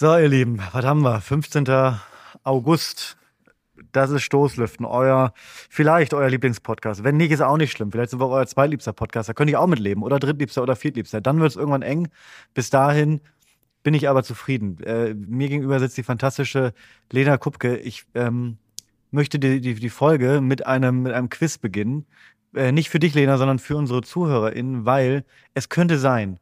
So, 0.00 0.16
ihr 0.16 0.28
Lieben, 0.28 0.60
was 0.72 0.84
haben 0.84 1.02
wir? 1.02 1.20
15. 1.20 1.66
August. 2.44 3.16
Das 3.90 4.12
ist 4.12 4.22
Stoßlüften, 4.22 4.86
euer, 4.86 5.32
vielleicht 5.68 6.14
euer 6.14 6.30
Lieblingspodcast. 6.30 7.02
Wenn 7.02 7.16
nicht, 7.16 7.32
ist 7.32 7.40
auch 7.40 7.56
nicht 7.56 7.72
schlimm. 7.72 7.90
Vielleicht 7.90 8.10
sind 8.10 8.20
wir 8.20 8.28
euer 8.28 8.46
zweitliebster 8.46 8.92
Podcast. 8.92 9.28
Da 9.28 9.32
könnte 9.32 9.50
ich 9.50 9.56
auch 9.56 9.66
mitleben. 9.66 10.04
Oder 10.04 10.20
drittliebster 10.20 10.62
oder 10.62 10.76
viertliebster. 10.76 11.20
Dann 11.20 11.40
wird 11.40 11.50
es 11.50 11.56
irgendwann 11.56 11.82
eng. 11.82 12.10
Bis 12.54 12.70
dahin 12.70 13.20
bin 13.82 13.92
ich 13.92 14.08
aber 14.08 14.22
zufrieden. 14.22 14.80
Äh, 14.84 15.14
mir 15.14 15.48
gegenüber 15.48 15.80
sitzt 15.80 15.96
die 15.96 16.04
fantastische 16.04 16.74
Lena 17.10 17.36
Kupke. 17.36 17.76
Ich 17.78 18.04
ähm, 18.14 18.58
möchte 19.10 19.40
die, 19.40 19.60
die, 19.60 19.74
die 19.74 19.90
Folge 19.90 20.40
mit 20.40 20.64
einem, 20.64 21.02
mit 21.02 21.12
einem 21.12 21.28
Quiz 21.28 21.58
beginnen. 21.58 22.06
Äh, 22.54 22.70
nicht 22.70 22.88
für 22.88 23.00
dich, 23.00 23.14
Lena, 23.14 23.36
sondern 23.36 23.58
für 23.58 23.76
unsere 23.76 24.02
ZuhörerInnen, 24.02 24.84
weil 24.84 25.24
es 25.54 25.68
könnte 25.68 25.98
sein, 25.98 26.38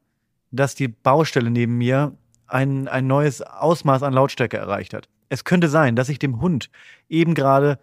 dass 0.51 0.75
die 0.75 0.89
Baustelle 0.89 1.51
neben 1.51 1.79
mir 1.79 2.19
ein, 2.47 2.89
ein 2.89 3.07
neues 3.07 3.43
Ausmaß 3.43 4.03
an 4.03 4.13
Lautstärke 4.13 4.57
erreicht 4.57 4.95
hat. 4.95 5.09
Es 5.29 5.45
könnte 5.45 5.69
sein, 5.69 5.97
dass 5.97 6.09
ich 6.09 6.19
dem 6.19 6.41
Hund 6.41 6.71
eben 7.09 7.35
gerade 7.35 7.79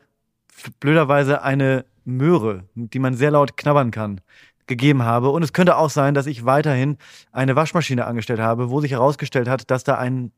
blöderweise 0.79 1.41
eine 1.41 1.85
Möhre, 2.05 2.63
die 2.75 2.99
man 2.99 3.15
sehr 3.15 3.31
laut 3.31 3.57
knabbern 3.57 3.91
kann, 3.91 4.21
gegeben 4.67 5.03
habe. 5.03 5.29
Und 5.29 5.43
es 5.43 5.53
könnte 5.53 5.77
auch 5.77 5.89
sein, 5.89 6.13
dass 6.13 6.25
ich 6.25 6.45
weiterhin 6.45 6.97
eine 7.31 7.55
Waschmaschine 7.55 8.05
angestellt 8.05 8.39
habe, 8.39 8.69
wo 8.69 8.81
sich 8.81 8.91
herausgestellt 8.91 9.49
hat, 9.49 9.69
dass 9.71 9.83
da 9.83 9.97
ein 9.97 10.31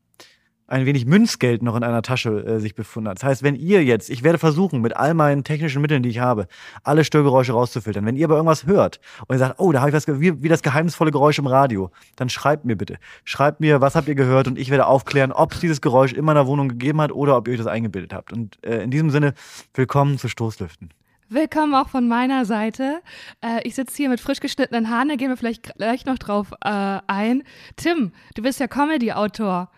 ein 0.68 0.84
wenig 0.84 1.06
Münzgeld 1.06 1.62
noch 1.62 1.76
in 1.76 1.84
einer 1.84 2.02
Tasche 2.02 2.44
äh, 2.44 2.58
sich 2.58 2.74
befunden 2.74 3.08
hat. 3.08 3.18
Das 3.18 3.24
heißt, 3.24 3.42
wenn 3.42 3.54
ihr 3.54 3.84
jetzt, 3.84 4.10
ich 4.10 4.24
werde 4.24 4.38
versuchen, 4.38 4.80
mit 4.80 4.96
all 4.96 5.14
meinen 5.14 5.44
technischen 5.44 5.80
Mitteln, 5.80 6.02
die 6.02 6.08
ich 6.08 6.18
habe, 6.18 6.48
alle 6.82 7.04
Störgeräusche 7.04 7.52
rauszufiltern. 7.52 8.04
Wenn 8.04 8.16
ihr 8.16 8.26
aber 8.26 8.36
irgendwas 8.36 8.66
hört 8.66 9.00
und 9.26 9.36
ihr 9.36 9.38
sagt, 9.38 9.60
oh, 9.60 9.70
da 9.70 9.80
habe 9.80 9.90
ich 9.90 9.94
was, 9.94 10.08
wie, 10.20 10.42
wie 10.42 10.48
das 10.48 10.62
geheimnisvolle 10.62 11.12
Geräusch 11.12 11.38
im 11.38 11.46
Radio, 11.46 11.90
dann 12.16 12.28
schreibt 12.28 12.64
mir 12.64 12.76
bitte. 12.76 12.98
Schreibt 13.24 13.60
mir, 13.60 13.80
was 13.80 13.94
habt 13.94 14.08
ihr 14.08 14.16
gehört 14.16 14.48
und 14.48 14.58
ich 14.58 14.70
werde 14.70 14.86
aufklären, 14.86 15.30
ob 15.30 15.52
es 15.52 15.60
dieses 15.60 15.80
Geräusch 15.80 16.12
in 16.12 16.24
meiner 16.24 16.46
Wohnung 16.46 16.68
gegeben 16.68 17.00
hat 17.00 17.12
oder 17.12 17.36
ob 17.36 17.46
ihr 17.46 17.52
euch 17.52 17.58
das 17.58 17.68
eingebildet 17.68 18.12
habt. 18.12 18.32
Und 18.32 18.62
äh, 18.64 18.82
in 18.82 18.90
diesem 18.90 19.10
Sinne, 19.10 19.34
willkommen 19.74 20.18
zu 20.18 20.28
Stoßlüften. 20.28 20.90
Willkommen 21.28 21.74
auch 21.74 21.88
von 21.88 22.08
meiner 22.08 22.44
Seite. 22.44 23.02
Äh, 23.40 23.60
ich 23.64 23.74
sitze 23.76 23.96
hier 23.96 24.08
mit 24.08 24.20
frisch 24.20 24.40
geschnittenen 24.40 24.90
Haaren, 24.90 25.08
da 25.08 25.16
gehen 25.16 25.28
wir 25.28 25.36
vielleicht 25.36 25.74
gleich 25.76 26.06
noch 26.06 26.18
drauf 26.18 26.52
äh, 26.64 26.98
ein. 27.06 27.42
Tim, 27.76 28.12
du 28.34 28.42
bist 28.42 28.58
ja 28.58 28.66
Comedy-Autor. 28.66 29.68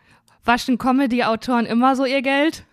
Waschen 0.49 0.79
Comedy-Autoren 0.79 1.67
immer 1.67 1.95
so 1.95 2.05
ihr 2.05 2.23
Geld? 2.23 2.65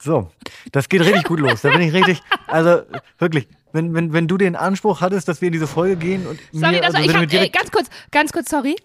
So, 0.00 0.30
das 0.72 0.88
geht 0.88 1.00
richtig 1.00 1.24
gut 1.24 1.40
los. 1.40 1.62
Da 1.62 1.70
bin 1.70 1.80
ich 1.80 1.92
richtig, 1.92 2.20
also 2.46 2.82
wirklich, 3.18 3.48
wenn, 3.72 3.94
wenn, 3.94 4.12
wenn 4.12 4.28
du 4.28 4.36
den 4.36 4.54
Anspruch 4.54 5.00
hattest, 5.00 5.28
dass 5.28 5.40
wir 5.40 5.46
in 5.46 5.52
diese 5.52 5.66
Folge 5.66 5.96
gehen 5.96 6.26
und 6.26 6.38
sorry, 6.52 6.74
mir, 6.74 6.80
das 6.82 6.94
also, 6.94 7.14
war, 7.14 7.22
ich 7.22 7.34
hab, 7.34 7.42
ey, 7.42 7.48
ganz 7.48 7.70
kurz, 7.70 7.88
ganz 8.10 8.32
kurz, 8.32 8.50
sorry. 8.50 8.76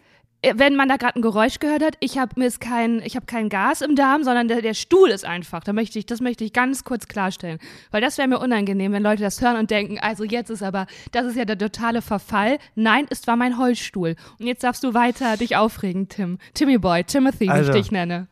Äh, 0.43 0.53
Wenn 0.57 0.75
man 0.75 0.89
da 0.89 0.97
gerade 0.97 1.15
ein 1.15 1.21
Geräusch 1.21 1.59
gehört 1.59 1.81
hat, 1.81 1.95
ich 1.99 2.17
habe 2.17 2.39
mir 2.39 2.45
ist 2.45 2.61
kein, 2.61 3.01
ich 3.03 3.15
habe 3.15 3.25
kein 3.25 3.49
Gas 3.49 3.81
im 3.81 3.95
Darm, 3.95 4.23
sondern 4.23 4.47
der, 4.47 4.61
der 4.61 4.73
Stuhl 4.73 5.09
ist 5.09 5.25
einfach. 5.25 5.63
Da 5.63 5.73
möchte 5.73 5.97
ich, 5.97 6.05
das 6.05 6.21
möchte 6.21 6.43
ich 6.43 6.53
ganz 6.53 6.83
kurz 6.83 7.07
klarstellen, 7.07 7.57
weil 7.91 8.01
das 8.01 8.17
wäre 8.17 8.27
mir 8.27 8.39
unangenehm, 8.39 8.91
wenn 8.91 9.01
Leute 9.03 9.23
das 9.23 9.41
hören 9.41 9.57
und 9.57 9.71
denken, 9.71 9.97
also 9.99 10.23
jetzt 10.23 10.49
ist 10.49 10.61
aber, 10.61 10.85
das 11.11 11.25
ist 11.25 11.37
ja 11.37 11.45
der 11.45 11.57
totale 11.57 12.01
Verfall. 12.01 12.59
Nein, 12.75 13.05
es 13.09 13.25
war 13.25 13.37
mein 13.37 13.57
Holzstuhl. 13.57 14.15
Und 14.39 14.45
jetzt 14.45 14.63
darfst 14.63 14.83
du 14.83 14.93
weiter 14.93 15.37
dich 15.37 15.55
aufregen, 15.55 16.09
Tim, 16.09 16.37
Timmy 16.53 16.77
Boy, 16.77 17.03
Timothy, 17.05 17.49
Also, 17.49 17.73
wie 17.73 17.77
ich 17.77 17.83
dich 17.85 17.91
nenne. 17.91 18.27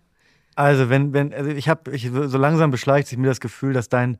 Also, 0.56 0.89
wenn, 0.89 1.14
wenn, 1.14 1.34
also 1.34 1.50
ich 1.50 1.70
habe, 1.70 1.92
ich, 1.92 2.12
so 2.12 2.38
langsam 2.38 2.72
beschleicht 2.72 3.08
sich 3.08 3.17
mir 3.17 3.28
das 3.28 3.39
Gefühl, 3.39 3.72
dass 3.73 3.88
dein, 3.88 4.17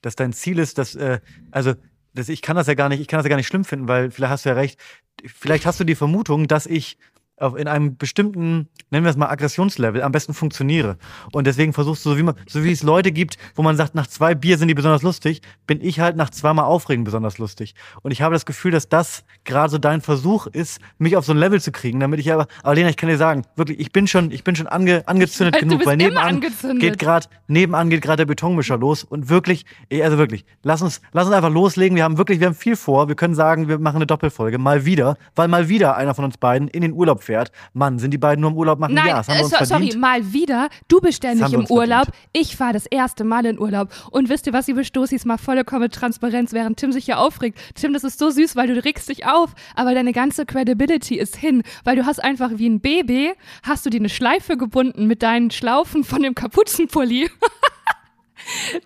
dass 0.00 0.16
dein 0.16 0.32
Ziel 0.32 0.58
ist, 0.58 0.78
dass, 0.78 0.94
äh, 0.94 1.20
also, 1.50 1.74
dass 2.14 2.30
ich 2.30 2.40
kann 2.40 2.56
das 2.56 2.68
ja 2.68 2.74
gar 2.74 2.88
nicht, 2.88 3.00
ich 3.00 3.08
kann 3.08 3.18
das 3.18 3.24
ja 3.24 3.28
gar 3.28 3.36
nicht 3.36 3.46
schlimm 3.46 3.64
finden, 3.64 3.86
weil 3.86 4.10
vielleicht 4.10 4.30
hast 4.30 4.44
du 4.44 4.48
ja 4.48 4.54
recht. 4.54 4.80
Vielleicht 5.26 5.66
hast 5.66 5.78
du 5.78 5.84
die 5.84 5.94
Vermutung, 5.94 6.48
dass 6.48 6.66
ich 6.66 6.96
in 7.40 7.66
einem 7.66 7.96
bestimmten, 7.96 8.68
nennen 8.90 9.04
wir 9.04 9.10
es 9.10 9.16
mal 9.16 9.28
Aggressionslevel, 9.28 10.02
am 10.02 10.12
besten 10.12 10.34
funktioniere. 10.34 10.96
Und 11.32 11.46
deswegen 11.46 11.72
versuchst 11.72 12.04
du, 12.06 12.10
so 12.10 12.18
wie 12.18 12.22
man, 12.22 12.36
so 12.46 12.62
wie 12.62 12.70
es 12.70 12.82
Leute 12.84 13.10
gibt, 13.10 13.38
wo 13.56 13.62
man 13.62 13.76
sagt, 13.76 13.94
nach 13.96 14.06
zwei 14.06 14.34
Bier 14.36 14.56
sind 14.56 14.68
die 14.68 14.74
besonders 14.74 15.02
lustig, 15.02 15.42
bin 15.66 15.80
ich 15.82 15.98
halt 15.98 16.16
nach 16.16 16.30
zweimal 16.30 16.66
Aufregen 16.66 17.02
besonders 17.02 17.38
lustig. 17.38 17.74
Und 18.02 18.12
ich 18.12 18.22
habe 18.22 18.34
das 18.34 18.46
Gefühl, 18.46 18.70
dass 18.70 18.88
das 18.88 19.24
gerade 19.42 19.70
so 19.70 19.78
dein 19.78 20.00
Versuch 20.00 20.46
ist, 20.46 20.80
mich 20.98 21.16
auf 21.16 21.24
so 21.24 21.32
ein 21.32 21.38
Level 21.38 21.60
zu 21.60 21.72
kriegen, 21.72 21.98
damit 21.98 22.20
ich 22.20 22.32
aber, 22.32 22.46
aber 22.62 22.76
Lena, 22.76 22.88
ich 22.88 22.96
kann 22.96 23.08
dir 23.08 23.18
sagen, 23.18 23.42
wirklich, 23.56 23.80
ich 23.80 23.90
bin 23.90 24.06
schon, 24.06 24.30
ich 24.30 24.44
bin 24.44 24.54
schon 24.54 24.68
ange, 24.68 25.02
angezündet 25.06 25.58
genug, 25.58 25.84
weil 25.86 25.96
nebenan 25.96 26.40
geht 26.78 27.00
gerade, 27.00 27.26
nebenan 27.48 27.90
geht 27.90 28.02
gerade 28.02 28.18
der 28.18 28.26
Betonmischer 28.26 28.78
los 28.78 29.02
und 29.02 29.28
wirklich, 29.28 29.66
also 29.92 30.18
wirklich, 30.18 30.44
lass 30.62 30.82
uns, 30.82 31.00
lass 31.12 31.26
uns 31.26 31.34
einfach 31.34 31.50
loslegen. 31.50 31.96
Wir 31.96 32.04
haben 32.04 32.16
wirklich, 32.16 32.38
wir 32.38 32.46
haben 32.46 32.54
viel 32.54 32.76
vor. 32.76 33.08
Wir 33.08 33.16
können 33.16 33.34
sagen, 33.34 33.68
wir 33.68 33.78
machen 33.78 33.96
eine 33.96 34.06
Doppelfolge, 34.06 34.58
mal 34.58 34.84
wieder, 34.84 35.16
weil 35.34 35.48
mal 35.48 35.68
wieder 35.68 35.96
einer 35.96 36.14
von 36.14 36.24
uns 36.24 36.38
beiden 36.38 36.68
in 36.68 36.82
den 36.82 36.92
Urlaub 36.92 37.23
fährt. 37.24 37.50
Mann, 37.72 37.98
sind 37.98 38.12
die 38.12 38.18
beiden 38.18 38.42
nur 38.42 38.50
im 38.50 38.56
Urlaub 38.56 38.78
machen? 38.78 38.94
Nein, 38.94 39.08
ja, 39.08 39.16
das 39.16 39.28
haben 39.28 39.36
äh, 39.36 39.38
wir 39.40 39.44
uns 39.44 39.58
so, 39.58 39.64
sorry, 39.64 39.96
mal 39.96 40.32
wieder. 40.32 40.68
Du 40.88 41.00
bist 41.00 41.24
haben 41.24 41.38
wir 41.38 41.58
im 41.58 41.66
Urlaub. 41.66 42.04
verdient. 42.04 42.28
Ich 42.32 42.60
war 42.60 42.72
das 42.72 42.86
erste 42.86 43.24
Mal 43.24 43.46
in 43.46 43.58
Urlaub. 43.58 43.88
Und 44.10 44.28
wisst 44.28 44.46
ihr 44.46 44.52
was, 44.52 44.66
liebe 44.66 44.84
Stoßis, 44.84 45.24
mal 45.24 45.38
vollkommen 45.38 45.90
Transparenz, 45.90 46.52
während 46.52 46.78
Tim 46.78 46.92
sich 46.92 47.06
hier 47.06 47.18
aufregt. 47.18 47.58
Tim, 47.74 47.92
das 47.92 48.04
ist 48.04 48.18
so 48.18 48.30
süß, 48.30 48.56
weil 48.56 48.68
du 48.68 48.84
regst 48.84 49.08
dich 49.08 49.26
auf, 49.26 49.54
aber 49.74 49.94
deine 49.94 50.12
ganze 50.12 50.46
Credibility 50.46 51.16
ist 51.16 51.36
hin, 51.36 51.62
weil 51.84 51.96
du 51.96 52.06
hast 52.06 52.22
einfach 52.22 52.52
wie 52.56 52.68
ein 52.68 52.80
Baby, 52.80 53.32
hast 53.62 53.86
du 53.86 53.90
dir 53.90 54.00
eine 54.00 54.08
Schleife 54.08 54.56
gebunden 54.56 55.06
mit 55.06 55.22
deinen 55.22 55.50
Schlaufen 55.50 56.04
von 56.04 56.22
dem 56.22 56.34
Kapuzenpulli. 56.34 57.30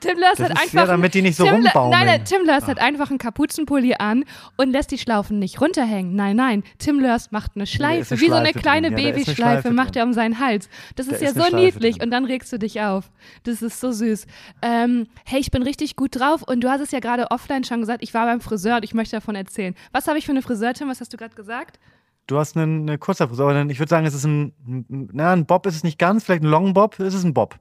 Tim 0.00 0.18
Lörs 0.18 0.36
Das 0.36 0.50
hat 0.50 0.56
ist 0.56 0.62
einfach. 0.62 0.74
ja, 0.80 0.86
damit 0.86 1.14
die 1.14 1.22
nicht 1.22 1.36
so 1.36 1.44
Tim, 1.44 1.54
rumbaumeln. 1.54 1.90
Nein, 1.90 2.06
nein, 2.06 2.24
Tim 2.24 2.44
Lörs 2.44 2.66
hat 2.66 2.78
einfach 2.78 3.10
einen 3.10 3.18
Kapuzenpulli 3.18 3.94
an 3.98 4.24
und 4.56 4.70
lässt 4.70 4.90
die 4.90 4.98
Schlaufen 4.98 5.38
nicht 5.38 5.60
runterhängen. 5.60 6.14
Nein, 6.14 6.36
nein. 6.36 6.62
Tim 6.78 7.00
Lörs 7.00 7.30
macht 7.30 7.52
eine 7.54 7.66
Schleife, 7.66 8.14
eine 8.14 8.20
wie 8.20 8.28
so 8.28 8.34
eine 8.34 8.52
kleine 8.52 8.90
drin. 8.90 8.98
Ja, 8.98 9.04
eine 9.04 9.12
Babyschleife, 9.14 9.34
Schleife 9.36 9.70
macht 9.72 9.96
er 9.96 10.04
um 10.04 10.12
seinen 10.12 10.38
Hals. 10.38 10.68
Das 10.96 11.06
Da 11.08 11.14
ist 11.14 11.22
ja 11.22 11.28
ist 11.28 11.34
eine 11.36 11.44
so 11.44 11.48
Schleife 11.50 11.64
niedlich 11.64 11.96
drin. 11.96 12.04
und 12.04 12.10
dann 12.10 12.24
regst 12.24 12.52
du 12.52 12.58
dich 12.58 12.80
auf. 12.80 13.10
Das 13.44 13.62
ist 13.62 13.80
so 13.80 13.92
süß. 13.92 14.26
Ähm, 14.62 15.06
hey, 15.24 15.40
ich 15.40 15.50
bin 15.50 15.62
richtig 15.62 15.96
gut 15.96 16.18
drauf 16.18 16.42
und 16.42 16.60
du 16.62 16.68
hast 16.70 16.80
es 16.80 16.90
ja 16.90 17.00
gerade 17.00 17.30
offline 17.30 17.64
schon 17.64 17.80
gesagt, 17.80 18.02
ich 18.02 18.14
war 18.14 18.26
beim 18.26 18.40
Friseur 18.40 18.76
und 18.76 18.84
ich 18.84 18.94
möchte 18.94 19.16
davon 19.16 19.34
erzählen. 19.34 19.74
Was 19.92 20.06
habe 20.06 20.18
ich 20.18 20.26
für 20.26 20.32
eine 20.32 20.42
Friseur, 20.42 20.74
Tim? 20.74 20.88
Was 20.88 21.00
hast 21.00 21.12
du 21.12 21.16
gerade 21.16 21.34
gesagt? 21.34 21.78
Du 22.26 22.38
hast 22.38 22.56
eine, 22.56 22.64
eine 22.64 22.98
kurze 22.98 23.26
Frisur, 23.26 23.50
aber 23.50 23.70
ich 23.70 23.78
würde 23.78 23.88
sagen, 23.88 24.04
es 24.06 24.12
ist 24.14 24.24
ein, 24.24 24.52
na, 24.88 25.32
ein 25.32 25.46
Bob 25.46 25.64
ist 25.66 25.76
es 25.76 25.82
nicht 25.82 25.98
ganz, 25.98 26.24
vielleicht 26.24 26.42
ein 26.42 26.48
Long 26.50 26.74
Bob, 26.74 27.00
es 27.00 27.14
ist 27.14 27.24
ein 27.24 27.32
Bob. 27.32 27.56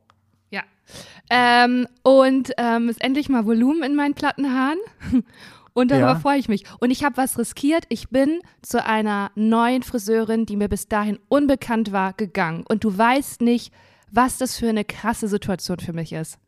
Ähm, 1.30 1.88
und 2.04 2.52
ähm, 2.58 2.90
ist 2.90 3.02
endlich 3.04 3.30
mal 3.30 3.46
Volumen 3.46 3.84
in 3.84 3.96
meinen 3.96 4.14
Plattenhaaren. 4.14 4.78
Und 5.74 5.92
darüber 5.92 6.08
Ja. 6.14 6.16
freue 6.20 6.40
ich 6.40 6.50
mich. 6.50 6.64
Und 6.80 6.90
ich 6.90 7.04
habe 7.04 7.18
was 7.18 7.38
riskiert. 7.38 7.84
Ich 7.90 8.10
bin 8.10 8.40
zu 8.64 8.84
einer 8.84 9.30
neuen 9.36 9.84
Friseurin, 9.84 10.48
die 10.48 10.56
mir 10.56 10.70
bis 10.70 10.88
dahin 10.88 11.20
unbekannt 11.30 11.92
war, 11.92 12.14
gegangen. 12.14 12.64
Und 12.68 12.84
du 12.84 12.98
weißt 12.98 13.42
nicht, 13.42 13.72
was 14.10 14.40
das 14.40 14.58
für 14.58 14.70
eine 14.70 14.84
krasse 14.86 15.28
Situation 15.28 15.78
für 15.78 15.94
mich 15.94 16.14
ist. 16.14 16.40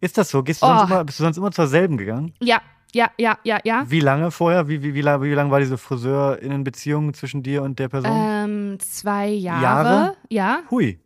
Ist 0.00 0.16
das 0.16 0.30
so? 0.30 0.42
Gehst 0.42 0.62
du 0.62 0.66
Oh. 0.66 0.70
sonst 0.78 0.90
immer, 0.90 1.04
bist 1.04 1.18
du 1.20 1.24
sonst 1.24 1.36
immer 1.36 1.50
zur 1.52 1.66
selben 1.66 1.98
gegangen? 1.98 2.32
Ja, 2.40 2.62
ja, 2.94 3.10
ja, 3.18 3.36
ja, 3.44 3.58
ja. 3.64 3.84
Wie 3.86 4.00
lange 4.00 4.30
vorher? 4.30 4.66
Wie, 4.66 4.82
wie, 4.82 4.94
wie, 4.94 5.02
lang, 5.02 5.20
wie 5.20 5.34
lang 5.34 5.50
war 5.50 5.60
diese 5.60 5.76
Friseurinnenbeziehung 5.76 7.12
zwischen 7.12 7.42
dir 7.42 7.62
und 7.62 7.78
der 7.78 7.88
Person? 7.88 8.12
Ähm, 8.14 8.78
zwei 8.80 9.28
Jahre. 9.28 9.62
Jahre? 9.62 10.16
Ja. 10.30 10.60
Hui. 10.70 11.00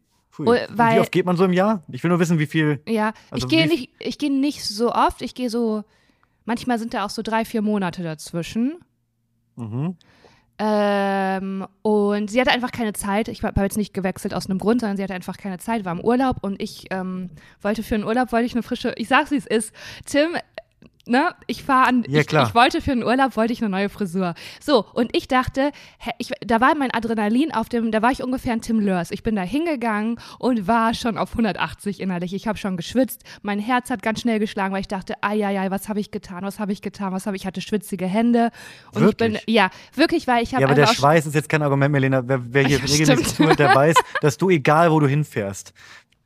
Weil- 0.46 0.96
wie 0.96 1.00
oft 1.00 1.12
geht 1.12 1.26
man 1.26 1.36
so 1.36 1.44
im 1.44 1.52
Jahr? 1.52 1.82
Ich 1.90 2.02
will 2.02 2.10
nur 2.10 2.20
wissen, 2.20 2.38
wie 2.38 2.46
viel. 2.46 2.80
Ja, 2.86 3.12
Also 3.30 3.46
ich 3.46 3.50
gehe 3.50 3.66
nicht, 3.66 3.90
ich 3.98 4.18
gehe 4.18 4.32
nicht 4.32 4.64
so 4.64 4.92
oft. 4.92 5.22
Ich 5.22 5.34
gehe 5.34 5.50
so, 5.50 5.84
manchmal 6.44 6.78
sind 6.78 6.94
da 6.94 7.04
auch 7.04 7.10
so 7.10 7.22
drei, 7.22 7.44
vier 7.44 7.62
Monate 7.62 8.02
dazwischen. 8.02 8.78
Mhm. 9.56 9.96
Ähm, 10.60 11.66
und 11.82 12.30
sie 12.30 12.40
hatte 12.40 12.50
einfach 12.50 12.72
keine 12.72 12.92
Zeit. 12.92 13.28
Ich 13.28 13.42
habe 13.44 13.60
jetzt 13.60 13.76
nicht 13.76 13.94
gewechselt 13.94 14.34
aus 14.34 14.50
einem 14.50 14.58
Grund, 14.58 14.80
sondern 14.80 14.96
sie 14.96 15.02
hatte 15.04 15.14
einfach 15.14 15.36
keine 15.36 15.58
Zeit, 15.58 15.84
war 15.84 15.92
im 15.92 16.00
Urlaub 16.00 16.38
und 16.42 16.60
ich 16.60 16.86
ähm, 16.90 17.30
wollte 17.62 17.84
für 17.84 17.94
einen 17.94 18.04
Urlaub, 18.04 18.32
wollte 18.32 18.46
ich 18.46 18.54
eine 18.54 18.64
frische, 18.64 18.92
ich 18.96 19.06
sag's 19.06 19.30
wie 19.30 19.36
es 19.36 19.46
ist. 19.46 19.72
Tim, 20.04 20.30
ne, 21.08 21.34
ich 21.46 21.62
fahre 21.62 21.88
an, 21.88 22.04
Ja, 22.08 22.20
ich, 22.20 22.32
ich 22.32 22.54
wollte 22.54 22.80
für 22.80 22.92
einen 22.92 23.02
Urlaub, 23.02 23.36
wollte 23.36 23.52
ich 23.52 23.60
eine 23.60 23.70
neue 23.70 23.88
Frisur. 23.88 24.34
So, 24.60 24.84
und 24.92 25.16
ich 25.16 25.28
dachte, 25.28 25.72
ich, 26.18 26.30
da 26.40 26.60
war 26.60 26.74
mein 26.76 26.92
Adrenalin 26.92 27.52
auf 27.52 27.68
dem, 27.68 27.90
da 27.90 28.02
war 28.02 28.12
ich 28.12 28.22
ungefähr 28.22 28.52
ein 28.52 28.60
Tim 28.60 28.80
Lörs. 28.80 29.10
Ich 29.10 29.22
bin 29.22 29.34
da 29.36 29.42
hingegangen 29.42 30.20
und 30.38 30.66
war 30.66 30.94
schon 30.94 31.18
auf 31.18 31.32
180 31.32 32.00
innerlich. 32.00 32.34
Ich 32.34 32.46
habe 32.46 32.58
schon 32.58 32.76
geschwitzt, 32.76 33.24
mein 33.42 33.58
Herz 33.58 33.90
hat 33.90 34.02
ganz 34.02 34.20
schnell 34.20 34.38
geschlagen, 34.38 34.74
weil 34.74 34.80
ich 34.80 34.88
dachte, 34.88 35.14
ai, 35.22 35.44
ai, 35.46 35.58
ai, 35.58 35.70
was 35.70 35.88
habe 35.88 36.00
ich 36.00 36.10
getan, 36.10 36.42
was 36.42 36.58
habe 36.58 36.72
ich 36.72 36.82
getan, 36.82 37.12
was 37.12 37.26
habe 37.26 37.36
ich, 37.36 37.38
ich 37.38 37.46
hatte 37.46 37.60
schwitzige 37.60 38.06
Hände. 38.06 38.50
Und 38.92 39.08
ich 39.08 39.16
bin, 39.16 39.34
Wirklich? 39.34 39.54
ja, 39.54 39.70
wirklich, 39.94 40.26
weil 40.26 40.42
ich 40.42 40.54
habe 40.54 40.62
Ja, 40.62 40.68
aber 40.68 40.74
der 40.74 40.88
Schweiß 40.88 41.26
ist 41.26 41.34
jetzt 41.34 41.48
kein 41.48 41.62
Argument 41.62 41.92
mehr, 41.92 42.00
Lena. 42.00 42.26
Wer, 42.26 42.40
wer 42.52 42.66
hier 42.66 42.78
Ja, 42.84 42.84
regelmäßig 42.84 43.34
zuhört, 43.34 43.58
der 43.58 43.74
weiß, 43.74 43.94
dass 44.20 44.36
du, 44.36 44.50
egal 44.50 44.90
wo 44.90 44.98
du 44.98 45.06
hinfährst, 45.06 45.72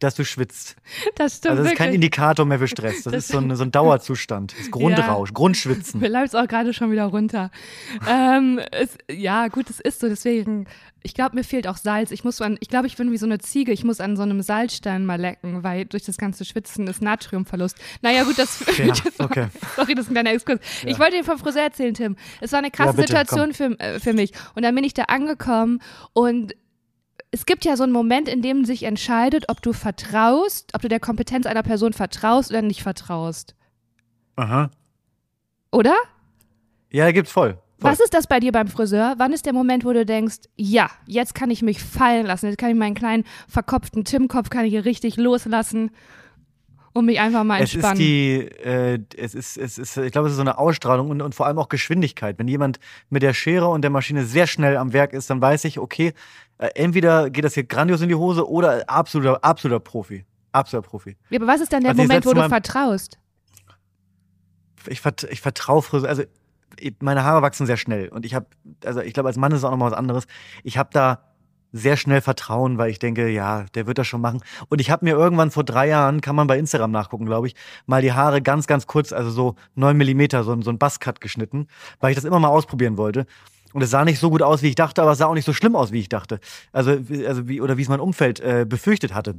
dass 0.02 0.14
du 0.14 0.24
schwitzt. 0.24 0.76
Das 1.16 1.36
stimmt 1.38 1.52
Also 1.52 1.62
das 1.64 1.72
ist 1.72 1.78
kein 1.78 1.86
wirklich. 1.88 1.94
Indikator 1.96 2.44
mehr 2.46 2.58
für 2.58 2.68
Stress. 2.68 3.02
Das, 3.04 3.12
Das 3.12 3.24
ist 3.24 3.28
so 3.32 3.38
ein, 3.38 3.54
so 3.56 3.64
ein 3.64 3.70
Dauerzustand. 3.70 4.52
Das 4.52 4.60
ist 4.60 4.70
Grundrausch, 4.70 5.32
Grundschwitzen. 5.32 6.00
Mir 6.00 6.08
läuft 6.08 6.28
es 6.28 6.34
auch 6.34 6.46
gerade 6.46 6.72
schon 6.72 6.90
wieder 6.90 7.04
runter. 7.06 7.50
ähm, 8.08 8.60
es, 8.70 8.96
ja, 9.10 9.48
gut, 9.48 9.70
es 9.70 9.80
ist 9.80 10.00
so. 10.00 10.08
Deswegen, 10.08 10.66
ich 11.02 11.14
glaube, 11.14 11.36
mir 11.36 11.44
fehlt 11.44 11.66
auch 11.66 11.76
Salz. 11.76 12.10
Ich 12.10 12.24
muss 12.24 12.40
an, 12.40 12.56
ich 12.60 12.68
glaube, 12.68 12.86
ich 12.86 12.96
bin 12.96 13.10
wie 13.12 13.16
so 13.16 13.26
eine 13.26 13.38
Ziege. 13.38 13.72
Ich 13.72 13.84
muss 13.84 14.00
an 14.00 14.16
so 14.16 14.22
einem 14.22 14.42
Salzstein 14.42 15.04
mal 15.06 15.20
lecken, 15.20 15.62
weil 15.62 15.84
durch 15.86 16.04
das 16.04 16.16
ganze 16.16 16.44
Schwitzen 16.44 16.86
ist 16.86 17.02
Natriumverlust. 17.02 17.76
Naja, 18.02 18.24
gut, 18.24 18.38
das. 18.38 18.64
Ja, 18.78 18.94
okay. 19.24 19.46
Sorry, 19.76 19.94
das 19.94 20.04
ist 20.04 20.10
ein 20.10 20.14
kleiner 20.14 20.32
Exkurs. 20.32 20.60
Ich 20.84 20.98
wollte 20.98 21.16
dir 21.16 21.24
vom 21.24 21.38
Friseur 21.38 21.62
erzählen, 21.62 21.94
Tim. 21.94 22.16
Es 22.40 22.52
war 22.52 22.58
eine 22.58 22.70
krasse 22.70 22.90
Ja, 22.90 22.96
bitte, 22.96 23.08
Situation 23.08 23.54
für, 23.54 23.78
äh, 23.80 24.00
für 24.00 24.12
mich. 24.12 24.32
Und 24.54 24.62
dann 24.62 24.74
bin 24.74 24.84
ich 24.84 24.94
da 24.94 25.04
angekommen 25.04 25.80
und 26.12 26.54
es 27.32 27.46
gibt 27.46 27.64
ja 27.64 27.76
so 27.76 27.82
einen 27.82 27.92
Moment, 27.92 28.28
in 28.28 28.42
dem 28.42 28.64
sich 28.64 28.82
entscheidet, 28.82 29.48
ob 29.48 29.62
du 29.62 29.72
vertraust, 29.72 30.70
ob 30.74 30.82
du 30.82 30.88
der 30.88 31.00
Kompetenz 31.00 31.46
einer 31.46 31.62
Person 31.62 31.94
vertraust 31.94 32.50
oder 32.50 32.60
nicht 32.60 32.82
vertraust. 32.82 33.56
Aha. 34.36 34.70
Oder? 35.72 35.96
Ja, 36.90 37.10
gibt's 37.10 37.32
voll. 37.32 37.54
voll. 37.78 37.90
Was 37.90 38.00
ist 38.00 38.12
das 38.12 38.26
bei 38.26 38.38
dir 38.38 38.52
beim 38.52 38.68
Friseur? 38.68 39.14
Wann 39.16 39.32
ist 39.32 39.46
der 39.46 39.54
Moment, 39.54 39.86
wo 39.86 39.94
du 39.94 40.04
denkst, 40.04 40.40
ja, 40.56 40.90
jetzt 41.06 41.34
kann 41.34 41.50
ich 41.50 41.62
mich 41.62 41.82
fallen 41.82 42.26
lassen, 42.26 42.46
jetzt 42.46 42.58
kann 42.58 42.70
ich 42.70 42.76
meinen 42.76 42.94
kleinen 42.94 43.24
verkopften 43.48 44.04
Tim-Kopf 44.04 44.50
kann 44.50 44.66
ich 44.66 44.72
hier 44.72 44.84
richtig 44.84 45.16
loslassen 45.16 45.90
und 46.92 47.06
mich 47.06 47.20
einfach 47.20 47.44
mal 47.44 47.60
Es 47.60 47.70
ist 47.70 47.76
entspannen? 47.76 47.98
die, 47.98 48.48
äh, 48.62 48.98
es 49.16 49.34
ist, 49.34 49.56
es 49.56 49.78
ist, 49.78 49.96
ich 49.96 50.12
glaube, 50.12 50.28
es 50.28 50.32
ist 50.32 50.36
so 50.36 50.42
eine 50.42 50.58
Ausstrahlung 50.58 51.10
und, 51.10 51.22
und 51.22 51.34
vor 51.34 51.46
allem 51.46 51.58
auch 51.58 51.68
Geschwindigkeit. 51.68 52.38
Wenn 52.38 52.48
jemand 52.48 52.78
mit 53.10 53.22
der 53.22 53.34
Schere 53.34 53.68
und 53.68 53.82
der 53.82 53.90
Maschine 53.90 54.24
sehr 54.24 54.46
schnell 54.46 54.76
am 54.76 54.92
Werk 54.92 55.12
ist, 55.12 55.30
dann 55.30 55.40
weiß 55.40 55.64
ich, 55.64 55.78
okay, 55.78 56.12
äh, 56.58 56.68
entweder 56.74 57.30
geht 57.30 57.44
das 57.44 57.54
hier 57.54 57.64
grandios 57.64 58.00
in 58.02 58.08
die 58.08 58.14
Hose 58.14 58.48
oder 58.48 58.88
absoluter, 58.88 59.42
absoluter 59.42 59.80
Profi. 59.80 60.24
Absoluter 60.52 60.88
Profi. 60.88 61.16
ja, 61.30 61.38
aber 61.38 61.46
was 61.46 61.60
ist 61.60 61.72
dann 61.72 61.82
der 61.82 61.90
Als 61.90 61.98
ich 61.98 62.04
das 62.04 62.08
Moment, 62.08 62.26
wo 62.26 62.34
du 62.34 62.48
vertraust? 62.48 63.18
Ich, 64.88 65.00
vert, 65.00 65.24
ich 65.24 65.40
vertraue 65.40 65.80
Friseur, 65.80 66.08
also 66.08 66.24
meine 67.00 67.22
Haare 67.24 67.42
wachsen 67.42 67.66
sehr 67.66 67.76
schnell 67.76 68.08
und 68.08 68.26
ich 68.26 68.34
habe, 68.34 68.46
also 68.84 69.00
ich 69.00 69.12
glaube, 69.14 69.28
als 69.28 69.36
Mann 69.36 69.52
ist 69.52 69.58
es 69.58 69.64
auch 69.64 69.70
nochmal 69.70 69.90
was 69.90 69.98
anderes. 69.98 70.26
Ich 70.64 70.78
habe 70.78 70.90
da 70.92 71.31
sehr 71.72 71.96
schnell 71.96 72.20
Vertrauen, 72.20 72.78
weil 72.78 72.90
ich 72.90 72.98
denke, 72.98 73.28
ja, 73.28 73.64
der 73.74 73.86
wird 73.86 73.98
das 73.98 74.06
schon 74.06 74.20
machen. 74.20 74.40
Und 74.68 74.80
ich 74.80 74.90
habe 74.90 75.04
mir 75.04 75.12
irgendwann 75.12 75.50
vor 75.50 75.64
drei 75.64 75.88
Jahren, 75.88 76.20
kann 76.20 76.36
man 76.36 76.46
bei 76.46 76.58
Instagram 76.58 76.90
nachgucken, 76.90 77.26
glaube 77.26 77.46
ich, 77.46 77.54
mal 77.86 78.02
die 78.02 78.12
Haare 78.12 78.42
ganz, 78.42 78.66
ganz 78.66 78.86
kurz, 78.86 79.12
also 79.12 79.30
so 79.30 79.54
neun 79.74 79.96
Millimeter, 79.96 80.44
so, 80.44 80.52
ein- 80.52 80.62
so 80.62 80.70
ein 80.70 80.78
Buzzcut 80.78 81.20
geschnitten, 81.20 81.66
weil 82.00 82.10
ich 82.10 82.16
das 82.16 82.24
immer 82.24 82.38
mal 82.38 82.48
ausprobieren 82.48 82.96
wollte. 82.98 83.26
Und 83.72 83.80
es 83.80 83.90
sah 83.90 84.04
nicht 84.04 84.18
so 84.18 84.28
gut 84.28 84.42
aus, 84.42 84.62
wie 84.62 84.68
ich 84.68 84.74
dachte, 84.74 85.00
aber 85.00 85.12
es 85.12 85.18
sah 85.18 85.26
auch 85.26 85.34
nicht 85.34 85.46
so 85.46 85.54
schlimm 85.54 85.74
aus, 85.74 85.92
wie 85.92 86.00
ich 86.00 86.10
dachte. 86.10 86.40
Also, 86.72 86.90
also 87.26 87.48
wie, 87.48 87.62
oder 87.62 87.78
wie 87.78 87.82
es 87.82 87.88
mein 87.88 88.00
Umfeld 88.00 88.38
äh, 88.40 88.66
befürchtet 88.68 89.14
hatte. 89.14 89.36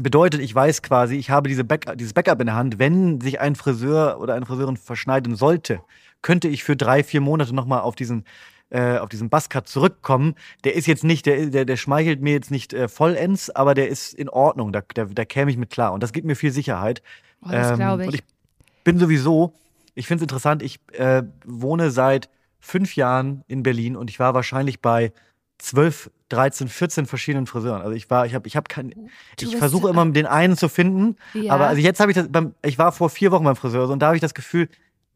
Bedeutet, 0.00 0.40
ich 0.40 0.54
weiß 0.54 0.82
quasi, 0.82 1.16
ich 1.16 1.30
habe 1.30 1.48
diese 1.48 1.64
Back 1.64 1.96
dieses 1.96 2.14
Backup 2.14 2.40
in 2.40 2.46
der 2.46 2.56
Hand. 2.56 2.78
Wenn 2.78 3.20
sich 3.20 3.40
ein 3.40 3.54
Friseur 3.54 4.18
oder 4.20 4.34
eine 4.34 4.46
Friseurin 4.46 4.78
verschneiden 4.78 5.36
sollte, 5.36 5.80
könnte 6.22 6.48
ich 6.48 6.64
für 6.64 6.76
drei, 6.76 7.04
vier 7.04 7.20
Monate 7.20 7.54
nochmal 7.54 7.82
auf 7.82 7.94
diesen, 7.94 8.24
äh, 8.72 8.96
auf 8.98 9.08
diesen 9.10 9.28
Buzzcut 9.28 9.68
zurückkommen. 9.68 10.34
Der 10.64 10.74
ist 10.74 10.86
jetzt 10.86 11.04
nicht, 11.04 11.26
der, 11.26 11.46
der, 11.46 11.64
der 11.66 11.76
schmeichelt 11.76 12.22
mir 12.22 12.32
jetzt 12.32 12.50
nicht 12.50 12.72
äh, 12.72 12.88
vollends, 12.88 13.50
aber 13.50 13.74
der 13.74 13.88
ist 13.88 14.14
in 14.14 14.28
Ordnung. 14.30 14.72
Da, 14.72 14.82
da, 14.94 15.04
da 15.04 15.24
käme 15.26 15.50
ich 15.50 15.58
mit 15.58 15.70
klar. 15.70 15.92
Und 15.92 16.02
das 16.02 16.12
gibt 16.12 16.26
mir 16.26 16.36
viel 16.36 16.52
Sicherheit. 16.52 17.02
Oh, 17.44 17.48
das 17.50 17.70
Ähm, 17.72 17.76
glaube 17.76 18.04
Und 18.06 18.14
ich. 18.14 18.20
ich 18.20 18.82
bin 18.84 18.98
sowieso, 18.98 19.52
ich 19.94 20.06
finde 20.06 20.20
es 20.20 20.22
interessant, 20.22 20.62
ich 20.62 20.80
äh, 20.92 21.22
wohne 21.44 21.90
seit 21.90 22.30
fünf 22.60 22.96
Jahren 22.96 23.44
in 23.46 23.62
Berlin 23.62 23.94
und 23.96 24.08
ich 24.08 24.18
war 24.18 24.32
wahrscheinlich 24.34 24.80
bei 24.80 25.12
12, 25.58 26.10
13, 26.30 26.68
14 26.68 27.06
verschiedenen 27.06 27.46
Friseuren. 27.46 27.82
Also 27.82 27.92
ich 27.94 28.08
war, 28.08 28.24
ich 28.24 28.34
habe, 28.34 28.48
ich 28.48 28.56
habe 28.56 28.64
kein, 28.68 28.94
ich 29.38 29.56
versuche 29.56 29.90
immer 29.90 30.04
den 30.06 30.26
einen 30.26 30.56
zu 30.56 30.68
finden, 30.68 31.16
Ja. 31.34 31.52
aber 31.52 31.66
also 31.66 31.80
jetzt 31.82 32.00
habe 32.00 32.10
ich 32.10 32.16
das, 32.16 32.28
beim, 32.30 32.54
ich 32.64 32.78
war 32.78 32.90
vor 32.92 33.10
vier 33.10 33.30
Wochen 33.32 33.44
beim 33.44 33.54
Friseur 33.56 33.88
und 33.90 33.98
da 34.00 34.06
habe 34.06 34.16
ich 34.16 34.22
das 34.22 34.34
Gefühl, 34.34 34.68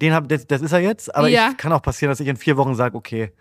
den 0.03 0.13
hab, 0.13 0.29
das, 0.29 0.47
das 0.47 0.61
ist 0.61 0.73
er 0.73 0.81
jetzt, 0.81 1.15
aber 1.15 1.29
Ja. 1.29 1.49
ich 1.53 1.57
kann 1.57 1.73
auch 1.73 1.83
passieren, 1.83 2.11
dass 2.11 2.21
ich 2.21 2.29
in 2.29 2.37
vier 2.37 2.57
Wochen 2.59 2.75
sage, 2.75 2.97
okay, 2.97 3.33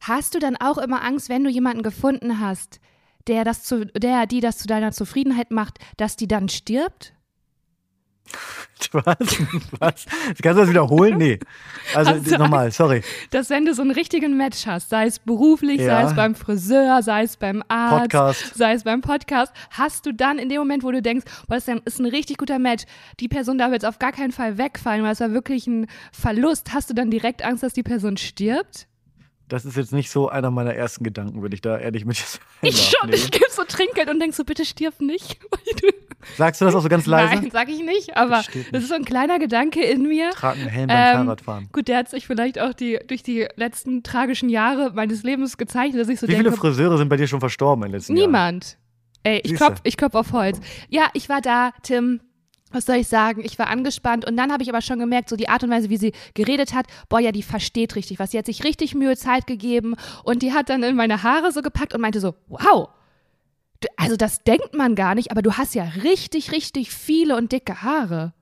Hast 0.00 0.34
du 0.34 0.38
dann 0.38 0.56
auch 0.56 0.78
immer 0.78 1.02
Angst, 1.04 1.28
wenn 1.28 1.44
du 1.44 1.50
jemanden 1.50 1.82
gefunden 1.82 2.40
hast, 2.40 2.80
der 3.26 3.44
das 3.44 3.62
zu, 3.64 3.86
der, 3.86 4.26
die 4.26 4.40
das 4.40 4.58
zu 4.58 4.66
deiner 4.66 4.92
Zufriedenheit 4.92 5.50
macht, 5.50 5.78
dass 5.96 6.16
die 6.16 6.28
dann 6.28 6.48
stirbt? 6.48 7.12
was, 8.92 9.16
was, 9.78 10.06
kannst 10.42 10.44
du 10.44 10.54
das 10.54 10.68
wiederholen? 10.68 11.18
Nee, 11.18 11.38
also 11.94 12.12
du 12.14 12.38
nochmal, 12.38 12.70
sorry, 12.70 13.02
Dass 13.30 13.50
wenn 13.50 13.64
du 13.64 13.74
so 13.74 13.82
einen 13.82 13.90
richtigen 13.90 14.36
Match 14.36 14.66
hast, 14.66 14.88
sei 14.88 15.06
es 15.06 15.18
beruflich, 15.18 15.78
sei 15.78 15.86
Ja. 15.86 16.08
es 16.08 16.14
beim 16.14 16.34
Friseur, 16.34 17.02
sei 17.02 17.24
es 17.24 17.36
beim 17.36 17.62
Arzt, 17.68 18.10
Podcast. 18.12 18.54
sei 18.54 18.72
es 18.72 18.84
beim 18.84 19.00
Podcast, 19.00 19.52
hast 19.70 20.06
du 20.06 20.14
dann 20.14 20.38
in 20.38 20.48
dem 20.48 20.58
Moment, 20.58 20.82
wo 20.84 20.92
du 20.92 21.02
denkst, 21.02 21.24
boah, 21.48 21.56
das 21.56 21.68
ist 21.84 21.98
ein 21.98 22.06
richtig 22.06 22.38
guter 22.38 22.58
Match, 22.58 22.84
die 23.18 23.28
Person 23.28 23.58
darf 23.58 23.72
jetzt 23.72 23.84
auf 23.84 23.98
gar 23.98 24.12
keinen 24.12 24.32
Fall 24.32 24.58
wegfallen, 24.58 25.02
weil 25.02 25.12
es 25.12 25.20
war 25.20 25.32
wirklich 25.32 25.66
ein 25.66 25.86
Verlust, 26.12 26.72
hast 26.72 26.88
du 26.88 26.94
dann 26.94 27.10
direkt 27.10 27.44
Angst, 27.44 27.62
dass 27.62 27.72
die 27.72 27.82
Person 27.82 28.16
stirbt? 28.16 28.86
Das 29.52 29.64
ist 29.64 29.76
jetzt 29.76 29.92
nicht 29.92 30.10
so 30.10 30.28
einer 30.28 30.50
meiner 30.50 30.74
ersten 30.74 31.04
Gedanken, 31.04 31.42
würde 31.42 31.54
ich 31.54 31.60
da 31.60 31.76
ehrlich 31.78 32.04
mit 32.04 32.16
dir 32.18 32.22
sagen. 32.24 32.44
Ich 32.62 32.90
schon, 32.98 33.12
ich 33.12 33.30
gebe 33.30 33.46
so 33.50 33.62
Trinkgeld 33.64 34.08
und 34.10 34.20
denk 34.20 34.34
so, 34.34 34.44
bitte 34.44 34.64
stirb 34.64 35.00
nicht. 35.00 35.38
Sagst 36.36 36.60
du 36.60 36.66
das 36.66 36.74
auch 36.74 36.82
so 36.82 36.88
ganz 36.90 37.06
leise? 37.06 37.34
Nein, 37.34 37.50
sag 37.50 37.68
ich 37.70 37.80
nicht, 37.82 38.16
aber 38.16 38.42
Das 38.72 38.82
ist 38.82 38.88
so 38.90 38.94
ein 38.94 39.04
kleiner 39.06 39.38
Gedanke 39.38 39.82
in 39.82 40.02
mir. 40.02 40.30
Tragen 40.30 40.60
einen 40.60 40.68
Helm 40.68 40.88
beim 40.88 40.96
Ähm, 40.98 41.24
Fahrradfahren. 41.24 41.68
Gut, 41.72 41.88
der 41.88 41.96
hat 41.98 42.10
sich 42.10 42.26
vielleicht 42.26 42.58
auch 42.60 42.74
die, 42.74 42.98
durch 43.06 43.22
die 43.22 43.46
letzten 43.56 44.02
tragischen 44.02 44.48
Jahre 44.50 44.92
meines 44.94 45.22
Lebens 45.22 45.56
gezeichnet, 45.56 46.00
dass 46.00 46.08
ich 46.08 46.20
so 46.20 46.28
Wie 46.28 46.32
denke, 46.32 46.50
viele 46.50 46.56
Friseure 46.58 46.98
sind 46.98 47.08
bei 47.08 47.16
dir 47.16 47.26
schon 47.26 47.40
verstorben 47.40 47.84
in 47.84 47.90
den 47.90 47.96
letzten 47.98 48.16
Jahren? 48.16 48.26
niemand. 48.30 48.76
Ey, 49.22 49.40
ich 49.44 49.54
klopf, 49.54 49.80
ich 49.82 49.96
klopf 49.96 50.14
auf 50.14 50.32
Holz. 50.32 50.60
Ja, 50.88 51.08
ich 51.14 51.28
war 51.28 51.40
da, 51.40 51.72
Tim. 51.82 52.20
Was 52.72 52.86
soll 52.86 52.96
ich 52.96 53.08
sagen? 53.08 53.42
Ich 53.44 53.58
war 53.58 53.68
angespannt 53.68 54.24
und 54.24 54.36
dann 54.36 54.52
habe 54.52 54.62
ich 54.62 54.68
aber 54.68 54.80
schon 54.80 54.98
gemerkt, 54.98 55.28
so 55.28 55.36
die 55.36 55.48
Art 55.48 55.64
und 55.64 55.70
Weise, 55.70 55.90
wie 55.90 55.96
sie 55.96 56.12
geredet 56.34 56.72
hat, 56.74 56.86
boah, 57.08 57.18
ja, 57.20 57.32
die 57.32 57.42
versteht 57.42 57.96
richtig 57.96 58.18
was. 58.18 58.30
Sie 58.30 58.38
hat 58.38 58.46
sich 58.46 58.62
richtig 58.64 58.94
Mühe, 58.94 59.16
Zeit 59.16 59.46
gegeben 59.46 59.96
und 60.24 60.42
die 60.42 60.52
hat 60.52 60.68
dann 60.68 60.82
in 60.82 60.94
meine 60.96 61.22
Haare 61.22 61.50
so 61.52 61.62
gepackt 61.62 61.94
und 61.94 62.00
meinte 62.00 62.20
so, 62.20 62.34
wow, 62.48 62.88
also 63.96 64.16
das 64.16 64.44
denkt 64.44 64.74
man 64.74 64.94
gar 64.94 65.14
nicht, 65.14 65.30
aber 65.30 65.42
du 65.42 65.54
hast 65.54 65.74
ja 65.74 65.84
richtig, 66.04 66.52
richtig 66.52 66.90
viele 66.90 67.36
und 67.36 67.52
dicke 67.52 67.82
Haare. 67.82 68.34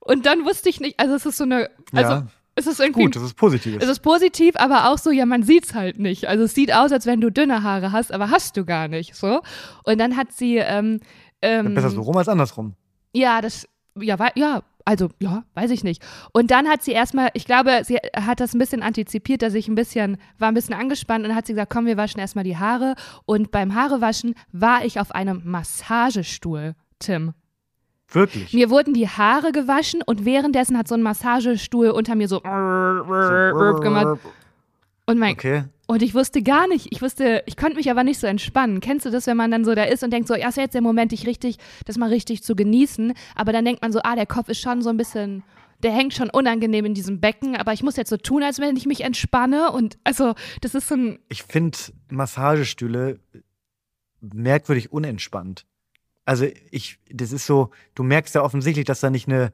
Und 0.00 0.26
dann 0.26 0.44
wusste 0.44 0.68
ich 0.68 0.80
nicht, 0.80 0.98
also 1.00 1.14
es 1.14 1.24
ist 1.26 1.36
so 1.38 1.44
eine, 1.44 1.70
also 1.92 2.12
Ja. 2.12 2.26
es 2.56 2.66
ist 2.66 2.80
irgendwie 2.80 3.04
Gut, 3.04 3.16
das 3.16 3.22
ist 3.22 3.34
positiv. 3.34 3.78
es 3.80 3.88
ist 3.88 4.00
positiv, 4.00 4.56
aber 4.56 4.90
auch 4.90 4.98
so, 4.98 5.10
ja, 5.10 5.26
man 5.26 5.42
sieht's 5.42 5.74
halt 5.74 5.98
nicht. 5.98 6.26
Also 6.28 6.44
es 6.44 6.54
sieht 6.54 6.74
aus, 6.74 6.92
als 6.92 7.06
wenn 7.06 7.20
du 7.20 7.30
dünne 7.30 7.62
Haare 7.62 7.92
hast, 7.92 8.12
aber 8.12 8.30
hast 8.30 8.56
du 8.56 8.64
gar 8.64 8.88
nicht. 8.88 9.14
So. 9.14 9.40
Und 9.84 9.98
dann 9.98 10.16
hat 10.16 10.32
sie, 10.32 10.56
ähm, 10.56 11.00
ähm, 11.40 11.74
Besser 11.74 11.90
so 11.90 12.02
rum 12.02 12.16
als 12.16 12.28
andersrum. 12.28 12.74
Ja, 13.14 13.40
das, 13.40 13.66
ja, 13.98 14.16
ja, 14.34 14.62
also, 14.84 15.08
ja, 15.18 15.44
weiß 15.54 15.70
ich 15.70 15.82
nicht. 15.82 16.02
Und 16.32 16.50
dann 16.50 16.68
hat 16.68 16.82
sie 16.82 16.92
erstmal, 16.92 17.30
ich 17.32 17.46
glaube, 17.46 17.82
sie 17.84 17.96
hat 18.14 18.40
das 18.40 18.54
ein 18.54 18.58
bisschen 18.58 18.82
antizipiert, 18.82 19.40
dass 19.40 19.54
ich 19.54 19.68
ein 19.68 19.74
bisschen, 19.74 20.18
war 20.38 20.48
ein 20.48 20.54
bisschen 20.54 20.74
angespannt 20.74 21.24
und 21.24 21.34
hat 21.34 21.46
sie 21.46 21.54
gesagt, 21.54 21.72
komm, 21.72 21.86
wir 21.86 21.96
waschen 21.96 22.20
erstmal 22.20 22.44
die 22.44 22.58
Haare. 22.58 22.94
Und 23.24 23.50
beim 23.50 23.74
Haarewaschen 23.74 24.34
war 24.52 24.84
ich 24.84 25.00
auf 25.00 25.12
einem 25.12 25.40
Massagestuhl, 25.44 26.74
Tim. 26.98 27.32
Wirklich. 28.08 28.52
Mir 28.52 28.68
wurden 28.68 28.92
die 28.92 29.08
Haare 29.08 29.52
gewaschen 29.52 30.02
und 30.04 30.26
währenddessen 30.26 30.76
hat 30.76 30.86
so 30.86 30.94
ein 30.94 31.02
Massagestuhl 31.02 31.88
unter 31.90 32.14
mir 32.14 32.28
so 32.28 32.40
gemacht. 32.40 34.20
Und 35.06 35.18
mein, 35.18 35.32
Okay. 35.32 35.64
Und 35.86 36.02
ich 36.02 36.14
wusste 36.14 36.42
gar 36.42 36.66
nicht, 36.66 36.88
ich 36.90 37.02
wusste, 37.02 37.42
ich 37.46 37.56
konnte 37.56 37.76
mich 37.76 37.90
aber 37.90 38.04
nicht 38.04 38.18
so 38.18 38.26
entspannen. 38.26 38.80
Kennst 38.80 39.04
du 39.04 39.10
das, 39.10 39.26
wenn 39.26 39.36
man 39.36 39.50
dann 39.50 39.64
so 39.64 39.74
da 39.74 39.84
ist 39.84 40.02
und 40.02 40.12
denkt 40.12 40.28
so, 40.28 40.34
ja, 40.34 40.48
ist 40.48 40.56
ja 40.56 40.62
jetzt 40.62 40.74
der 40.74 40.80
Moment, 40.80 41.12
dich 41.12 41.26
richtig, 41.26 41.58
das 41.84 41.98
mal 41.98 42.08
richtig 42.08 42.42
zu 42.42 42.56
genießen. 42.56 43.12
Aber 43.34 43.52
dann 43.52 43.64
denkt 43.64 43.82
man 43.82 43.92
so, 43.92 44.00
ah, 44.02 44.14
der 44.16 44.26
Kopf 44.26 44.48
ist 44.48 44.60
schon 44.60 44.80
so 44.80 44.88
ein 44.88 44.96
bisschen, 44.96 45.42
der 45.82 45.92
hängt 45.92 46.14
schon 46.14 46.30
unangenehm 46.30 46.86
in 46.86 46.94
diesem 46.94 47.20
Becken, 47.20 47.56
aber 47.56 47.74
ich 47.74 47.82
muss 47.82 47.96
jetzt 47.96 48.08
so 48.08 48.16
tun, 48.16 48.42
als 48.42 48.60
wenn 48.60 48.76
ich 48.76 48.86
mich 48.86 49.02
entspanne. 49.02 49.72
Und 49.72 49.98
also, 50.04 50.34
das 50.62 50.74
ist 50.74 50.88
so 50.88 50.94
ein, 50.94 51.18
Ich 51.28 51.42
finde 51.42 51.76
Massagestühle 52.08 53.20
merkwürdig 54.20 54.90
unentspannt. 54.90 55.66
Also 56.24 56.46
ich, 56.70 56.98
das 57.10 57.32
ist 57.32 57.44
so, 57.44 57.70
du 57.94 58.02
merkst 58.02 58.34
ja 58.34 58.42
offensichtlich, 58.42 58.86
dass 58.86 59.00
da 59.00 59.10
nicht 59.10 59.28
eine, 59.28 59.52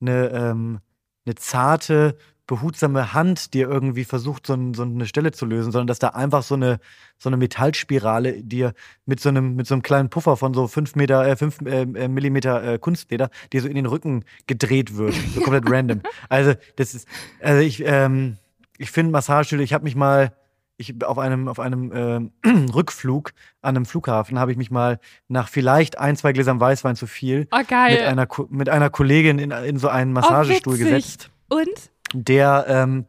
eine, 0.00 0.30
ähm, 0.30 0.80
eine 1.24 1.36
zarte, 1.36 2.16
behutsame 2.50 3.14
Hand 3.14 3.54
dir 3.54 3.68
irgendwie 3.68 4.02
versucht, 4.02 4.44
so, 4.44 4.54
ein, 4.54 4.74
so 4.74 4.82
eine 4.82 5.06
Stelle 5.06 5.30
zu 5.30 5.46
lösen, 5.46 5.70
sondern 5.70 5.86
dass 5.86 6.00
da 6.00 6.08
einfach 6.08 6.42
so 6.42 6.56
eine, 6.56 6.80
so 7.16 7.28
eine 7.28 7.36
Metallspirale 7.36 8.42
dir 8.42 8.74
mit 9.06 9.20
so 9.20 9.28
einem, 9.28 9.54
mit 9.54 9.68
so 9.68 9.74
einem 9.74 9.82
kleinen 9.82 10.10
Puffer 10.10 10.36
von 10.36 10.52
so 10.52 10.66
fünf 10.66 10.96
Meter, 10.96 11.24
äh, 11.24 11.36
fünf 11.36 11.60
äh, 11.60 11.82
äh, 11.82 12.08
Millimeter 12.08 12.64
äh, 12.64 12.78
Kunstleder, 12.80 13.30
dir 13.52 13.62
so 13.62 13.68
in 13.68 13.76
den 13.76 13.86
Rücken 13.86 14.24
gedreht 14.48 14.96
wird. 14.96 15.14
So 15.32 15.40
komplett 15.44 15.70
random. 15.70 16.00
Also, 16.28 16.54
das 16.74 16.94
ist, 16.94 17.06
also 17.40 17.60
ich, 17.60 17.84
ähm, 17.86 18.36
ich 18.78 18.90
finde 18.90 19.12
Massagestühle, 19.12 19.62
ich 19.62 19.72
habe 19.72 19.84
mich 19.84 19.94
mal, 19.94 20.32
ich 20.76 21.04
auf 21.04 21.18
einem, 21.20 21.46
auf 21.46 21.60
einem 21.60 21.92
ähm, 21.94 22.32
Rückflug 22.74 23.30
an 23.62 23.76
einem 23.76 23.86
Flughafen 23.86 24.40
habe 24.40 24.50
ich 24.50 24.58
mich 24.58 24.72
mal 24.72 24.98
nach 25.28 25.46
vielleicht 25.48 26.00
ein, 26.00 26.16
zwei 26.16 26.32
Gläsern 26.32 26.58
Weißwein 26.58 26.96
zu 26.96 27.06
viel 27.06 27.46
oh 27.52 27.58
mit 27.58 27.70
einer, 27.70 28.26
mit 28.48 28.68
einer 28.68 28.90
Kollegin 28.90 29.38
in, 29.38 29.52
in 29.52 29.76
so 29.76 29.86
einen 29.86 30.12
Massagestuhl 30.12 30.74
Oh, 30.74 30.78
gesetzt, 30.78 31.30
und? 31.48 31.90
Der, 32.14 32.64
ähm, 32.68 33.06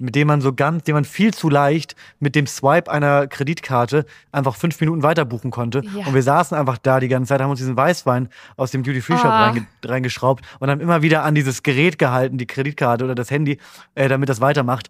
mit 0.00 0.14
dem 0.14 0.28
man 0.28 0.40
so 0.40 0.54
ganz, 0.54 0.84
den 0.84 0.94
man 0.94 1.04
viel 1.04 1.34
zu 1.34 1.48
leicht 1.50 1.94
mit 2.20 2.34
dem 2.34 2.46
Swipe 2.46 2.90
einer 2.90 3.26
Kreditkarte 3.26 4.06
einfach 4.32 4.56
fünf 4.56 4.80
Minuten 4.80 5.02
weiter 5.02 5.24
buchen 5.24 5.50
konnte. 5.50 5.82
Ja. 5.84 6.06
Und 6.06 6.14
wir 6.14 6.22
saßen 6.22 6.56
einfach 6.56 6.78
da 6.78 7.00
die 7.00 7.08
ganze 7.08 7.28
Zeit, 7.28 7.40
haben 7.40 7.50
uns 7.50 7.60
diesen 7.60 7.76
Weißwein 7.76 8.28
aus 8.56 8.70
dem 8.70 8.82
Duty-Free-Shop 8.82 9.26
Ah. 9.26 9.46
reinge 9.48 9.66
reingeschraubt 9.84 10.44
und 10.58 10.70
haben 10.70 10.80
immer 10.80 11.02
wieder 11.02 11.22
an 11.24 11.34
dieses 11.34 11.62
Gerät 11.62 11.98
gehalten, 11.98 12.38
die 12.38 12.46
Kreditkarte 12.46 13.04
oder 13.04 13.14
das 13.14 13.30
Handy, 13.30 13.58
äh, 13.94 14.08
damit 14.08 14.28
das 14.28 14.40
weitermacht. 14.40 14.88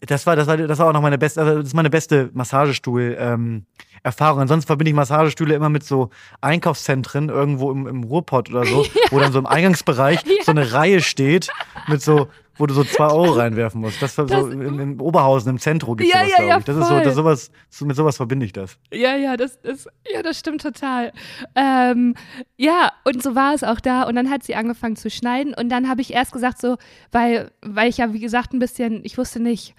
Das 0.00 0.26
war, 0.26 0.36
das 0.36 0.46
war, 0.46 0.56
das 0.56 0.78
war 0.78 0.86
auch 0.86 0.92
noch 0.92 1.02
meine 1.02 1.18
beste, 1.18 1.40
also 1.40 1.56
das 1.56 1.66
ist 1.68 1.74
meine 1.74 1.90
beste 1.90 2.30
Massagestuhl, 2.32 3.16
ähm. 3.18 3.66
Ansonsten 4.04 4.66
verbinde 4.66 4.90
ich 4.90 4.94
Massagestühle 4.94 5.54
immer 5.54 5.68
mit 5.68 5.82
so 5.82 6.10
Einkaufszentren 6.40 7.28
irgendwo 7.28 7.72
im, 7.72 7.86
im 7.88 8.04
Ruhrpott 8.04 8.48
oder 8.48 8.64
so, 8.64 8.86
wo 9.10 9.18
dann 9.18 9.32
so 9.32 9.40
im 9.40 9.46
Eingangsbereich 9.46 10.20
so 10.44 10.52
eine 10.52 10.72
Reihe 10.72 11.02
steht 11.02 11.48
mit 11.88 12.00
so 12.00 12.28
wo 12.58 12.66
du 12.66 12.74
so 12.74 12.84
zwei 12.84 13.06
Euro 13.06 13.32
reinwerfen 13.38 13.80
musst. 13.80 14.02
Das, 14.02 14.18
war 14.18 14.28
so 14.28 14.34
Das- 14.46 14.52
in, 14.52 14.78
in 14.78 15.00
Oberhausen 15.00 15.50
im 15.50 15.58
Zentrum 15.58 15.96
gibt 15.96 16.10
Ja, 16.12 16.18
sowas, 16.20 16.30
ja, 16.30 16.36
glaube 16.36 16.50
ja, 16.50 16.58
ich. 16.58 16.64
Das 16.64 16.76
ist 16.76 16.82
so, 16.88 16.94
voll. 16.94 17.02
das 17.04 17.14
sowas, 17.14 17.50
so, 17.70 17.84
mit 17.86 17.96
sowas 17.96 18.16
verbinde 18.16 18.46
ich 18.46 18.52
das. 18.52 18.78
Ja, 18.92 19.16
ja, 19.16 19.36
das, 19.36 19.60
das, 19.62 19.86
ja, 20.12 20.22
das 20.22 20.38
stimmt 20.38 20.60
total. 20.62 21.12
Ähm, 21.54 22.14
ja, 22.56 22.92
und 23.04 23.22
so 23.22 23.34
war 23.34 23.54
es 23.54 23.64
auch 23.64 23.80
da. 23.80 24.02
Und 24.02 24.14
dann 24.16 24.30
hat 24.30 24.42
sie 24.42 24.54
angefangen 24.54 24.96
zu 24.96 25.10
schneiden. 25.10 25.54
Und 25.54 25.68
dann 25.70 25.88
habe 25.88 26.00
ich 26.00 26.12
erst 26.12 26.32
gesagt, 26.32 26.60
so, 26.60 26.76
weil, 27.12 27.50
weil 27.62 27.88
ich 27.88 27.98
ja, 27.98 28.12
wie 28.12 28.20
gesagt, 28.20 28.52
ein 28.52 28.58
bisschen, 28.58 29.00
ich 29.04 29.16
wusste 29.18 29.40
nicht, 29.40 29.74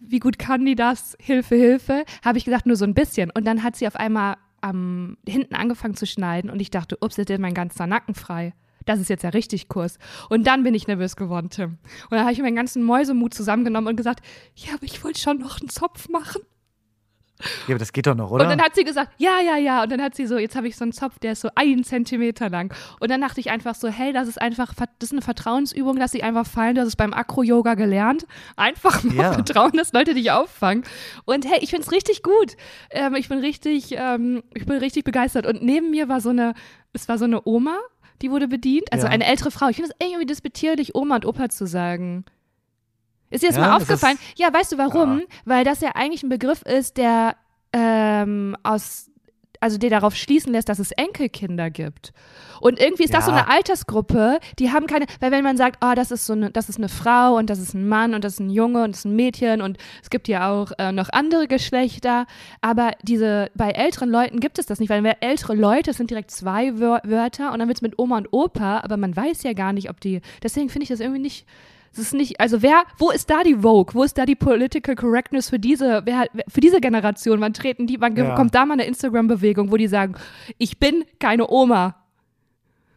wie 0.00 0.18
gut 0.18 0.38
kann 0.38 0.64
die 0.64 0.74
das? 0.74 1.16
Hilfe, 1.20 1.54
Hilfe. 1.54 2.04
Habe 2.24 2.38
ich 2.38 2.44
gesagt, 2.44 2.66
nur 2.66 2.76
so 2.76 2.84
ein 2.84 2.94
bisschen. 2.94 3.30
Und 3.30 3.44
dann 3.46 3.62
hat 3.62 3.76
sie 3.76 3.86
auf 3.86 3.96
einmal 3.96 4.36
am 4.60 5.16
hinten 5.26 5.54
angefangen 5.54 5.94
zu 5.96 6.06
schneiden. 6.06 6.50
Und 6.50 6.60
ich 6.60 6.70
dachte, 6.70 6.96
ups, 7.00 7.16
jetzt 7.16 7.30
ist 7.30 7.40
mein 7.40 7.54
ganzer 7.54 7.86
Nacken 7.86 8.14
frei. 8.14 8.52
Das 8.86 9.00
ist 9.00 9.08
jetzt 9.08 9.22
ja 9.22 9.30
richtig 9.30 9.68
Kurs. 9.68 9.98
Und 10.28 10.46
dann 10.46 10.62
bin 10.64 10.74
ich 10.74 10.86
nervös 10.86 11.16
geworden, 11.16 11.50
Tim. 11.50 11.78
Und 12.04 12.12
dann 12.12 12.20
habe 12.22 12.32
ich 12.32 12.40
meinen 12.40 12.56
ganzen 12.56 12.82
Mäusemut 12.82 13.34
zusammengenommen 13.34 13.88
und 13.88 13.96
gesagt, 13.96 14.20
ja, 14.56 14.74
aber 14.74 14.84
ich 14.84 15.02
wollte 15.04 15.20
schon 15.20 15.38
noch 15.38 15.60
einen 15.60 15.68
Zopf 15.68 16.08
machen. 16.08 16.42
Ja, 17.66 17.74
aber 17.74 17.78
das 17.78 17.92
geht 17.92 18.06
doch 18.06 18.14
noch, 18.14 18.30
oder? 18.30 18.44
Und 18.44 18.50
dann 18.50 18.62
hat 18.62 18.76
sie 18.76 18.84
gesagt, 18.84 19.14
ja, 19.18 19.40
ja, 19.40 19.56
ja. 19.56 19.82
Und 19.82 19.90
dann 19.90 20.00
hat 20.00 20.14
sie 20.14 20.26
so, 20.26 20.38
jetzt 20.38 20.54
habe 20.54 20.68
ich 20.68 20.76
so 20.76 20.84
einen 20.84 20.92
Zopf, 20.92 21.18
der 21.18 21.32
ist 21.32 21.40
so 21.40 21.48
einen 21.56 21.82
Zentimeter 21.82 22.48
lang. 22.48 22.72
Und 23.00 23.10
dann 23.10 23.20
dachte 23.20 23.40
ich 23.40 23.50
einfach 23.50 23.74
so, 23.74 23.88
hey, 23.88 24.12
das 24.12 24.28
ist 24.28 24.40
einfach, 24.40 24.72
das 24.76 25.08
ist 25.08 25.12
eine 25.12 25.22
Vertrauensübung, 25.22 25.96
lass 25.96 26.12
sie 26.12 26.22
einfach 26.22 26.46
fallen. 26.46 26.76
Du 26.76 26.82
hast 26.82 26.88
es 26.88 26.94
beim 26.96 27.12
Akro-Yoga 27.12 27.74
gelernt. 27.74 28.26
Einfach 28.54 29.02
mal 29.02 29.14
Ja. 29.16 29.32
vertrauen, 29.32 29.72
dass 29.72 29.92
Leute 29.92 30.14
dich 30.14 30.30
auffangen. 30.30 30.84
Und 31.24 31.44
hey, 31.44 31.58
ich 31.62 31.70
finde 31.70 31.82
es 31.84 31.90
richtig 31.90 32.22
gut. 32.22 32.56
Ähm, 32.90 33.16
ich 33.16 33.28
bin 33.28 33.38
richtig, 33.38 33.92
ähm, 33.98 34.44
ich 34.54 34.64
bin 34.66 34.76
richtig 34.78 35.02
begeistert. 35.02 35.44
Und 35.44 35.62
neben 35.62 35.90
mir 35.90 36.08
war 36.08 36.20
so 36.20 36.28
eine, 36.28 36.54
es 36.92 37.08
war 37.08 37.18
so 37.18 37.24
eine 37.24 37.40
Oma, 37.44 37.76
die 38.22 38.30
wurde 38.30 38.48
bedient. 38.48 38.92
Also 38.92 39.06
Ja. 39.06 39.12
eine 39.12 39.26
ältere 39.26 39.50
Frau. 39.50 39.68
Ich 39.68 39.76
finde 39.76 39.92
es 39.98 40.06
irgendwie 40.06 40.26
despektierlich, 40.26 40.94
Oma 40.94 41.16
und 41.16 41.26
Opa 41.26 41.48
zu 41.48 41.66
sagen. 41.66 42.24
Ist 43.30 43.42
dir 43.42 43.48
das 43.48 43.56
Ja, 43.56 43.62
mal 43.62 43.76
ist 43.78 43.88
das- 43.88 44.02
aufgefallen? 44.02 44.18
ja, 44.36 44.52
weißt 44.52 44.72
du 44.72 44.78
warum? 44.78 45.20
Ja. 45.20 45.26
Weil 45.44 45.64
das 45.64 45.80
ja 45.80 45.90
eigentlich 45.94 46.22
ein 46.22 46.28
Begriff 46.28 46.62
ist, 46.62 46.96
der 46.96 47.36
ähm, 47.72 48.54
aus, 48.62 49.10
also 49.62 49.78
der 49.78 49.90
darauf 49.90 50.16
schließen 50.16 50.52
lässt, 50.52 50.68
dass 50.68 50.80
es 50.80 50.90
Enkelkinder 50.92 51.70
gibt. 51.70 52.12
Und 52.60 52.80
irgendwie 52.80 53.04
ist 53.04 53.14
das 53.14 53.26
so 53.26 53.32
eine 53.32 53.48
Altersgruppe, 53.48 54.38
die 54.58 54.70
haben 54.70 54.86
keine, 54.86 55.06
weil 55.20 55.30
wenn 55.30 55.42
man 55.42 55.56
sagt, 55.56 55.78
oh, 55.84 55.94
das 55.94 56.10
ist 56.10 56.26
so 56.26 56.32
eine, 56.32 56.50
das 56.50 56.68
ist 56.68 56.78
eine 56.78 56.88
Frau 56.88 57.36
und 57.36 57.48
das 57.48 57.58
ist 57.58 57.74
ein 57.74 57.88
Mann 57.88 58.14
und 58.14 58.24
das 58.24 58.34
ist 58.34 58.40
ein 58.40 58.50
Junge 58.50 58.84
und 58.84 58.90
das 58.90 59.00
ist 59.00 59.04
ein 59.04 59.16
Mädchen 59.16 59.62
und 59.62 59.78
es 60.02 60.10
gibt 60.10 60.28
ja 60.28 60.50
auch 60.50 60.72
äh, 60.78 60.92
noch 60.92 61.08
andere 61.10 61.46
Geschlechter, 61.46 62.26
aber 62.60 62.92
diese, 63.02 63.50
bei 63.54 63.70
älteren 63.70 64.10
Leuten 64.10 64.40
gibt 64.40 64.58
es 64.58 64.66
das 64.66 64.80
nicht, 64.80 64.90
weil 64.90 65.02
ältere 65.20 65.54
Leute, 65.54 65.92
sind 65.92 66.10
direkt 66.10 66.30
zwei 66.30 66.78
Wör 66.78 67.00
Wörter 67.04 67.52
und 67.52 67.58
dann 67.58 67.68
wird 67.68 67.78
es 67.78 67.82
mit 67.82 67.98
Oma 67.98 68.18
und 68.18 68.28
Opa, 68.32 68.80
aber 68.80 68.96
man 68.96 69.14
weiß 69.14 69.42
ja 69.42 69.52
gar 69.52 69.72
nicht, 69.72 69.90
ob 69.90 70.00
die, 70.00 70.20
deswegen 70.42 70.68
finde 70.68 70.84
ich 70.84 70.88
das 70.88 71.00
irgendwie 71.00 71.20
nicht, 71.20 71.46
es 71.92 71.98
ist 71.98 72.14
nicht, 72.14 72.40
also 72.40 72.62
wer, 72.62 72.84
wo 72.98 73.10
ist 73.10 73.28
da 73.30 73.42
die 73.42 73.56
Vogue? 73.56 73.94
Wo 73.94 74.02
ist 74.02 74.16
da 74.18 74.24
die 74.26 74.34
Political 74.34 74.94
Correctness 74.96 75.50
für 75.50 75.58
diese, 75.58 76.02
wer, 76.04 76.26
für 76.48 76.60
diese 76.60 76.80
Generation? 76.80 77.40
Wann 77.40 77.52
treten 77.52 77.86
die, 77.86 78.00
wann 78.00 78.16
Ja. 78.16 78.34
kommt 78.34 78.54
da 78.54 78.64
mal 78.64 78.74
eine 78.74 78.84
Instagram-Bewegung, 78.86 79.70
wo 79.70 79.76
die 79.76 79.88
sagen, 79.88 80.14
ich 80.58 80.78
bin 80.78 81.04
keine 81.18 81.48
Oma. 81.50 81.96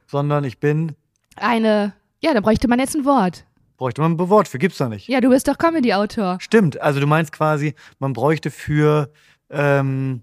Sondern 0.08 0.44
ich 0.44 0.60
bin, 0.60 0.96
Eine, 1.36 1.94
ja, 2.22 2.34
da 2.34 2.40
bräuchte 2.40 2.68
man 2.68 2.80
jetzt 2.80 2.96
ein 2.96 3.04
Wort. 3.06 3.46
bräuchte 3.78 4.02
man 4.02 4.14
ein 4.14 4.30
Wort 4.30 4.48
für, 4.48 4.58
gibt's 4.60 4.78
da 4.78 4.88
nicht. 4.88 5.08
Ja, 5.10 5.20
du 5.20 5.30
bist 5.30 5.48
doch 5.48 5.58
Comedy-Autor. 5.58 6.38
Stimmt, 6.40 6.80
also 6.80 7.00
du 7.02 7.08
meinst 7.08 7.32
quasi, 7.34 7.76
man 8.00 8.14
bräuchte 8.14 8.50
für, 8.52 9.12
ähm, 9.50 10.22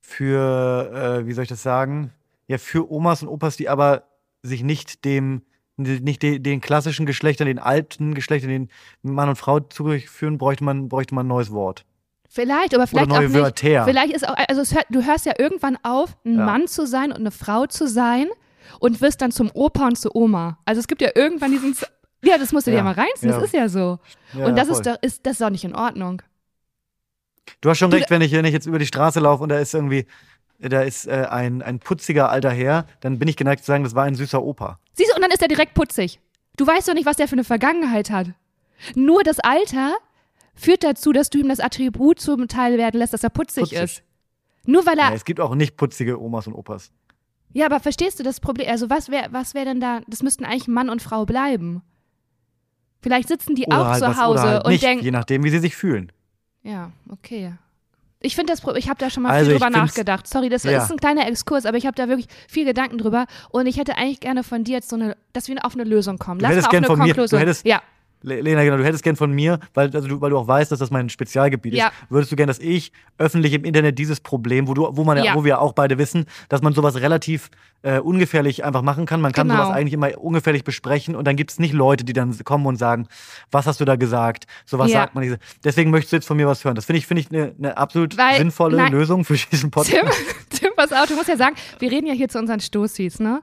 für, 0.00 1.20
äh, 1.22 1.26
wie 1.26 1.32
soll 1.32 1.42
ich 1.42 1.48
das 1.48 1.62
sagen? 1.62 2.12
Ja, 2.48 2.58
für 2.58 2.90
Omas 2.90 3.22
und 3.22 3.28
Opas, 3.28 3.56
die 3.56 3.68
aber 3.68 4.04
sich 4.42 4.62
nicht 4.62 5.04
dem, 5.04 5.42
nicht 5.82 6.22
de, 6.22 6.38
den 6.38 6.60
klassischen 6.60 7.06
Geschlechtern, 7.06 7.46
den 7.46 7.58
alten 7.58 8.14
Geschlechtern, 8.14 8.50
den 8.50 8.68
Mann 9.02 9.28
und 9.28 9.36
Frau 9.36 9.60
zuführen, 9.60 10.38
bräuchte 10.38 10.64
man, 10.64 10.88
bräuchte 10.88 11.14
man 11.14 11.26
ein 11.26 11.28
neues 11.28 11.50
Wort. 11.52 11.84
Vielleicht, 12.28 12.74
aber 12.74 12.86
vielleicht 12.86 13.06
Oder 13.10 13.16
neue 13.20 13.26
auch 13.28 13.30
nicht. 13.32 13.62
Wörter. 13.64 13.84
Vielleicht 13.84 14.12
ist 14.14 14.26
auch, 14.28 14.34
also 14.48 14.74
hört, 14.74 14.86
du 14.90 15.04
hörst 15.04 15.26
ja 15.26 15.34
irgendwann 15.38 15.76
auf, 15.82 16.16
ein 16.24 16.38
Ja. 16.38 16.46
Mann 16.46 16.66
zu 16.66 16.86
sein 16.86 17.10
und 17.10 17.18
eine 17.18 17.30
Frau 17.30 17.66
zu 17.66 17.86
sein 17.86 18.28
und 18.80 19.00
wirst 19.02 19.20
dann 19.20 19.32
zum 19.32 19.50
Opa 19.52 19.86
und 19.88 19.98
zur 19.98 20.16
Oma. 20.16 20.58
Also 20.64 20.80
es 20.80 20.86
gibt 20.88 21.02
ja 21.02 21.10
irgendwann 21.14 21.50
diesen, 21.50 21.76
ja, 22.24 22.38
das 22.38 22.52
musst 22.52 22.66
du 22.66 22.70
dir 22.70 22.78
Ja. 22.78 22.82
mal 22.84 22.94
reinziehen, 22.94 23.30
Ja. 23.30 23.36
das 23.38 23.44
ist 23.46 23.54
ja 23.54 23.68
so. 23.68 23.98
Und 24.34 24.56
das 24.56 24.68
voll. 24.68 24.76
ist 24.78 24.86
doch, 24.86 24.96
ist, 25.02 25.26
das 25.26 25.32
ist 25.32 25.40
doch 25.42 25.50
nicht 25.50 25.64
in 25.64 25.74
Ordnung. 25.74 26.22
Du 27.60 27.68
hast 27.68 27.78
schon 27.78 27.90
Du- 27.90 27.96
recht, 27.96 28.08
wenn 28.10 28.22
ich, 28.22 28.32
wenn 28.32 28.44
ich 28.44 28.52
jetzt 28.52 28.66
über 28.66 28.78
die 28.78 28.86
Straße 28.86 29.20
laufe 29.20 29.42
und 29.42 29.48
da 29.50 29.58
ist 29.58 29.74
irgendwie, 29.74 30.06
da 30.68 30.82
ist 30.82 31.06
äh, 31.06 31.26
ein, 31.30 31.62
ein 31.62 31.78
putziger 31.78 32.30
alter 32.30 32.50
Herr, 32.50 32.86
dann 33.00 33.18
bin 33.18 33.28
ich 33.28 33.36
geneigt 33.36 33.60
zu 33.64 33.66
sagen, 33.66 33.84
das 33.84 33.94
war 33.94 34.04
ein 34.04 34.14
süßer 34.14 34.42
Opa. 34.42 34.78
Siehst 34.94 35.10
du, 35.10 35.16
und 35.16 35.22
dann 35.22 35.30
ist 35.30 35.42
er 35.42 35.48
direkt 35.48 35.74
putzig. 35.74 36.20
Du 36.56 36.66
weißt 36.66 36.88
doch 36.88 36.94
nicht, 36.94 37.06
was 37.06 37.16
der 37.16 37.28
für 37.28 37.34
eine 37.34 37.44
Vergangenheit 37.44 38.10
hat. 38.10 38.28
Nur 38.94 39.22
das 39.22 39.38
Alter 39.40 39.94
führt 40.54 40.84
dazu, 40.84 41.12
dass 41.12 41.30
du 41.30 41.38
ihm 41.38 41.48
das 41.48 41.60
Attribut 41.60 42.20
zum 42.20 42.48
Teil 42.48 42.76
werden 42.78 42.98
lässt, 42.98 43.12
dass 43.14 43.24
er 43.24 43.30
putzig, 43.30 43.62
Putzig. 43.64 43.78
ist. 43.80 44.02
Nur 44.66 44.84
weil 44.86 44.98
er. 44.98 45.08
Ja, 45.08 45.14
es 45.14 45.24
gibt 45.24 45.40
auch 45.40 45.54
nicht 45.54 45.76
putzige 45.76 46.20
Omas 46.20 46.46
und 46.46 46.54
Opas. 46.54 46.92
Ja, 47.52 47.66
aber 47.66 47.80
verstehst 47.80 48.18
du 48.18 48.22
das 48.22 48.40
Problem? 48.40 48.68
Also, 48.70 48.88
was 48.90 49.10
wäre 49.10 49.28
was 49.30 49.54
wär 49.54 49.64
denn 49.64 49.80
da? 49.80 50.00
Das 50.06 50.22
müssten 50.22 50.44
eigentlich 50.44 50.68
Mann 50.68 50.88
und 50.88 51.02
Frau 51.02 51.24
bleiben. 51.26 51.82
Vielleicht 53.00 53.28
sitzen 53.28 53.54
die 53.56 53.64
Oder 53.66 53.80
auch 53.80 53.86
halt 53.86 53.98
zu 54.02 54.08
was, 54.08 54.16
Hause 54.16 54.42
oder 54.42 54.50
halt 54.52 54.64
und 54.66 54.82
denken. 54.82 55.04
je 55.04 55.10
nachdem, 55.10 55.42
wie 55.44 55.50
sie 55.50 55.58
sich 55.58 55.74
fühlen. 55.74 56.12
Ja, 56.62 56.92
okay. 57.10 57.54
Ich 58.22 58.36
finde 58.36 58.52
das, 58.52 58.62
ich 58.76 58.88
habe 58.88 58.98
da 58.98 59.10
schon 59.10 59.22
mal 59.24 59.30
Also 59.30 59.50
viel 59.50 59.58
drüber 59.58 59.70
nachgedacht. 59.70 60.26
Sorry, 60.26 60.48
das 60.48 60.62
Ja. 60.64 60.82
ist 60.82 60.90
ein 60.90 60.96
kleiner 60.98 61.26
Exkurs, 61.26 61.66
aber 61.66 61.76
ich 61.76 61.86
habe 61.86 61.94
da 61.96 62.08
wirklich 62.08 62.28
viel 62.48 62.64
Gedanken 62.64 62.98
drüber 62.98 63.26
und 63.50 63.66
ich 63.66 63.76
hätte 63.78 63.96
eigentlich 63.96 64.20
gerne 64.20 64.44
von 64.44 64.64
dir 64.64 64.74
jetzt 64.76 64.88
so 64.88 64.96
eine, 64.96 65.16
dass 65.32 65.48
wir 65.48 65.64
auf 65.64 65.74
eine 65.74 65.84
Lösung 65.84 66.18
kommen. 66.18 66.38
Du 66.38 66.44
Lass 66.44 66.52
hättest 66.52 66.66
mal 66.66 66.68
auf 66.70 66.76
eine 66.78 66.86
von 66.86 66.98
mir- 67.00 67.04
du 67.06 67.10
Konklusion. 67.14 67.40
hättest- 67.40 67.66
ja, 67.66 67.82
Lena, 68.22 68.62
genau, 68.64 68.76
du 68.76 68.84
hättest 68.84 69.02
gern 69.02 69.16
von 69.16 69.32
mir, 69.32 69.58
weil, 69.74 69.94
also 69.94 70.08
du, 70.08 70.20
weil 70.20 70.30
du 70.30 70.38
auch 70.38 70.46
weißt, 70.48 70.70
dass 70.72 70.78
das 70.78 70.90
mein 70.90 71.08
Spezialgebiet 71.08 71.74
Ja. 71.74 71.88
ist, 71.88 71.92
würdest 72.10 72.32
du 72.32 72.36
gern, 72.36 72.46
dass 72.48 72.58
ich 72.58 72.92
öffentlich 73.18 73.52
im 73.52 73.64
Internet 73.64 73.98
dieses 73.98 74.20
Problem, 74.20 74.68
wo, 74.68 74.74
du, 74.74 74.88
wo, 74.92 75.04
man, 75.04 75.22
ja. 75.22 75.34
Wo 75.34 75.44
wir 75.44 75.60
auch 75.60 75.72
beide 75.72 75.98
wissen, 75.98 76.26
dass 76.48 76.62
man 76.62 76.72
sowas 76.72 76.96
relativ 77.00 77.50
äh, 77.82 77.98
ungefährlich 77.98 78.64
einfach 78.64 78.82
machen 78.82 79.06
kann. 79.06 79.20
Man 79.20 79.32
kann 79.32 79.48
Genau. 79.48 79.62
sowas 79.64 79.74
eigentlich 79.76 79.92
immer 79.94 80.16
ungefährlich 80.18 80.62
besprechen 80.62 81.16
und 81.16 81.26
dann 81.26 81.34
gibt 81.34 81.50
es 81.50 81.58
nicht 81.58 81.72
Leute, 81.74 82.04
die 82.04 82.12
dann 82.12 82.36
kommen 82.44 82.64
und 82.66 82.76
sagen, 82.76 83.08
was 83.50 83.66
hast 83.66 83.80
du 83.80 83.84
da 83.84 83.96
gesagt? 83.96 84.44
Sowas 84.66 84.90
Ja. 84.92 85.00
sagt 85.00 85.16
man 85.16 85.24
nicht. 85.28 85.40
Deswegen 85.64 85.90
möchtest 85.90 86.12
du 86.12 86.16
jetzt 86.16 86.26
von 86.26 86.36
mir 86.36 86.46
was 86.46 86.64
hören. 86.64 86.76
Das 86.76 86.84
finde 86.84 86.98
ich, 86.98 87.06
finde 87.08 87.22
ich 87.22 87.30
eine 87.32 87.52
eine 87.58 87.76
absolut 87.76 88.16
Weil- 88.16 88.36
sinnvolle 88.38 88.76
nein. 88.76 88.92
Lösung 88.92 89.24
für 89.24 89.34
diesen 89.34 89.70
Podcast. 89.72 90.16
Tim, 90.50 90.51
Tim, 90.62 90.72
pass 90.76 90.92
auf, 90.92 91.06
du 91.06 91.14
musst 91.14 91.28
ja 91.28 91.36
sagen, 91.36 91.56
wir 91.78 91.90
reden 91.90 92.06
ja 92.06 92.14
hier 92.14 92.28
zu 92.28 92.38
unseren 92.38 92.60
Stoßis, 92.60 93.20
ne? 93.20 93.42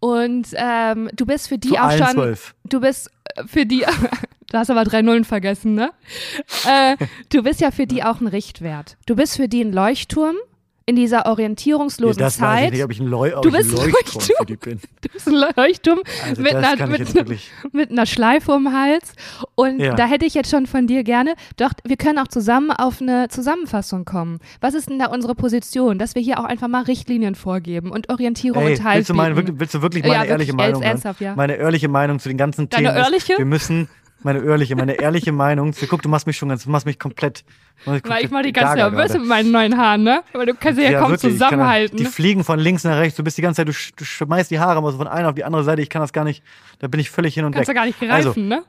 Und 0.00 0.48
ähm, 0.54 1.10
du 1.14 1.24
bist 1.24 1.48
für 1.48 1.58
die 1.58 1.68
Zu 1.70 1.76
auch 1.82 1.92
schon. 1.92 2.08
zwölf. 2.08 2.54
Du 2.64 2.80
bist 2.80 3.10
äh, 3.36 3.44
für 3.46 3.66
die. 3.66 3.84
Du 4.50 4.58
hast 4.58 4.70
aber 4.70 4.84
drei 4.84 5.02
Nullen 5.02 5.24
vergessen, 5.24 5.74
ne? 5.74 5.90
äh, 6.64 6.96
du 7.30 7.42
bist 7.42 7.60
ja 7.60 7.72
für 7.72 7.88
die 7.88 8.04
auch 8.04 8.20
ein 8.20 8.28
Richtwert. 8.28 8.96
Du 9.04 9.16
bist 9.16 9.34
für 9.34 9.48
die 9.48 9.62
ein 9.62 9.72
Leuchtturm 9.72 10.36
in 10.86 10.96
dieser 10.96 11.26
orientierungslosen 11.26 12.18
das 12.18 12.40
weiß 12.40 12.56
ich 12.56 12.62
Zeit. 12.64 12.72
nicht, 12.72 12.84
ob 12.84 12.90
ich 12.90 13.00
ein, 13.00 13.06
Leu 13.06 13.30
Du 13.40 13.50
bist 13.50 13.70
ein 13.70 13.76
Leuchtturm 13.76 14.20
für 14.20 14.32
Leuchtturm. 14.44 14.78
Du 15.00 15.08
bist 15.08 15.28
ein 15.28 15.44
Leuchtturm 15.56 16.00
Also 16.28 16.42
mit, 16.42 16.54
einer, 16.54 16.86
mit, 16.86 17.14
wirklich. 17.14 17.50
mit 17.72 17.90
einer 17.90 18.06
Schleife 18.06 18.52
um 18.52 18.64
den 18.64 18.72
Hals. 18.74 19.12
Und 19.54 19.80
Ja. 19.80 19.94
da 19.94 20.06
hätte 20.06 20.26
ich 20.26 20.34
jetzt 20.34 20.50
schon 20.50 20.66
von 20.66 20.86
dir 20.86 21.02
gerne, 21.04 21.34
doch 21.56 21.70
wir 21.84 21.96
können 21.96 22.18
auch 22.18 22.28
zusammen 22.28 22.70
auf 22.70 23.00
eine 23.00 23.28
Zusammenfassung 23.28 24.04
kommen. 24.04 24.40
Was 24.60 24.74
ist 24.74 24.90
denn 24.90 24.98
da 24.98 25.06
unsere 25.06 25.34
Position? 25.34 25.98
Dass 25.98 26.14
wir 26.14 26.22
hier 26.22 26.38
auch 26.38 26.44
einfach 26.44 26.68
mal 26.68 26.82
Richtlinien 26.82 27.34
vorgeben 27.34 27.90
und 27.90 28.10
Orientierung 28.10 28.62
Ey, 28.66 28.72
und 28.72 28.84
Halt 28.84 29.08
willst, 29.08 29.58
willst 29.60 29.74
du 29.74 29.82
wirklich 29.82 30.04
Ja, 30.04 30.10
meine 30.10 30.20
wirklich, 30.20 30.30
ehrliche 30.32 30.52
Meinung 30.54 30.82
ernsthaft, 30.82 31.20
ja. 31.20 31.34
Meine 31.34 31.54
ehrliche 31.56 31.88
Meinung 31.88 32.18
zu 32.18 32.28
den 32.28 32.36
ganzen 32.38 32.68
Deine 32.68 32.88
Themen. 32.88 32.98
ist, 32.98 33.06
ehrliche? 33.06 33.38
Wir 33.38 33.44
müssen, 33.46 33.88
meine 34.24 34.40
ehrliche, 34.44 34.74
meine 34.76 34.94
ehrliche 34.94 35.32
Meinung. 35.32 35.72
zu- 35.72 35.86
Guck, 35.86 36.02
du 36.02 36.08
machst 36.08 36.26
mich 36.26 36.36
schon 36.36 36.48
ganz, 36.48 36.64
du 36.64 36.70
machst 36.70 36.86
mich 36.86 36.98
komplett. 36.98 37.44
machst 37.84 37.86
mich 37.86 37.86
Weil 37.86 37.96
ich 37.96 38.02
komplett 38.02 38.30
mal 38.32 38.42
die 38.42 38.52
ganze 38.52 38.76
gaga 38.76 38.90
nervös 38.96 39.12
mit 39.14 39.26
meinen 39.26 39.50
neuen 39.52 39.76
Haaren, 39.78 40.02
ne? 40.02 40.22
Weil 40.32 40.46
du 40.46 40.54
kannst 40.54 40.78
sie 40.80 40.84
ja, 40.86 40.98
kaum 41.00 41.10
wirklich, 41.10 41.32
ich 41.34 41.38
kann- 41.38 41.48
zusammenhalten. 41.50 41.96
Die 41.96 42.04
fliegen 42.04 42.42
von 42.44 42.58
links 42.58 42.84
nach 42.84 42.98
rechts. 42.98 43.16
Du 43.16 43.22
bist 43.24 43.36
die 43.38 43.42
ganze 43.42 43.64
Zeit, 43.64 43.68
du, 43.68 43.72
du 43.96 44.04
schmeißt 44.04 44.50
die 44.50 44.58
Haare 44.58 44.80
mal 44.82 44.90
so 44.92 44.98
von 44.98 45.06
einer 45.08 45.28
auf 45.28 45.34
die 45.34 45.44
andere 45.44 45.64
Seite. 45.64 45.82
Ich 45.82 45.90
kann 45.90 46.00
das 46.02 46.12
gar 46.12 46.24
nicht. 46.24 46.42
Da 46.78 46.88
bin 46.88 47.00
ich 47.00 47.10
völlig 47.10 47.34
hin 47.34 47.44
und 47.44 47.52
kannst 47.52 47.68
du 47.68 47.70
weg. 47.70 47.76
gar 47.76 47.86
nicht 47.86 47.98
greifen, 48.00 48.10
Also, 48.12 48.34
ne? 48.40 48.62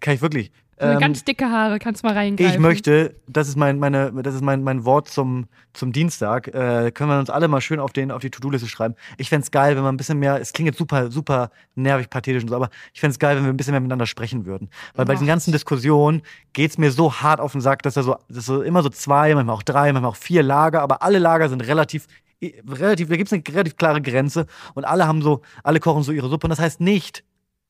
kann 0.00 0.14
ich 0.14 0.22
wirklich. 0.22 0.50
Ähm, 0.80 0.98
ganz 0.98 1.24
dicke 1.24 1.50
Haare, 1.50 1.78
kannst 1.78 2.02
mal 2.02 2.14
reingreifen. 2.14 2.54
ich 2.54 2.58
möchte, 2.58 3.14
das 3.28 3.48
ist 3.48 3.56
mein, 3.56 3.78
meine, 3.78 4.12
das 4.22 4.34
ist 4.34 4.42
mein, 4.42 4.62
mein 4.62 4.84
Wort 4.84 5.08
zum, 5.08 5.46
zum 5.74 5.92
Dienstag. 5.92 6.48
Äh, 6.48 6.90
können 6.92 7.10
wir 7.10 7.18
uns 7.18 7.28
alle 7.28 7.48
mal 7.48 7.60
schön 7.60 7.80
auf, 7.80 7.92
den, 7.92 8.10
auf 8.10 8.22
die 8.22 8.30
To-Do-Liste 8.30 8.66
schreiben. 8.66 8.94
Ich 9.18 9.28
fänd's 9.28 9.50
geil, 9.50 9.76
wenn 9.76 9.82
man 9.82 9.94
ein 9.94 9.98
bisschen 9.98 10.18
mehr, 10.18 10.40
es 10.40 10.52
klingt 10.52 10.68
jetzt 10.68 10.78
super, 10.78 11.10
super 11.10 11.50
nervig, 11.74 12.08
pathetisch 12.08 12.42
und 12.42 12.48
so, 12.48 12.56
aber 12.56 12.70
ich 12.94 13.00
fänd's 13.00 13.18
geil, 13.18 13.36
wenn 13.36 13.44
wir 13.44 13.52
ein 13.52 13.56
bisschen 13.56 13.72
mehr 13.72 13.80
miteinander 13.80 14.06
sprechen 14.06 14.46
würden. 14.46 14.70
Weil 14.94 15.04
bei 15.04 15.14
diesen 15.14 15.26
ganzen 15.26 15.52
Diskussionen 15.52 16.22
geht's 16.54 16.78
mir 16.78 16.90
so 16.90 17.12
hart 17.12 17.40
auf 17.40 17.52
den 17.52 17.60
Sack, 17.60 17.82
dass 17.82 17.94
da 17.94 18.02
so, 18.02 18.16
dass 18.28 18.46
so 18.46 18.62
immer 18.62 18.82
so 18.82 18.88
zwei, 18.88 19.34
manchmal 19.34 19.56
auch 19.56 19.62
drei, 19.62 19.92
manchmal 19.92 20.12
auch 20.12 20.16
vier 20.16 20.42
Lager, 20.42 20.80
aber 20.80 21.02
alle 21.02 21.18
Lager 21.18 21.48
sind 21.48 21.66
relativ 21.66 22.06
relativ, 22.42 23.08
da 23.08 23.16
gibt's 23.16 23.32
eine 23.32 23.42
relativ 23.46 23.76
klare 23.76 24.00
Grenze 24.00 24.46
und 24.74 24.84
alle 24.84 25.06
haben 25.06 25.20
so, 25.20 25.42
alle 25.62 25.78
kochen 25.78 26.02
so 26.02 26.12
ihre 26.12 26.30
Suppe 26.30 26.46
und 26.46 26.50
das 26.50 26.58
heißt 26.58 26.80
nicht, 26.80 27.22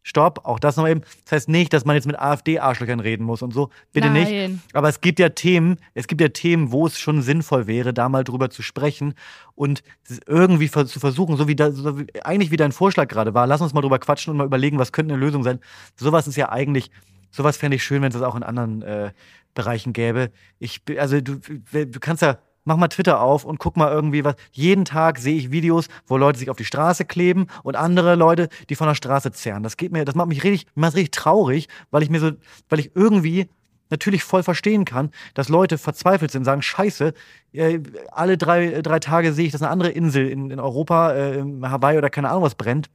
Stopp, 0.03 0.45
auch 0.45 0.59
das 0.59 0.77
noch 0.77 0.89
eben. 0.89 1.03
Das 1.25 1.33
heißt 1.33 1.49
nicht, 1.49 1.73
dass 1.73 1.85
man 1.85 1.95
jetzt 1.95 2.07
mit 2.07 2.19
AfD-Arschlöchern 2.19 3.01
reden 3.01 3.25
muss 3.25 3.43
und 3.43 3.53
so. 3.53 3.71
Bitte 3.93 4.11
nicht. 4.11 4.31
Nein. 4.31 4.63
Aber 4.73 4.89
es 4.89 5.01
gibt 5.01 5.19
ja 5.19 5.29
Themen, 5.29 5.77
es 5.95 6.07
gibt 6.07 6.21
ja 6.21 6.29
Themen, 6.29 6.73
wo 6.73 6.87
es 6.87 6.99
schon 6.99 7.23
sinnvoll 7.23 7.67
wäre, 7.67 7.93
da 7.93 8.09
mal 8.09 8.25
drüber 8.25 8.51
zu 8.51 8.63
sprechen 8.63 9.15
und 9.55 9.83
irgendwie 10.27 10.71
zu 10.71 11.01
versuchen, 11.01 11.37
so 11.37 11.49
wie, 11.49 11.57
da, 11.57 11.71
so 11.71 11.99
wie 11.99 12.07
eigentlich 12.25 12.51
wie 12.51 12.57
dein 12.57 12.73
Vorschlag 12.73 13.09
gerade 13.09 13.35
war, 13.35 13.47
lass 13.47 13.61
uns 13.61 13.75
mal 13.75 13.83
drüber 13.83 13.99
quatschen 13.99 14.31
und 14.31 14.39
mal 14.39 14.47
überlegen, 14.47 14.79
was 14.79 14.93
könnte 14.93 15.15
eine 15.15 15.23
Lösung 15.23 15.43
sein. 15.43 15.61
Sowas 15.97 16.27
ist 16.27 16.37
ja 16.37 16.51
eigentlich 16.51 16.91
sowas 17.31 17.57
fände 17.57 17.77
ich 17.77 17.85
schön, 17.85 18.03
wenn 18.03 18.09
es 18.09 18.15
das 18.15 18.23
auch 18.23 18.37
in 18.37 18.43
anderen 18.43 18.83
äh, 18.83 19.13
Bereichen 19.55 19.93
gäbe. 19.93 20.31
Ich, 20.59 20.83
also 20.99 21.21
du, 21.21 21.39
du 21.39 22.01
kannst 22.01 22.23
ja, 22.23 22.39
mach 22.65 22.77
mal 22.77 22.89
Twitter 22.89 23.21
auf 23.21 23.45
und 23.45 23.59
guck 23.59 23.77
mal 23.77 23.91
irgendwie 23.91 24.25
was. 24.25 24.35
Jeden 24.53 24.85
Tag 24.85 25.19
sehe 25.19 25.37
ich 25.37 25.51
Videos, 25.51 25.89
wo 26.07 26.17
Leute 26.17 26.39
sich 26.39 26.51
auf 26.51 26.57
die 26.57 26.65
Straße 26.65 27.05
kleben 27.05 27.47
und 27.63 27.77
andere 27.77 28.15
Leute, 28.15 28.49
die 28.69 28.75
von 28.75 28.87
der 28.87 28.95
Straße 28.95 29.33
zerren. 29.33 29.63
Das 29.63 29.77
geht 29.77 29.93
mir, 29.93 30.05
das 30.05 30.15
macht 30.15 30.29
mich 30.29 30.45
richtig, 30.45 30.67
macht 30.75 30.95
richtig 30.95 31.13
traurig, 31.13 31.69
weil 31.91 32.03
ich 32.03 32.11
mir 32.11 32.21
so, 32.21 32.33
weil 32.69 32.81
ich 32.81 32.95
irgendwie 32.95 33.49
natürlich 33.91 34.23
voll 34.23 34.43
verstehen 34.43 34.85
kann, 34.85 35.11
dass 35.35 35.49
Leute 35.49 35.77
verzweifelt 35.77 36.31
sind 36.31 36.45
sagen, 36.45 36.63
scheiße, 36.63 37.13
äh, 37.53 37.81
alle 38.13 38.39
drei, 38.39 38.83
drei 38.83 39.01
Tage 39.01 39.33
sehe 39.33 39.47
ich, 39.47 39.53
dass 39.53 39.63
eine 39.63 39.71
andere 39.71 39.91
Insel 39.91 40.29
in, 40.29 40.51
in 40.51 40.61
Europa, 40.61 41.13
äh, 41.13 41.39
in 41.39 41.69
Hawaii 41.69 41.99
oder 41.99 42.09
keine 42.09 42.31
Ahnung 42.31 42.45
was 42.45 42.55
brennt. 42.55 42.89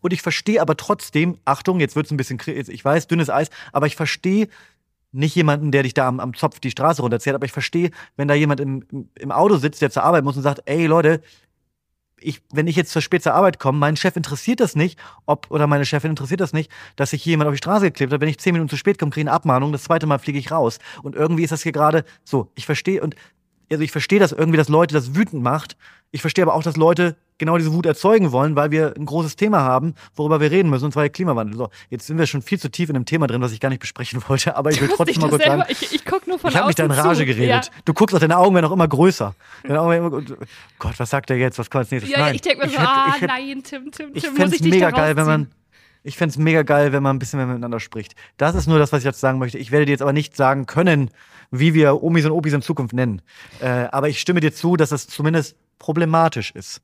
Und 0.00 0.12
ich 0.12 0.20
verstehe 0.20 0.60
aber 0.60 0.76
trotzdem, 0.76 1.38
Achtung, 1.46 1.80
jetzt 1.80 1.96
wird 1.96 2.06
es 2.06 2.12
ein 2.12 2.18
bisschen, 2.18 2.38
ich 2.46 2.84
weiß, 2.84 3.06
dünnes 3.06 3.30
Eis, 3.30 3.48
aber 3.72 3.86
ich 3.86 3.96
verstehe 3.96 4.48
nicht 5.16 5.34
jemanden, 5.34 5.72
der 5.72 5.82
dich 5.82 5.94
da 5.94 6.06
am, 6.08 6.20
am 6.20 6.34
Zopf 6.34 6.60
die 6.60 6.70
Straße 6.70 7.02
runterzählt, 7.02 7.34
aber 7.34 7.46
ich 7.46 7.52
verstehe, 7.52 7.90
wenn 8.16 8.28
da 8.28 8.34
jemand 8.34 8.60
im, 8.60 8.84
im, 9.18 9.32
Auto 9.32 9.56
sitzt, 9.56 9.82
der 9.82 9.90
zur 9.90 10.04
Arbeit 10.04 10.24
muss 10.24 10.36
und 10.36 10.42
sagt, 10.42 10.62
ey 10.66 10.86
Leute, 10.86 11.20
ich, 12.18 12.42
wenn 12.52 12.66
ich 12.66 12.76
jetzt 12.76 12.92
zur 12.92 13.02
spät 13.02 13.22
zur 13.22 13.34
Arbeit 13.34 13.58
komme, 13.58 13.78
mein 13.78 13.96
Chef 13.96 14.16
interessiert 14.16 14.60
das 14.60 14.74
nicht, 14.74 14.98
ob, 15.26 15.50
oder 15.50 15.66
meine 15.66 15.84
Chefin 15.84 16.10
interessiert 16.10 16.40
das 16.40 16.52
nicht, 16.52 16.70
dass 16.96 17.10
sich 17.10 17.24
jemand 17.24 17.48
auf 17.48 17.54
die 17.54 17.58
Straße 17.58 17.86
geklebt 17.86 18.12
hat. 18.12 18.20
Wenn 18.20 18.28
ich 18.28 18.38
zehn 18.38 18.52
Minuten 18.52 18.70
zu 18.70 18.76
spät 18.76 18.98
komme, 18.98 19.10
kriege 19.10 19.22
ich 19.22 19.28
eine 19.28 19.36
Abmahnung, 19.36 19.72
das 19.72 19.84
zweite 19.84 20.06
Mal 20.06 20.18
fliege 20.18 20.38
ich 20.38 20.50
raus. 20.50 20.78
Und 21.02 21.14
irgendwie 21.14 21.44
ist 21.44 21.50
das 21.50 21.62
hier 21.62 21.72
gerade 21.72 22.04
so. 22.24 22.50
Ich 22.54 22.64
verstehe, 22.64 23.02
und 23.02 23.16
also 23.70 23.82
ich 23.82 23.92
verstehe 23.92 24.20
das 24.20 24.32
irgendwie, 24.32 24.56
dass 24.56 24.68
Leute 24.68 24.94
das 24.94 25.14
wütend 25.14 25.42
macht. 25.42 25.76
Ich 26.12 26.20
verstehe 26.20 26.44
aber 26.44 26.54
auch, 26.54 26.62
dass 26.62 26.76
Leute 26.76 27.16
genau 27.38 27.58
diese 27.58 27.72
Wut 27.72 27.84
erzeugen 27.84 28.32
wollen, 28.32 28.56
weil 28.56 28.70
wir 28.70 28.94
ein 28.96 29.04
großes 29.04 29.36
Thema 29.36 29.60
haben, 29.60 29.94
worüber 30.14 30.40
wir 30.40 30.50
reden 30.50 30.70
müssen, 30.70 30.86
und 30.86 30.92
zwar 30.92 31.02
der 31.02 31.10
Klimawandel. 31.10 31.56
So, 31.56 31.70
jetzt 31.90 32.06
sind 32.06 32.16
wir 32.16 32.26
schon 32.26 32.42
viel 32.42 32.58
zu 32.58 32.70
tief 32.70 32.88
in 32.88 32.94
dem 32.94 33.04
Thema 33.04 33.26
drin, 33.26 33.42
was 33.42 33.52
ich 33.52 33.60
gar 33.60 33.68
nicht 33.68 33.80
besprechen 33.80 34.22
wollte, 34.28 34.56
aber 34.56 34.70
ich 34.70 34.80
will 34.80 34.88
trotzdem 34.88 35.20
mal 35.20 35.28
kurz 35.28 35.44
sagen, 35.44 35.64
ich, 35.68 35.94
ich 35.94 36.04
guck 36.04 36.26
nur 36.26 36.38
von 36.38 36.50
ich 36.50 36.56
habe 36.56 36.68
mich 36.68 36.76
da 36.76 36.84
in 36.84 36.90
Rage 36.90 37.20
zu. 37.20 37.26
geredet. 37.26 37.70
Du 37.84 37.92
guckst 37.92 38.14
auch, 38.14 38.20
deine 38.20 38.38
Augen 38.38 38.54
werden 38.54 38.66
auch 38.66 38.72
immer 38.72 38.88
größer. 38.88 39.34
Deine 39.64 39.80
Augen 39.80 39.90
werden 39.90 40.06
immer, 40.06 40.36
Gott, 40.78 40.94
was 40.98 41.10
sagt 41.10 41.30
er 41.30 41.36
jetzt? 41.36 41.58
Was 41.58 41.68
kommt 41.68 41.80
als 41.80 41.90
nächstes? 41.90 42.10
Ja, 42.10 42.18
ja, 42.18 42.24
Nein, 42.26 42.34
ich 42.36 42.40
denke 42.42 42.66
mir 42.66 42.72
so, 42.72 42.78
ah, 42.78 43.14
ich 43.16 43.22
nein, 43.22 43.62
Tim, 43.62 43.90
Tim, 43.90 44.10
ich 44.14 44.22
Tim, 44.22 44.30
muss 44.32 44.40
fände 44.40 44.56
ich 44.56 44.60
es 44.60 44.62
dich 44.62 44.72
mega 44.72 44.90
geil, 44.90 45.16
wenn 45.16 45.26
man. 45.26 45.50
Ich 46.02 46.16
fände 46.16 46.30
es 46.30 46.38
mega 46.38 46.62
geil, 46.62 46.92
wenn 46.92 47.02
man 47.02 47.16
ein 47.16 47.18
bisschen 47.18 47.38
mehr 47.38 47.48
miteinander 47.48 47.80
spricht. 47.80 48.14
Das 48.36 48.54
ist 48.54 48.68
nur 48.68 48.78
das, 48.78 48.92
was 48.92 49.00
ich 49.00 49.04
jetzt 49.04 49.18
sagen 49.18 49.40
möchte. 49.40 49.58
Ich 49.58 49.72
werde 49.72 49.86
dir 49.86 49.90
jetzt 49.90 50.02
aber 50.02 50.12
nicht 50.12 50.36
sagen 50.36 50.66
können, 50.66 51.10
wie 51.50 51.74
wir 51.74 52.02
Omis 52.02 52.24
und 52.24 52.32
Opis 52.32 52.52
in 52.52 52.62
Zukunft 52.62 52.94
nennen. 52.94 53.22
Äh, 53.60 53.88
aber 53.90 54.08
ich 54.08 54.20
stimme 54.20 54.40
dir 54.40 54.52
zu, 54.52 54.76
dass 54.76 54.92
es 54.92 55.06
zumindest 55.06 55.56
problematisch 55.78 56.50
ist. 56.52 56.80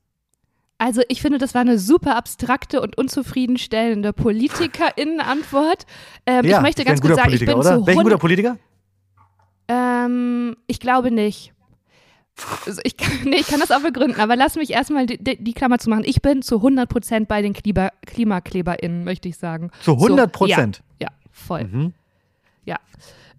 Also 0.77 1.01
ich 1.07 1.21
finde, 1.21 1.37
das 1.37 1.53
war 1.53 1.61
eine 1.61 1.79
super 1.79 2.17
abstrakte 2.17 2.81
und 2.81 2.97
unzufriedenstellende 2.97 4.11
Politikerinnenantwort. 4.11 5.85
Ähm, 6.25 6.45
ja, 6.45 6.57
ich 6.57 6.61
möchte 6.61 6.81
ich 6.81 6.87
ganz 6.87 6.99
kurz 6.99 7.15
sagen, 7.15 7.29
ich 7.29 7.39
Politiker, 7.39 7.51
bin 7.53 7.59
oder? 7.59 7.79
zu 7.79 7.87
Welch 7.87 7.97
ein 7.97 8.03
guter 8.03 8.15
100 8.15 8.19
Politiker? 8.19 8.57
ähm, 9.69 10.57
ich 10.67 10.79
glaube 10.79 11.11
nicht. 11.11 11.53
Also 12.65 12.81
ich, 12.83 12.97
kann, 12.97 13.11
nee, 13.23 13.37
ich 13.37 13.47
kann 13.47 13.59
das 13.59 13.71
auch 13.71 13.81
begründen, 13.81 14.19
aber 14.19 14.35
lass 14.35 14.55
mich 14.55 14.71
erstmal 14.71 15.05
die, 15.05 15.17
die, 15.17 15.53
Klammer 15.53 15.77
zu 15.77 15.89
machen. 15.89 16.03
Ich 16.05 16.21
bin 16.21 16.41
zu 16.41 16.55
100% 16.55 17.25
bei 17.27 17.41
den 17.41 17.53
Klima, 17.53 17.91
KlimakleberInnen, 18.05 19.03
möchte 19.03 19.29
ich 19.29 19.37
sagen. 19.37 19.71
Zu 19.81 19.93
100 19.93 20.31
Prozent. 20.31 20.83
Ja, 20.99 21.07
ja, 21.07 21.13
voll. 21.31 21.63
Mhm. 21.65 21.93
Ja. 22.65 22.77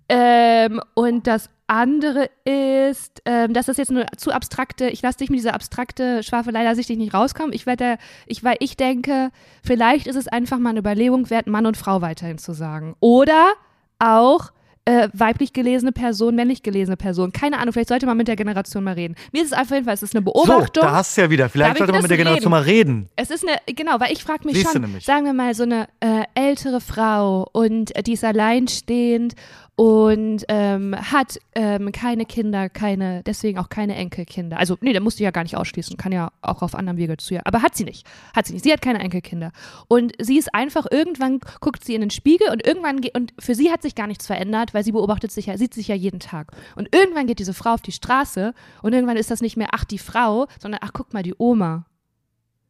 Ähm, 0.09 0.81
und 0.95 1.27
das 1.27 1.49
andere 1.67 2.29
ist, 2.45 3.23
ähm, 3.25 3.55
das 3.55 3.69
ist 3.69 3.79
jetzt 3.79 3.91
eine 3.91 4.07
zu 4.17 4.33
abstrakte, 4.33 4.89
ich 4.91 5.01
lasse 5.01 5.19
dich 5.19 5.31
mit 5.31 5.39
dieser 5.39 5.55
abstrakte 5.55 6.23
Schwafelei 6.23 6.63
da 6.63 6.75
sichtlich 6.75 6.99
nicht 6.99 7.15
rauskommen. 7.15 7.53
Ich 7.55 7.65
werde, 7.65 7.97
ich, 8.27 8.45
weil 8.45 8.57
ich 8.61 8.77
denke, 8.77 9.31
vielleicht 9.63 10.07
ist 10.07 10.17
es 10.17 10.29
einfach 10.29 10.59
mal 10.59 10.71
eine 10.71 10.81
Überlegung 10.81 11.31
wert, 11.31 11.47
Mann 11.47 11.67
und 11.67 11.77
Frau 11.77 12.03
weiterhin 12.03 12.39
zu 12.39 12.53
sagen. 12.53 12.97
Oder 13.01 13.55
auch 13.99 14.51
äh, 14.87 15.09
weiblich 15.15 15.55
gelesene 15.55 15.93
Person, 15.93 16.35
männlich 16.35 16.63
gelesene 16.63 16.97
Person. 16.99 17.33
Keine 17.33 17.59
Ahnung, 17.59 17.73
vielleicht 17.73 17.89
sollte 17.89 18.05
man 18.05 18.19
mit 18.19 18.29
der 18.29 18.37
Generation 18.37 18.85
mal 18.85 18.93
reden. 18.93 19.15
Mir 19.33 19.41
ist 19.43 19.49
es 19.49 19.53
einfach 19.55 19.75
jedenfalls, 19.77 20.03
es 20.03 20.11
ist 20.11 20.17
eine 20.17 20.25
So, 20.27 20.33
Beobachtung. 20.33 20.83
da 20.83 20.93
hast 20.93 21.17
du 21.17 21.23
ja 21.23 21.31
wieder. 21.31 21.49
Vielleicht 21.49 21.79
sollte 21.79 21.93
man 21.93 22.03
das 22.03 22.03
mit 22.03 22.11
der 22.11 22.19
Generation 22.19 22.51
mal 22.51 22.63
reden. 22.63 23.09
Es 23.17 23.31
ist 23.31 23.47
eine, 23.49 23.57
genau, 23.75 23.99
weil 23.99 24.13
ich 24.13 24.23
frage 24.23 24.45
mich 24.45 24.57
Siehst 24.59 24.73
schon, 24.73 25.01
sagen 25.01 25.25
wir 25.25 25.33
mal, 25.33 25.55
so 25.55 25.63
eine 25.63 25.89
äh, 26.01 26.25
ältere 26.35 26.83
Frau 26.83 27.49
und 27.53 27.97
äh, 27.97 28.03
die 28.03 28.13
ist 28.13 28.25
alleinstehend 28.25 29.35
und 29.77 30.45
ähm, 30.49 30.95
hat 30.95 31.39
ähm, 31.57 31.91
keine 31.91 32.27
Kinder, 32.27 32.69
keine, 32.69 33.23
deswegen 33.25 33.59
auch 33.59 33.69
keine 33.69 33.97
Enkelkinder. 33.97 34.57
Also, 34.57 34.77
nee, 34.81 34.93
da 34.93 35.01
musst 35.01 35.19
du 35.19 35.25
ja 35.25 35.33
gar 35.33 35.43
nicht 35.43 35.57
ausschließen, 35.57 35.97
kann 35.97 36.13
ja 36.13 36.31
auch 36.43 36.63
auf 36.63 36.77
anderem 36.77 36.97
Wege 36.97 37.17
zu 37.17 37.35
ihr. 37.35 37.45
Aber 37.45 37.63
hat 37.63 37.75
sie 37.75 37.85
nicht. 37.85 38.07
Hat 38.35 38.47
sie 38.47 38.53
nicht. 38.53 38.63
Sie 38.63 38.73
hat 38.73 38.83
keine 38.83 39.01
Enkelkinder. 39.01 39.51
Und 39.89 40.13
sie 40.21 40.39
ist 40.39 40.55
einfach, 40.55 40.87
irgendwann 40.89 41.41
guckt 41.61 41.85
sie 41.85 41.97
in 41.97 42.03
den 42.03 42.11
Spiegel 42.11 42.51
und 42.51 42.65
irgendwann 42.65 43.01
geht, 43.01 43.17
und 43.17 43.35
für 43.41 43.57
sie 43.57 43.73
hat 43.73 43.83
sich 43.83 43.97
gar 43.97 44.07
nichts 44.07 44.27
verändert, 44.27 44.75
weil 44.75 44.85
sie 44.85 44.93
beobachtet 44.93 45.33
sich 45.33 45.47
ja, 45.47 45.59
sieht 45.59 45.75
sich 45.75 45.89
ja 45.89 45.97
jeden 45.97 46.21
Tag. 46.21 46.53
Und 46.77 46.95
irgendwann 46.95 47.27
geht 47.27 47.41
diese 47.41 47.55
Frau 47.55 47.75
auf 47.75 47.83
die 47.83 47.93
Straße 47.93 48.55
und 48.83 48.93
irgendwann 48.93 49.17
ist 49.17 49.33
das 49.33 49.41
nicht 49.41 49.57
mehr, 49.57 49.69
ach, 49.73 49.85
die 49.85 49.99
Frau, 49.99 50.47
sondern, 50.61 50.81
ach, 50.85 50.93
guck 50.93 51.13
mal, 51.13 51.25
die 51.25 51.35
Oma. 51.37 51.87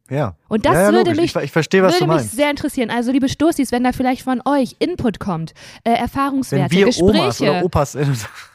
Ja. 0.09 0.35
Und 0.55 0.65
das 0.65 0.73
ja, 0.73 0.81
ja, 0.83 0.93
würde 0.93 1.11
logisch. 1.11 1.21
mich, 1.21 1.35
Ich, 1.35 1.43
ich 1.43 1.51
verstehe, 1.51 1.83
würde 1.83 2.07
mich 2.07 2.21
sehr 2.31 2.49
interessieren. 2.49 2.89
Also, 2.89 3.11
liebe 3.11 3.27
Stoßis, 3.27 3.73
wenn 3.73 3.83
da 3.83 3.91
vielleicht 3.91 4.21
von 4.21 4.41
euch 4.45 4.77
Input 4.79 5.19
kommt, 5.19 5.51
äh, 5.83 5.89
Wenn 5.89 5.95
Erfahrungswerte, 5.97 6.73
wir 6.73 6.85
Gespräche, 6.85 7.03
Omas 7.03 7.41
oder 7.41 7.65
Opas. 7.65 7.97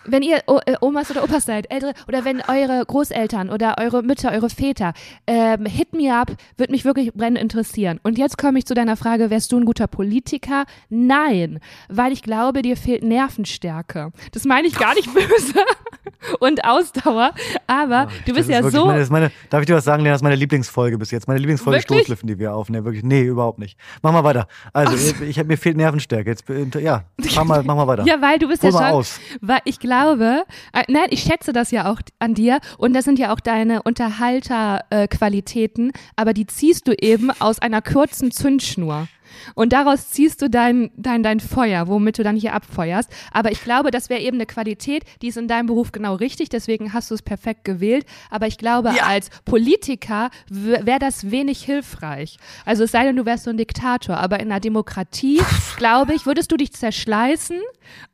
wenn 0.06 0.22
ihr 0.22 0.42
o 0.46 0.60
äh, 0.64 0.76
Omas 0.80 1.10
oder 1.10 1.22
Opas 1.22 1.44
seid, 1.44 1.70
ältere, 1.70 1.92
oder 2.08 2.24
wenn 2.24 2.40
eure 2.40 2.82
Großeltern 2.86 3.50
oder 3.50 3.76
eure 3.78 4.02
Mütter, 4.02 4.32
eure 4.32 4.48
Väter, 4.48 4.94
ähm, 5.26 5.66
hit 5.66 5.92
me 5.92 6.10
up, 6.10 6.32
würde 6.56 6.72
mich 6.72 6.86
wirklich 6.86 7.12
brennend 7.12 7.38
interessieren. 7.38 8.00
Und 8.02 8.16
jetzt 8.16 8.38
komme 8.38 8.58
ich 8.58 8.64
zu 8.64 8.72
deiner 8.72 8.96
Frage, 8.96 9.28
wärst 9.28 9.52
du 9.52 9.58
ein 9.58 9.66
guter 9.66 9.86
Politiker? 9.86 10.64
Nein, 10.88 11.60
weil 11.90 12.12
ich 12.12 12.22
glaube, 12.22 12.62
dir 12.62 12.78
fehlt 12.78 13.04
Nervenstärke. 13.04 14.10
Das 14.32 14.46
meine 14.46 14.68
ich 14.68 14.74
gar 14.74 14.94
nicht 14.94 15.12
böse 15.12 15.60
und 16.40 16.64
Ausdauer, 16.64 17.34
aber 17.66 18.08
du 18.24 18.32
bist 18.32 18.48
ja 18.48 18.62
wirklich 18.62 18.72
so 18.72 18.86
Meine, 18.86 19.04
meine, 19.10 19.30
darf 19.50 19.60
ich 19.60 19.66
dir 19.66 19.74
was 19.74 19.84
sagen, 19.84 20.02
Lena? 20.02 20.14
Das 20.14 20.20
ist 20.20 20.24
meine 20.24 20.36
Lieblingsfolge 20.36 20.96
bis 20.96 21.10
jetzt. 21.10 21.28
Meine 21.28 21.40
Lieblingsfolge? 21.40 21.78
Stoßlüften, 21.98 22.26
die 22.28 22.38
wir 22.38 22.54
aufnehmen. 22.54 22.84
Wirklich. 22.84 23.04
Nee, 23.04 23.22
überhaupt 23.22 23.58
nicht. 23.58 23.78
Mach 24.02 24.12
mal 24.12 24.24
weiter. 24.24 24.46
Also, 24.72 24.94
ich, 24.96 25.20
ich, 25.20 25.38
hab- 25.38 25.46
mir 25.46 25.56
fehlt 25.56 25.76
Nervenstärke. 25.76 26.30
Jetzt, 26.30 26.48
äh, 26.50 26.66
ja, 26.80 27.04
mach 27.36 27.44
mal, 27.44 27.62
mach 27.64 27.76
mal 27.76 27.86
weiter. 27.86 28.04
Ja, 28.06 28.20
weil 28.20 28.38
du 28.38 28.48
bist 28.48 28.62
Hol 28.62 28.70
ja 28.72 28.78
schon, 28.78 28.86
aus. 28.86 29.20
weil 29.40 29.60
ich 29.64 29.78
glaube, 29.80 30.44
äh, 30.72 30.82
nein, 30.88 31.06
ich 31.10 31.22
schätze 31.22 31.52
das 31.52 31.70
ja 31.70 31.90
auch 31.90 32.00
an 32.18 32.34
dir 32.34 32.58
und 32.78 32.94
das 32.94 33.04
sind 33.04 33.18
ja 33.18 33.32
auch 33.34 33.40
deine 33.40 33.82
Unterhalterqualitäten, 33.82 35.90
äh, 35.90 35.92
aber 36.16 36.32
die 36.32 36.46
ziehst 36.46 36.88
du 36.88 36.92
eben 36.92 37.30
aus 37.40 37.58
einer 37.58 37.82
kurzen 37.82 38.30
Zündschnur. 38.30 39.08
Und 39.54 39.72
daraus 39.72 40.08
ziehst 40.10 40.42
du 40.42 40.50
dein, 40.50 40.90
dein, 40.96 41.22
dein 41.22 41.40
Feuer, 41.40 41.88
womit 41.88 42.18
du 42.18 42.22
dann 42.22 42.36
hier 42.36 42.54
abfeuerst. 42.54 43.10
Aber 43.32 43.52
ich 43.52 43.62
glaube, 43.62 43.90
das 43.90 44.10
wäre 44.10 44.20
eben 44.20 44.36
eine 44.36 44.46
Qualität, 44.46 45.04
die 45.22 45.28
ist 45.28 45.36
in 45.36 45.48
deinem 45.48 45.66
Beruf 45.66 45.92
genau 45.92 46.14
richtig, 46.14 46.48
deswegen 46.48 46.92
hast 46.92 47.10
du 47.10 47.14
es 47.14 47.22
perfekt 47.22 47.64
gewählt. 47.64 48.06
Aber 48.30 48.46
ich 48.46 48.58
glaube, 48.58 48.90
als 49.04 49.30
Politiker 49.44 50.30
wäre 50.48 50.98
das 50.98 51.30
wenig 51.30 51.62
hilfreich. 51.62 52.38
Also 52.64 52.84
es 52.84 52.92
sei 52.92 53.04
denn, 53.04 53.16
du 53.16 53.24
wärst 53.24 53.44
so 53.44 53.50
ein 53.50 53.56
Diktator. 53.56 54.16
Aber 54.18 54.40
in 54.40 54.50
einer 54.50 54.60
Demokratie, 54.60 55.40
glaube 55.76 56.14
ich, 56.14 56.26
würdest 56.26 56.52
du 56.52 56.56
dich 56.56 56.72
zerschleißen 56.72 57.58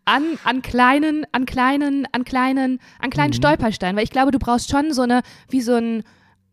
an, 0.04 0.22
an 0.44 0.62
kleinen, 0.62 1.26
an 1.32 1.46
kleinen, 1.46 2.06
an 2.12 2.24
kleinen, 2.24 2.80
an 3.00 3.10
kleinen 3.10 3.32
Stolpersteinen. 3.32 3.96
Weil 3.96 4.04
ich 4.04 4.10
glaube, 4.10 4.30
du 4.30 4.38
brauchst 4.38 4.70
schon 4.70 4.92
so 4.92 5.02
eine, 5.02 5.22
wie 5.48 5.60
so 5.60 5.74
ein 5.74 6.04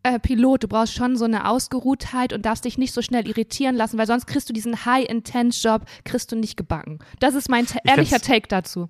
äh, 0.04 0.18
Pilot, 0.20 0.62
du 0.62 0.68
brauchst 0.68 0.94
schon 0.94 1.16
so 1.16 1.24
eine 1.24 1.48
Ausgeruhtheit 1.48 2.32
und 2.32 2.46
darfst 2.46 2.64
dich 2.64 2.78
nicht 2.78 2.94
so 2.94 3.02
schnell 3.02 3.26
irritieren 3.26 3.74
lassen, 3.74 3.98
weil 3.98 4.06
sonst 4.06 4.26
kriegst 4.26 4.48
du 4.48 4.52
diesen 4.52 4.84
High-Intense-Job, 4.84 5.82
kriegst 6.04 6.30
du 6.30 6.36
nicht 6.36 6.56
gebacken. 6.56 7.00
Das 7.18 7.34
ist 7.34 7.48
mein 7.48 7.66
ehrlicher 7.84 8.20
Take 8.20 8.46
dazu. 8.48 8.88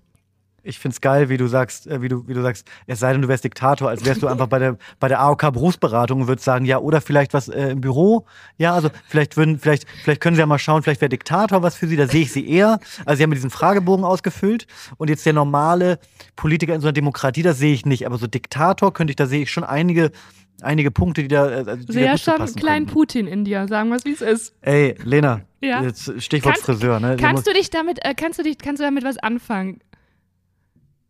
Ich 0.66 0.78
find's 0.78 1.02
geil, 1.02 1.28
wie 1.28 1.36
du 1.36 1.46
sagst, 1.46 1.86
äh, 1.86 2.00
wie 2.00 2.08
du, 2.08 2.26
wie 2.26 2.32
du 2.32 2.40
sagst, 2.40 2.66
es 2.86 2.98
sei 2.98 3.12
denn, 3.12 3.20
du 3.20 3.28
wärst 3.28 3.44
Diktator, 3.44 3.90
als 3.90 4.04
wärst 4.04 4.22
du 4.22 4.28
einfach 4.28 4.46
bei 4.46 4.58
der, 4.58 4.78
bei 4.98 5.08
der 5.08 5.20
AOK 5.20 5.52
Berufsberatung 5.52 6.22
und 6.22 6.26
würdest 6.26 6.46
sagen, 6.46 6.64
ja, 6.64 6.78
oder 6.78 7.02
vielleicht 7.02 7.34
was 7.34 7.48
äh, 7.48 7.68
im 7.68 7.82
Büro. 7.82 8.24
Ja, 8.56 8.74
also 8.74 8.88
vielleicht 9.06 9.36
würden, 9.36 9.58
vielleicht, 9.58 9.86
vielleicht 10.02 10.22
können 10.22 10.36
sie 10.36 10.40
ja 10.40 10.46
mal 10.46 10.58
schauen, 10.58 10.82
vielleicht 10.82 11.02
wäre 11.02 11.10
Diktator 11.10 11.62
was 11.62 11.76
für 11.76 11.86
sie, 11.86 11.96
da 11.96 12.08
sehe 12.08 12.22
ich 12.22 12.32
sie 12.32 12.48
eher. 12.48 12.80
Also 13.04 13.18
sie 13.18 13.22
haben 13.24 13.30
diesen 13.30 13.50
Fragebogen 13.50 14.06
ausgefüllt 14.06 14.66
und 14.96 15.10
jetzt 15.10 15.26
der 15.26 15.34
normale 15.34 15.98
Politiker 16.34 16.74
in 16.74 16.80
so 16.80 16.86
einer 16.86 16.94
Demokratie, 16.94 17.42
das 17.42 17.58
sehe 17.58 17.74
ich 17.74 17.84
nicht. 17.84 18.06
Aber 18.06 18.16
so 18.16 18.26
Diktator 18.26 18.94
könnte 18.94 19.10
ich, 19.10 19.16
da 19.16 19.26
sehe 19.26 19.42
ich 19.42 19.52
schon 19.52 19.64
einige, 19.64 20.12
einige 20.62 20.90
Punkte, 20.90 21.22
die 21.22 21.28
da, 21.28 21.50
äh, 21.50 21.76
die 21.78 21.86
da 21.86 21.92
Sehr 21.92 22.10
gut 22.12 22.20
zu 22.20 22.30
schon 22.36 22.54
kleinen. 22.56 22.86
Putin 22.86 23.26
in 23.26 23.44
dir, 23.44 23.66
sagen 23.68 23.88
wir 23.90 23.96
es, 23.96 24.04
wie 24.04 24.12
es 24.12 24.20
ist. 24.20 24.54
Ey, 24.60 24.96
Lena, 25.04 25.42
Ja. 25.60 25.82
jetzt 25.82 26.12
Stichwort 26.22 26.54
Kannst- 26.54 26.66
Friseur, 26.66 27.00
ne? 27.00 27.16
Kannst 27.18 27.46
du 27.46 27.52
dich 27.52 27.70
damit, 27.70 28.04
äh, 28.04 28.14
kannst 28.14 28.38
du 28.38 28.42
dich, 28.42 28.58
kannst 28.58 28.80
du 28.80 28.84
damit 28.84 29.04
was 29.04 29.18
anfangen? 29.18 29.80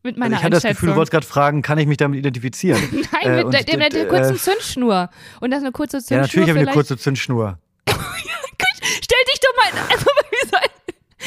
Mit 0.02 0.18
meiner 0.18 0.37
also 0.37 0.40
ich 0.40 0.44
hatte 0.44 0.54
das 0.54 0.62
Gefühl, 0.64 0.90
du 0.90 0.96
wolltest 0.96 1.12
gerade 1.12 1.26
fragen, 1.26 1.62
kann 1.62 1.78
ich 1.78 1.87
mich 1.87 1.96
damit 1.96 2.18
identifizieren? 2.18 2.78
Nein, 3.12 3.22
Äh, 3.22 3.44
mit 3.44 3.54
der, 3.54 3.62
der, 3.64 3.88
der, 3.88 4.02
äh, 4.02 4.07
kurzen 4.07 4.37
Zündschnur. 4.37 5.09
Und 5.40 5.50
das 5.50 5.61
ist 5.61 5.64
eine 5.64 5.72
kurze 5.72 5.98
Zündschnur. 5.98 6.16
Ja, 6.16 6.22
natürlich 6.22 6.48
habe 6.50 6.59
ich 6.61 6.66
eine 6.66 6.74
kurze 6.74 6.98
Zündschnur. 6.98 7.59
Stell 7.88 9.18
dich 9.33 9.40
doch 9.40 9.57
mal. 9.57 9.83
Also, 9.90 10.04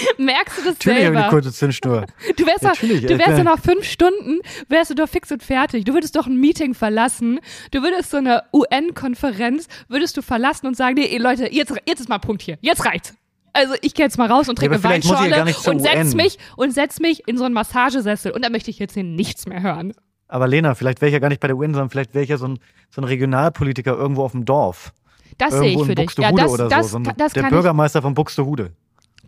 merkst 0.17 0.57
du 0.57 0.63
das 0.63 0.73
Natürlich 0.75 0.97
habe 0.97 0.99
ich 0.99 1.07
eine 1.07 1.17
selber? 1.17 1.29
kurze 1.29 1.53
Zündschnur. 1.53 2.05
Du 2.35 2.45
wärst, 2.45 2.63
doch, 2.63 2.69
Natürlich, 2.69 3.05
du 3.05 3.13
äh, 3.13 3.19
wärst 3.19 3.31
äh. 3.31 3.37
doch 3.37 3.43
nach 3.43 3.59
fünf 3.59 3.83
Stunden, 3.83 4.39
wärst 4.67 4.91
du 4.91 4.95
doch 4.95 5.09
fix 5.09 5.31
und 5.31 5.43
fertig. 5.43 5.85
Du 5.85 5.93
würdest 5.93 6.15
doch 6.15 6.27
ein 6.27 6.39
Meeting 6.39 6.73
verlassen. 6.73 7.39
Du 7.71 7.81
würdest 7.81 8.11
so 8.11 8.17
eine 8.17 8.43
UN-Konferenz, 8.53 9.67
würdest 9.87 10.17
du 10.17 10.21
verlassen 10.21 10.67
und 10.67 10.77
sagen, 10.77 10.95
nee, 10.95 11.17
Leute, 11.17 11.53
jetzt, 11.53 11.73
jetzt 11.85 11.99
ist 11.99 12.09
mal 12.09 12.19
Punkt 12.19 12.41
hier. 12.41 12.57
Jetzt 12.61 12.85
reicht's. 12.85 13.13
Also 13.53 13.73
ich 13.81 13.95
gehe 13.95 14.05
jetzt 14.05 14.17
mal 14.17 14.29
raus 14.29 14.49
und 14.49 14.57
trinke 14.57 14.75
ja 14.75 14.83
Weinschorle 14.83 15.41
und 15.41 15.81
setz 15.81 16.11
UN. 16.11 16.15
mich 16.15 16.37
und 16.57 16.71
setz 16.71 16.99
mich 16.99 17.27
in 17.27 17.37
so 17.37 17.43
einen 17.43 17.55
Massagesessel 17.55 18.31
und 18.31 18.45
dann 18.45 18.51
möchte 18.51 18.69
ich 18.69 18.77
jetzt 18.77 18.93
hier 18.93 19.03
nichts 19.03 19.47
mehr 19.47 19.63
hören. 19.63 19.93
Aber 20.27 20.47
Lena, 20.47 20.75
vielleicht 20.75 21.01
wäre 21.01 21.09
ich 21.09 21.13
ja 21.13 21.19
gar 21.19 21.29
nicht 21.29 21.39
bei 21.39 21.47
der 21.47 21.57
UN, 21.57 21.73
sondern 21.73 21.89
vielleicht 21.89 22.13
wäre 22.13 22.23
ich 22.23 22.29
ja 22.29 22.37
so 22.37 22.47
ein, 22.47 22.59
so 22.91 23.01
ein 23.01 23.05
Regionalpolitiker 23.05 23.97
irgendwo 23.97 24.23
auf 24.23 24.33
dem 24.33 24.45
Dorf. 24.45 24.93
Das 25.37 25.53
sehe 25.53 25.71
ich 25.71 25.83
für 25.83 25.95
dich. 25.95 26.11
Ja, 26.17 26.31
das, 26.31 26.51
oder 26.51 26.67
das, 26.67 26.87
so. 26.87 26.91
so 26.93 26.97
ein, 26.97 27.03
das 27.17 27.33
der 27.33 27.43
kann 27.43 27.51
ich, 27.51 27.55
Bürgermeister 27.55 28.01
von 28.01 28.13
Buxtehude. 28.13 28.73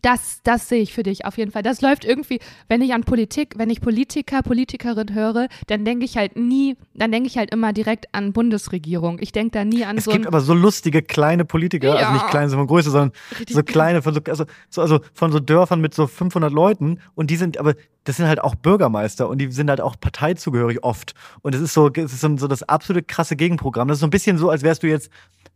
Das, 0.01 0.41
das 0.43 0.69
sehe 0.69 0.81
ich 0.81 0.93
für 0.93 1.03
dich 1.03 1.25
auf 1.25 1.37
jeden 1.37 1.51
Fall. 1.51 1.63
Das 1.63 1.81
läuft 1.81 2.05
irgendwie, 2.05 2.39
wenn 2.67 2.81
ich 2.81 2.93
an 2.93 3.03
Politik, 3.03 3.55
wenn 3.57 3.69
ich 3.69 3.81
Politiker, 3.81 4.41
Politikerin 4.41 5.13
höre, 5.13 5.47
dann 5.67 5.85
denke 5.85 6.05
ich 6.05 6.17
halt 6.17 6.37
nie, 6.37 6.75
dann 6.93 7.11
denke 7.11 7.27
ich 7.27 7.37
halt 7.37 7.51
immer 7.51 7.73
direkt 7.73 8.13
an 8.13 8.33
Bundesregierung. 8.33 9.17
Ich 9.21 9.31
denke 9.31 9.51
da 9.51 9.65
nie 9.65 9.85
an 9.85 9.97
Es 9.97 10.05
so 10.05 10.11
gibt 10.11 10.25
ein, 10.25 10.27
aber 10.27 10.41
so 10.41 10.53
lustige 10.53 11.01
kleine 11.01 11.45
Politiker, 11.45 11.87
Ja. 11.87 11.95
also 11.95 12.13
nicht 12.13 12.27
kleine 12.29 12.49
von 12.49 12.67
Größe, 12.67 12.91
sondern 12.91 13.11
Richtig 13.39 13.55
so 13.55 13.63
kleine 13.63 14.01
von 14.01 14.13
so, 14.13 14.21
also, 14.27 14.45
so, 14.69 14.81
also 14.81 14.99
von 15.13 15.31
so 15.31 15.39
Dörfern 15.39 15.81
mit 15.81 15.93
so 15.93 16.07
500 16.07 16.51
Leuten 16.51 16.99
und 17.15 17.29
die 17.29 17.35
sind, 17.35 17.57
aber 17.57 17.75
das 18.05 18.17
sind 18.17 18.27
halt 18.27 18.41
auch 18.41 18.55
Bürgermeister 18.55 19.27
und 19.29 19.39
die 19.39 19.51
sind 19.51 19.69
halt 19.69 19.81
auch 19.81 19.95
parteizugehörig 19.99 20.83
oft. 20.83 21.13
Und 21.41 21.53
es 21.53 21.61
ist 21.61 21.73
so, 21.73 21.89
es 21.93 22.13
ist 22.13 22.21
so 22.21 22.47
das 22.47 22.63
absolute 22.63 23.03
krasse 23.05 23.35
Gegenprogramm. 23.35 23.87
Das 23.87 23.97
ist 23.97 24.01
so 24.01 24.07
ein 24.07 24.11
bisschen 24.11 24.37
so, 24.37 24.49
als 24.49 24.63
wärst 24.63 24.83
du 24.83 24.87
jetzt 24.87 25.11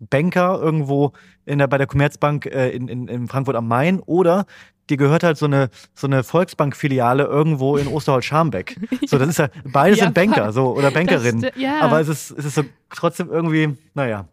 Banker 0.09 0.59
irgendwo 0.61 1.13
in 1.45 1.59
der, 1.59 1.67
bei 1.67 1.77
der 1.77 1.87
Commerzbank 1.87 2.45
äh, 2.45 2.69
in, 2.69 2.87
in, 2.87 3.07
in 3.07 3.27
Frankfurt 3.27 3.55
am 3.55 3.67
Main 3.67 3.99
oder 3.99 4.45
dir 4.89 4.97
gehört 4.97 5.23
halt 5.23 5.37
so 5.37 5.45
eine, 5.45 5.69
so 5.93 6.07
eine 6.07 6.23
Volksbank-Filiale 6.23 7.23
irgendwo 7.23 7.77
in 7.77 7.87
Osterholz-Scharmbeck. 7.87 8.75
So, 9.07 9.17
das 9.17 9.29
ist 9.29 9.39
ja, 9.39 9.49
beides 9.65 9.99
Ja, 9.99 10.05
sind 10.05 10.13
Banker, 10.13 10.51
so, 10.51 10.75
oder 10.75 10.91
Bankerinnen. 10.91 11.49
ja. 11.55 11.81
Aber 11.81 11.99
es 12.01 12.07
ist, 12.07 12.31
es 12.31 12.45
ist 12.45 12.55
so 12.55 12.63
trotzdem 12.89 13.29
irgendwie, 13.29 13.77
naja. 13.93 14.27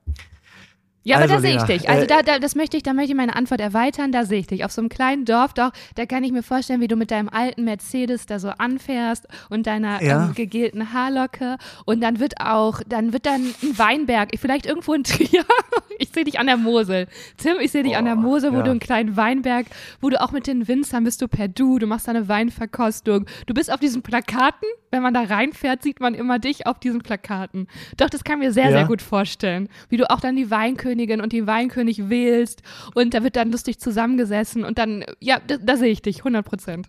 Ja, 1.02 1.16
aber 1.16 1.22
Also, 1.22 1.34
da 1.36 1.40
sehe 1.40 1.50
ich 1.50 1.54
Lena, 1.56 1.66
dich. 1.66 1.88
Also 1.88 2.02
äh, 2.02 2.06
da, 2.06 2.22
da, 2.22 2.38
das 2.38 2.54
möchte 2.54 2.76
ich, 2.76 2.82
da 2.82 2.92
möchte 2.92 3.12
ich 3.12 3.16
meine 3.16 3.34
Antwort 3.34 3.60
erweitern, 3.60 4.12
da 4.12 4.24
sehe 4.24 4.40
ich 4.40 4.46
dich. 4.48 4.64
Auf 4.66 4.72
so 4.72 4.82
einem 4.82 4.90
kleinen 4.90 5.24
Dorf 5.24 5.54
doch, 5.54 5.70
da 5.94 6.04
kann 6.04 6.24
ich 6.24 6.32
mir 6.32 6.42
vorstellen, 6.42 6.80
wie 6.82 6.88
du 6.88 6.96
mit 6.96 7.10
deinem 7.10 7.30
alten 7.30 7.64
Mercedes 7.64 8.26
da 8.26 8.38
so 8.38 8.50
anfährst 8.50 9.26
und 9.48 9.66
deiner 9.66 10.02
Ja. 10.02 10.26
ähm, 10.26 10.34
gegelten 10.34 10.92
Haarlocke 10.92 11.56
und 11.86 12.02
dann 12.02 12.20
wird 12.20 12.34
auch, 12.40 12.80
dann 12.86 13.12
wird 13.14 13.24
dann 13.24 13.40
ein 13.62 13.78
Weinberg, 13.78 14.30
vielleicht 14.38 14.66
irgendwo 14.66 14.92
in 14.92 15.04
Trier, 15.04 15.44
ich 15.98 16.10
sehe 16.10 16.24
dich 16.24 16.38
an 16.38 16.46
der 16.46 16.58
Mosel. 16.58 17.06
Tim, 17.38 17.56
ich 17.60 17.70
sehe 17.72 17.82
dich 17.82 17.96
an 17.96 18.04
der 18.04 18.16
Boah, 18.16 18.20
Mosel, 18.22 18.52
wo 18.52 18.56
ja. 18.58 18.62
du 18.62 18.70
einen 18.70 18.80
kleinen 18.80 19.16
Weinberg, 19.16 19.66
wo 20.02 20.10
du 20.10 20.20
auch 20.20 20.32
mit 20.32 20.46
den 20.46 20.68
Winzern 20.68 21.04
bist 21.04 21.22
du 21.22 21.28
per 21.28 21.48
Du, 21.48 21.78
du 21.78 21.86
machst 21.86 22.08
eine 22.10 22.28
Weinverkostung. 22.28 23.26
Du 23.46 23.54
bist 23.54 23.72
auf 23.72 23.80
diesen 23.80 24.02
Plakaten, 24.02 24.68
wenn 24.90 25.02
man 25.02 25.14
da 25.14 25.22
reinfährt, 25.22 25.82
sieht 25.82 26.00
man 26.00 26.14
immer 26.14 26.38
dich 26.38 26.66
auf 26.66 26.78
diesen 26.78 27.00
Plakaten. 27.00 27.68
Doch, 27.96 28.10
das 28.10 28.24
kann 28.24 28.40
ich 28.40 28.48
mir 28.48 28.52
sehr, 28.52 28.66
Ja. 28.66 28.70
sehr 28.72 28.86
gut 28.86 29.02
vorstellen. 29.02 29.68
Wie 29.88 29.96
du 29.96 30.10
auch 30.10 30.20
dann 30.20 30.36
die 30.36 30.50
Weinkönigin 30.90 31.20
und 31.20 31.33
den 31.33 31.46
Weinkönig 31.46 32.09
wählst 32.09 32.62
und 32.94 33.14
da 33.14 33.22
wird 33.22 33.37
dann 33.37 33.53
lustig 33.53 33.79
zusammengesessen 33.79 34.64
und 34.64 34.79
dann, 34.79 35.05
ja, 35.20 35.38
da, 35.46 35.57
da 35.57 35.76
sehe 35.76 35.90
ich 35.92 36.03
dich, 36.03 36.18
100 36.18 36.44
Prozent. 36.44 36.88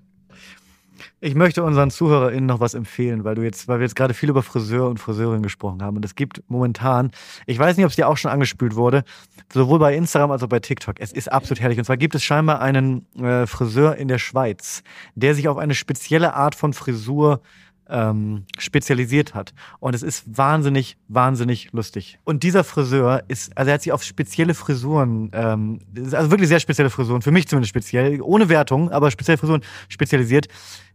Ich 1.20 1.34
möchte 1.34 1.64
unseren 1.64 1.90
ZuhörerInnen 1.90 2.46
noch 2.46 2.60
was 2.60 2.76
empfehlen, 2.76 3.24
weil 3.24 3.34
du 3.34 3.42
jetzt, 3.42 3.68
weil 3.68 3.80
wir 3.80 3.86
jetzt 3.86 3.96
gerade 3.96 4.14
viel 4.14 4.30
über 4.30 4.44
Friseur 4.44 4.88
und 4.88 5.00
Friseurinnen 5.00 5.42
gesprochen 5.42 5.82
haben. 5.82 5.98
Und 5.98 6.06
es 6.06 6.14
gibt 6.14 6.44
momentan, 6.48 7.12
ich 7.48 7.58
weiß 7.58 7.76
nicht, 7.76 7.86
ob 7.86 7.90
es 7.90 7.96
dir 7.96 8.08
auch 8.08 8.18
schon 8.18 8.30
angespült 8.30 8.76
wurde, 8.76 9.04
sowohl 9.52 9.80
bei 9.80 9.96
Instagram 9.96 10.30
als 10.30 10.44
auch 10.44 10.50
bei 10.50 10.60
TikTok. 10.60 11.00
Es 11.00 11.12
ist 11.12 11.32
absolut 11.32 11.60
herrlich. 11.60 11.80
Und 11.80 11.86
zwar 11.86 11.98
gibt 11.98 12.14
es 12.14 12.24
scheinbar 12.24 12.62
einen 12.62 13.08
äh, 13.20 13.48
Friseur 13.48 13.96
in 13.96 14.10
der 14.10 14.20
Schweiz, 14.20 14.84
der 15.16 15.34
sich 15.34 15.48
auf 15.48 15.58
eine 15.58 15.74
spezielle 15.74 16.36
Art 16.36 16.54
von 16.54 16.74
Frisur 16.74 17.42
ähm, 17.92 18.46
spezialisiert 18.58 19.36
hat. 19.36 19.54
Und 19.80 19.94
es 19.94 20.02
ist 20.02 20.38
wahnsinnig, 20.38 20.98
wahnsinnig 21.08 21.72
lustig. 21.74 22.18
Und 22.24 22.44
dieser 22.44 22.64
Friseur 22.64 23.24
ist, 23.28 23.56
also 23.58 23.70
er 23.70 23.74
hat 23.76 23.82
sich 23.82 23.92
auf 23.92 24.04
spezielle 24.04 24.54
Frisuren, 24.54 25.30
ähm, 25.34 25.80
also 26.14 26.32
wirklich 26.32 26.48
sehr 26.48 26.60
spezielle 26.60 26.90
Frisuren, 26.90 27.22
für 27.22 27.32
mich 27.32 27.48
zumindest 27.48 27.70
speziell, 27.70 28.22
ohne 28.22 28.50
Wertung, 28.50 28.90
aber 28.92 29.12
spezielle 29.12 29.38
Frisuren 29.38 29.62
spezialisiert, 29.90 30.48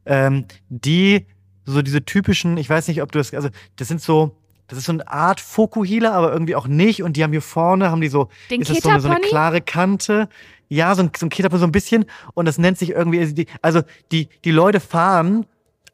ähm, 0.07 0.47
die 0.69 1.27
so 1.67 1.83
diese 1.83 2.05
typischen, 2.05 2.57
ich 2.57 2.71
weiß 2.71 2.89
nicht, 2.89 3.03
ob 3.03 3.13
du 3.13 3.19
das, 3.19 3.35
also 3.35 3.51
das 3.77 3.89
sind 3.89 4.01
so, 4.01 4.37
das 4.69 4.79
ist 4.79 4.87
so 4.87 4.93
eine 4.93 5.07
Art 5.07 5.41
Fokuhila, 5.41 6.13
aber 6.13 6.33
irgendwie 6.33 6.57
auch 6.57 6.67
nicht. 6.67 7.03
Und 7.03 7.17
die 7.17 7.23
haben 7.23 7.33
hier 7.33 7.43
vorne, 7.43 7.91
haben 7.91 8.01
die 8.01 8.09
so, 8.09 8.31
Den 8.51 8.63
ist 8.63 8.71
es 8.71 8.79
so 8.79 8.89
eine, 8.89 9.01
so 9.01 9.09
eine 9.09 9.21
klare 9.21 9.61
Kante. 9.61 10.29
Ja, 10.69 10.97
so 10.97 11.03
ein, 11.03 11.13
so 11.17 11.27
ein 11.27 11.31
Ketapony 11.31 11.61
so 11.61 11.67
ein 11.67 11.73
bisschen. 11.73 12.07
Und 12.35 12.47
das 12.47 12.59
nennt 12.59 12.77
sich 12.79 12.91
irgendwie, 12.91 13.21
also 13.21 13.35
die, 13.35 13.47
also 13.63 13.83
die, 14.11 14.29
die 14.45 14.51
Leute 14.51 14.81
fahren 14.81 15.47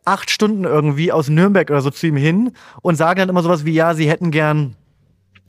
acht 0.05 0.31
Stunden 0.31 0.65
irgendwie 0.65 1.13
aus 1.13 1.29
Nürnberg 1.29 1.71
oder 1.71 1.81
so 1.81 1.91
zu 1.91 2.07
ihm 2.07 2.17
hin 2.17 2.53
und 2.83 2.97
sagen 2.97 3.21
dann 3.21 3.29
immer 3.29 3.43
sowas 3.43 3.65
wie, 3.65 3.73
ja, 3.73 3.95
sie 3.95 4.09
hätten 4.09 4.31
gern 4.31 4.77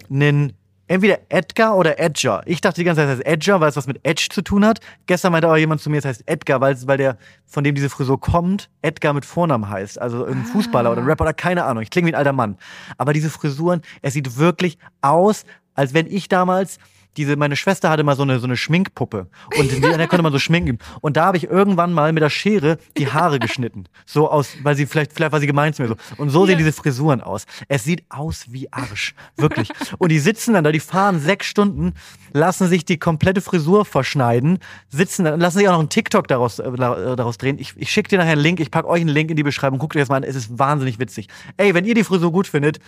einen 0.10 0.54
entweder 0.88 1.20
Edgar 1.30 1.78
oder 1.78 2.00
Edger. 2.00 2.44
Ich 2.46 2.62
dachte 2.62 2.82
die 2.82 2.84
ganze 2.84 3.02
Zeit, 3.02 3.10
es 3.10 3.16
heißt 3.18 3.26
Edger, 3.26 3.62
weil 3.62 3.70
es 3.70 3.76
was 3.76 3.88
mit 3.88 4.00
Edge 4.04 4.28
zu 4.30 4.42
tun 4.42 4.66
hat. 4.66 4.80
Gestern 5.06 5.32
meinte 5.32 5.48
aber 5.48 5.58
jemand 5.58 5.82
zu 5.82 5.90
mir, 5.90 5.98
es 5.98 6.06
heißt 6.06 6.24
Edgar, 6.26 6.62
weil, 6.62 6.76
weil 6.88 6.98
der, 6.98 7.18
von 7.46 7.64
dem 7.64 7.74
diese 7.74 7.90
Frisur 7.90 8.20
kommt, 8.20 8.70
Edgar 8.82 9.14
mit 9.14 9.26
Vornamen 9.26 9.70
heißt. 9.70 10.00
Also 10.00 10.26
ein 10.26 10.46
Fußballer 10.46 10.92
oder 10.92 11.02
ein 11.02 11.08
Rapper 11.08 11.24
oder 11.24 11.34
keine 11.34 11.64
Ahnung. 11.64 11.84
Ich 11.84 11.90
klinge 11.90 12.08
wie 12.08 12.14
ein 12.14 12.18
alter 12.18 12.34
Mann. 12.34 12.58
Aber 12.98 13.14
diese 13.14 13.30
Frisuren, 13.30 13.82
es 14.02 14.14
sieht 14.14 14.38
wirklich 14.38 14.78
aus, 15.02 15.46
als 15.74 15.94
wenn 15.94 16.08
ich 16.08 16.28
damals 16.28 16.78
diese, 17.18 17.36
meine 17.36 17.56
Schwester 17.56 17.90
hatte 17.90 18.04
mal 18.04 18.16
so 18.16 18.24
eine, 18.24 18.40
so 18.40 18.46
eine 18.48 18.58
Schminkpuppe. 18.58 19.28
Und 19.58 19.72
die, 19.72 19.80
der 19.80 20.08
konnte 20.08 20.24
man 20.24 20.32
so 20.32 20.40
schminken. 20.40 20.80
Und 21.02 21.18
da 21.18 21.26
habe 21.26 21.38
ich 21.38 21.44
irgendwann 21.46 21.94
mal 21.94 22.12
mit 22.14 22.24
der 22.24 22.30
Schere 22.30 22.78
die 22.98 23.12
Haare 23.12 23.40
geschnitten. 23.40 23.86
So 24.06 24.30
aus, 24.30 24.56
weil 24.64 24.76
sie 24.76 24.86
vielleicht, 24.86 25.14
vielleicht 25.14 25.32
war 25.32 25.40
sie 25.40 25.48
gemeint 25.48 25.76
zu 25.76 25.82
mir 25.84 25.90
so. 25.90 25.96
Und 26.18 26.30
so 26.30 26.46
sehen 26.46 26.54
Ja. 26.54 26.58
diese 26.60 26.74
Frisuren 26.74 27.22
aus. 27.22 27.46
Es 27.68 27.84
sieht 27.84 28.04
aus 28.10 28.46
wie 28.50 28.72
Arsch. 28.72 29.14
Wirklich. 29.38 29.70
Und 29.98 30.10
die 30.10 30.20
sitzen 30.20 30.54
dann 30.54 30.64
da, 30.64 30.72
die 30.72 30.80
fahren 30.80 31.20
sechs 31.20 31.46
Stunden, 31.46 31.94
lassen 32.32 32.68
sich 32.68 32.86
die 32.86 32.98
komplette 32.98 33.42
Frisur 33.42 33.86
verschneiden, 33.86 34.60
sitzen 34.90 35.26
dann, 35.26 35.40
lassen 35.40 35.60
sich 35.60 35.68
auch 35.68 35.74
noch 35.74 35.80
einen 35.80 35.90
TikTok 35.90 36.28
daraus, 36.28 36.60
äh, 36.60 36.72
daraus 36.72 37.38
drehen. 37.38 37.60
Ich, 37.60 37.74
ich 37.78 37.92
schicke 37.92 38.10
dir 38.10 38.18
nachher 38.18 38.32
einen 38.34 38.42
Link, 38.42 38.60
ich 38.60 38.72
packe 38.72 38.88
euch 38.88 39.02
einen 39.02 39.10
Link 39.10 39.30
in 39.30 39.38
die 39.38 39.44
Beschreibung, 39.44 39.80
guckt 39.80 39.96
euch 39.96 40.02
das 40.02 40.10
mal 40.10 40.18
an, 40.18 40.24
es 40.24 40.36
ist 40.36 40.58
wahnsinnig 40.58 41.00
witzig. 41.00 41.28
Ey, 41.58 41.74
wenn 41.74 41.86
ihr 41.86 41.94
die 41.96 42.04
Frisur 42.04 42.32
gut 42.32 42.48
findet, 42.48 42.80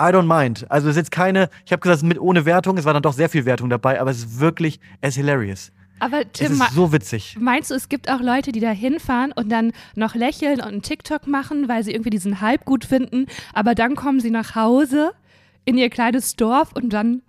I 0.00 0.04
don't 0.12 0.26
mind. 0.26 0.66
Also 0.70 0.88
es 0.88 0.92
ist 0.92 0.98
jetzt 0.98 1.10
keine, 1.10 1.48
ich 1.64 1.72
habe 1.72 1.80
gesagt, 1.80 1.96
es 1.98 2.02
ist 2.02 2.08
mit 2.08 2.20
ohne 2.20 2.44
Wertung, 2.44 2.76
es 2.78 2.84
war 2.84 2.92
dann 2.92 3.02
doch 3.02 3.14
sehr 3.14 3.28
viel 3.28 3.44
Wertung 3.46 3.70
dabei, 3.70 4.00
aber 4.00 4.10
es 4.10 4.18
ist 4.18 4.40
wirklich, 4.40 4.78
es 5.00 5.10
ist 5.10 5.16
hilarious. 5.16 5.72
Aber 5.98 6.20
Es 6.20 6.26
Tim, 6.34 6.58
ma- 6.58 6.66
ist 6.66 6.74
so 6.74 6.92
witzig. 6.92 7.36
meinst 7.40 7.70
du, 7.70 7.74
es 7.74 7.88
gibt 7.88 8.10
auch 8.10 8.20
Leute, 8.20 8.52
die 8.52 8.60
da 8.60 8.68
hinfahren 8.70 9.32
und 9.32 9.50
dann 9.50 9.72
noch 9.94 10.14
lächeln 10.14 10.60
und 10.60 10.66
einen 10.66 10.82
TikTok 10.82 11.26
machen, 11.26 11.68
weil 11.68 11.82
sie 11.82 11.92
irgendwie 11.92 12.10
diesen 12.10 12.42
Hype 12.42 12.66
gut 12.66 12.84
finden, 12.84 13.26
aber 13.54 13.74
dann 13.74 13.96
kommen 13.96 14.20
sie 14.20 14.30
nach 14.30 14.54
Hause 14.54 15.12
in 15.64 15.78
ihr 15.78 15.88
kleines 15.88 16.36
Dorf 16.36 16.72
und 16.74 16.92
dann 16.92 17.22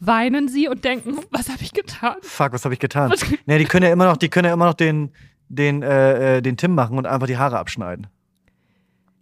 weinen 0.00 0.48
sie 0.48 0.68
und 0.68 0.84
denken, 0.84 1.18
was 1.30 1.48
habe 1.48 1.62
ich 1.62 1.72
getan? 1.72 2.16
Fuck, 2.22 2.52
was 2.52 2.64
habe 2.64 2.74
ich 2.74 2.80
getan? 2.80 3.10
Was- 3.10 3.24
Nee, 3.46 3.58
die 3.58 3.64
können 3.64 3.86
ja 3.86 3.92
immer 3.92 4.06
noch, 4.06 4.16
die 4.16 4.28
können 4.28 4.46
ja 4.46 4.52
immer 4.54 4.66
noch 4.66 4.74
den, 4.74 5.10
den, 5.48 5.82
äh, 5.82 6.38
äh, 6.38 6.42
den 6.42 6.56
Tim 6.56 6.74
machen 6.74 6.98
und 6.98 7.06
einfach 7.06 7.26
die 7.26 7.36
Haare 7.38 7.58
abschneiden. 7.58 8.06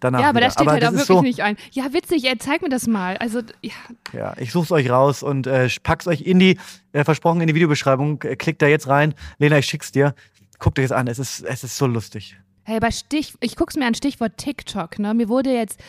Danach 0.00 0.20
ja, 0.20 0.28
aber 0.28 0.38
wieder. 0.38 0.46
das 0.46 0.54
steht 0.54 0.66
halt 0.68 0.82
das 0.82 0.88
auch 0.88 0.92
wirklich 0.94 1.06
so, 1.06 1.22
nicht 1.22 1.40
ein. 1.40 1.56
Ja, 1.72 1.92
witzig, 1.92 2.24
ey, 2.24 2.36
zeig 2.38 2.62
mir 2.62 2.68
das 2.68 2.86
mal. 2.86 3.16
Also, 3.16 3.40
ja, 3.62 3.72
Ja, 4.12 4.34
ich 4.38 4.52
such's 4.52 4.70
euch 4.70 4.90
raus 4.90 5.22
und 5.22 5.46
äh, 5.46 5.68
pack's 5.82 6.06
euch 6.06 6.20
in 6.22 6.38
die, 6.38 6.58
äh, 6.92 7.04
versprochen 7.04 7.40
in 7.40 7.46
die 7.46 7.54
Videobeschreibung. 7.54 8.22
Äh, 8.22 8.36
klickt 8.36 8.60
da 8.60 8.66
jetzt 8.66 8.88
rein. 8.88 9.14
Lena, 9.38 9.58
ich 9.58 9.66
schick's 9.66 9.92
dir. 9.92 10.14
Guckt 10.58 10.78
euch 10.78 10.88
das 10.88 10.92
an. 10.92 11.06
Es 11.06 11.18
ist, 11.18 11.42
es 11.42 11.64
ist 11.64 11.76
so 11.76 11.86
lustig. 11.86 12.36
Hey, 12.64 12.80
bei 12.80 12.90
Stich, 12.90 13.34
ich 13.40 13.56
guck's 13.56 13.76
mir 13.76 13.86
an 13.86 13.94
Stichwort 13.94 14.36
TikTok, 14.36 14.98
ne? 14.98 15.14
Mir 15.14 15.28
wurde 15.28 15.52
jetzt, 15.52 15.80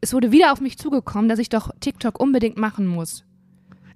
es 0.00 0.12
wurde 0.12 0.32
wieder 0.32 0.52
auf 0.52 0.60
mich 0.60 0.76
zugekommen, 0.78 1.28
dass 1.28 1.38
ich 1.38 1.48
doch 1.48 1.70
TikTok 1.80 2.18
unbedingt 2.18 2.56
machen 2.56 2.86
muss. 2.86 3.24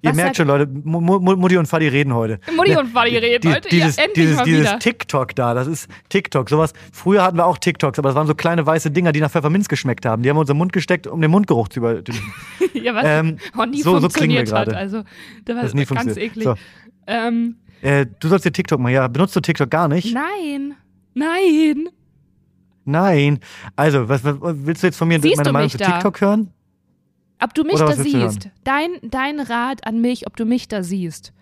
Ihr 0.03 0.13
merkt 0.15 0.37
schon, 0.37 0.47
Leute, 0.47 0.67
Mu- 0.67 0.99
Mu- 0.99 1.35
Mutti 1.35 1.57
und 1.57 1.67
Fadi 1.67 1.87
reden 1.87 2.13
heute. 2.15 2.39
Mutti 2.55 2.75
und 2.75 2.93
Vati 2.93 3.17
reden 3.17 3.53
heute. 3.53 3.69
Dieses, 3.69 3.97
ja, 3.97 4.03
endlich 4.05 4.25
dieses, 4.25 4.37
mal 4.37 4.45
dieses 4.45 4.61
wieder. 4.61 4.79
TikTok 4.79 5.35
da, 5.35 5.53
das 5.53 5.67
ist 5.67 5.87
TikTok. 6.09 6.49
Sowas. 6.49 6.73
Früher 6.91 7.23
hatten 7.23 7.37
wir 7.37 7.45
auch 7.45 7.57
TikToks, 7.59 7.99
aber 7.99 8.09
das 8.09 8.15
waren 8.15 8.25
so 8.25 8.33
kleine 8.33 8.65
weiße 8.65 8.89
Dinger, 8.89 9.11
die 9.11 9.19
nach 9.21 9.29
Pfefferminz 9.29 9.67
geschmeckt 9.67 10.05
haben. 10.05 10.23
Die 10.23 10.29
haben 10.29 10.35
wir 10.37 10.39
in 10.39 10.43
unseren 10.43 10.57
Mund 10.57 10.73
gesteckt, 10.73 11.05
um 11.05 11.21
den 11.21 11.29
Mundgeruch 11.29 11.67
zu 11.69 11.79
über. 11.81 12.01
ja, 12.73 12.95
was 12.95 13.03
ähm, 13.05 13.37
auch 13.55 13.65
nie 13.67 13.81
so- 13.83 13.93
so 13.95 13.99
funktioniert 14.01 14.51
hat. 14.51 14.65
gerade. 14.65 14.77
Also, 14.77 15.03
das 15.45 15.55
war 15.55 15.63
Das 15.63 15.73
nie 15.75 15.85
ganz 15.85 16.17
eklig. 16.17 16.45
So. 16.45 16.55
Ähm, 17.05 17.57
äh, 17.81 18.05
du 18.19 18.27
sollst 18.27 18.45
dir 18.45 18.51
TikTok 18.51 18.79
machen. 18.79 18.93
Ja, 18.93 19.07
benutzt 19.07 19.35
du 19.35 19.39
TikTok 19.39 19.69
gar 19.69 19.87
nicht? 19.87 20.13
nein, 20.15 20.73
nein. 21.13 21.89
Nein. 22.85 23.39
Also, 23.75 24.09
was, 24.09 24.23
was 24.23 24.35
willst 24.41 24.81
du 24.81 24.87
jetzt 24.87 24.97
von 24.97 25.07
mir 25.07 25.19
Siehst 25.21 25.37
meine 25.37 25.51
Meinung 25.51 25.69
zu 25.69 25.77
da? 25.77 25.85
TikTok 25.85 26.19
hören? 26.21 26.49
Ob 27.43 27.53
du 27.53 27.63
mich 27.63 27.75
Oder 27.75 27.87
da 27.87 27.93
siehst. 27.95 28.49
Dein, 28.63 28.91
dein 29.01 29.39
Rat 29.39 29.85
an 29.87 29.99
mich, 29.99 30.27
ob 30.27 30.35
du 30.35 30.45
mich 30.45 30.67
da 30.67 30.83
siehst. 30.83 31.33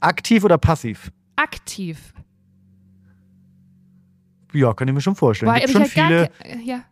Aktiv 0.00 0.44
oder 0.44 0.58
passiv? 0.58 1.10
Aktiv. 1.36 2.12
Ja, 4.52 4.72
kann 4.74 4.86
ich 4.88 4.94
mir 4.94 5.00
schon 5.00 5.16
vorstellen. 5.16 5.50
Weil 5.50 5.60
Gibt 5.60 5.72
schon, 5.72 5.82
halt 5.82 5.90
viele, 5.90 6.30
ja. 6.64 6.84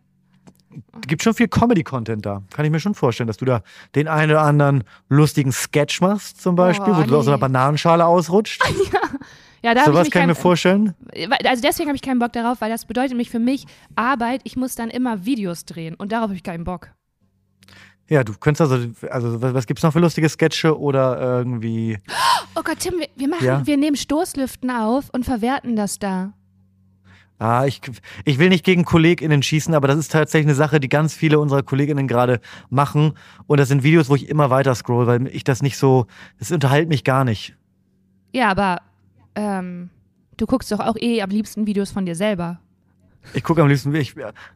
gibt 1.07 1.23
schon 1.23 1.33
viel 1.33 1.47
Comedy-Content 1.47 2.25
da. 2.25 2.43
Kann 2.53 2.65
ich 2.65 2.71
mir 2.71 2.79
schon 2.79 2.95
vorstellen, 2.95 3.27
dass 3.27 3.37
du 3.37 3.45
da 3.45 3.61
den 3.95 4.09
einen 4.09 4.31
oder 4.31 4.41
anderen 4.41 4.83
lustigen 5.07 5.53
Sketch 5.53 6.01
machst, 6.01 6.41
zum 6.41 6.55
Beispiel, 6.55 6.93
Oh, 6.93 6.97
wo 6.97 7.03
du 7.03 7.17
aus 7.17 7.27
einer 7.27 7.37
nee. 7.37 7.41
Bananenschale 7.41 8.05
ausrutscht. 8.05 8.61
Ja, 8.93 8.99
da 9.63 9.69
habe 9.69 9.79
ich 9.79 9.85
Sowas 9.85 10.05
mich 10.07 10.11
kann 10.11 10.21
ich 10.23 10.27
mir 10.27 10.35
vorstellen. 10.35 10.93
Also 11.45 11.61
deswegen 11.61 11.87
habe 11.87 11.95
ich 11.95 12.01
keinen 12.01 12.19
Bock 12.19 12.33
darauf, 12.33 12.59
weil 12.61 12.69
das 12.69 12.85
bedeutet 12.85 13.11
nämlich 13.11 13.29
für 13.29 13.39
mich 13.39 13.65
Arbeit. 13.95 14.41
Ich 14.43 14.55
muss 14.57 14.75
dann 14.75 14.89
immer 14.89 15.25
Videos 15.25 15.65
drehen 15.65 15.95
und 15.95 16.11
darauf 16.11 16.25
habe 16.25 16.35
ich 16.35 16.43
keinen 16.43 16.63
Bock. 16.65 16.89
Ja, 18.09 18.23
du 18.23 18.33
könntest 18.33 18.69
also, 18.69 18.89
also 19.09 19.41
was, 19.41 19.53
was 19.53 19.65
gibt's 19.65 19.81
noch 19.83 19.93
für 19.93 19.99
lustige 19.99 20.27
Sketche 20.27 20.77
oder 20.77 21.19
irgendwie. 21.19 21.97
Oh 22.55 22.61
Gott, 22.63 22.79
Tim, 22.79 22.95
wir, 22.99 23.07
wir 23.15 23.29
machen, 23.29 23.45
Ja? 23.45 23.65
wir 23.65 23.77
nehmen 23.77 23.95
Stoßlüften 23.95 24.69
auf 24.69 25.09
und 25.13 25.23
verwerten 25.23 25.75
das 25.75 25.99
da. 25.99 26.33
Ah, 27.39 27.65
ich, 27.65 27.81
ich 28.25 28.37
will 28.39 28.49
nicht 28.49 28.63
gegen 28.63 28.85
KollegInnen 28.85 29.41
schießen, 29.41 29.73
aber 29.73 29.87
das 29.87 29.97
ist 29.97 30.11
tatsächlich 30.11 30.47
eine 30.47 30.55
Sache, 30.55 30.79
die 30.79 30.89
ganz 30.89 31.13
viele 31.13 31.39
unserer 31.39 31.63
KollegInnen 31.63 32.07
gerade 32.07 32.39
machen. 32.69 33.13
Und 33.47 33.59
das 33.59 33.69
sind 33.69 33.83
Videos, 33.83 34.09
wo 34.09 34.15
ich 34.15 34.29
immer 34.29 34.49
weiter 34.49 34.75
scroll, 34.75 35.07
weil 35.07 35.27
ich 35.27 35.43
das 35.43 35.61
nicht 35.61 35.77
so, 35.77 36.05
das 36.39 36.51
unterhält 36.51 36.89
mich 36.89 37.03
gar 37.03 37.23
nicht. 37.23 37.55
Ja, 38.33 38.49
aber 38.49 38.81
ähm, 39.35 39.89
du 40.37 40.45
guckst 40.45 40.71
doch 40.71 40.79
auch 40.79 40.95
eh 40.97 41.21
am 41.21 41.29
liebsten 41.29 41.67
Videos 41.67 41.91
von 41.91 42.05
dir 42.05 42.15
selber. 42.15 42.59
Ich 43.33 43.43
gucke 43.43 43.61
am 43.61 43.67
liebsten, 43.67 43.93
ich, 43.95 44.15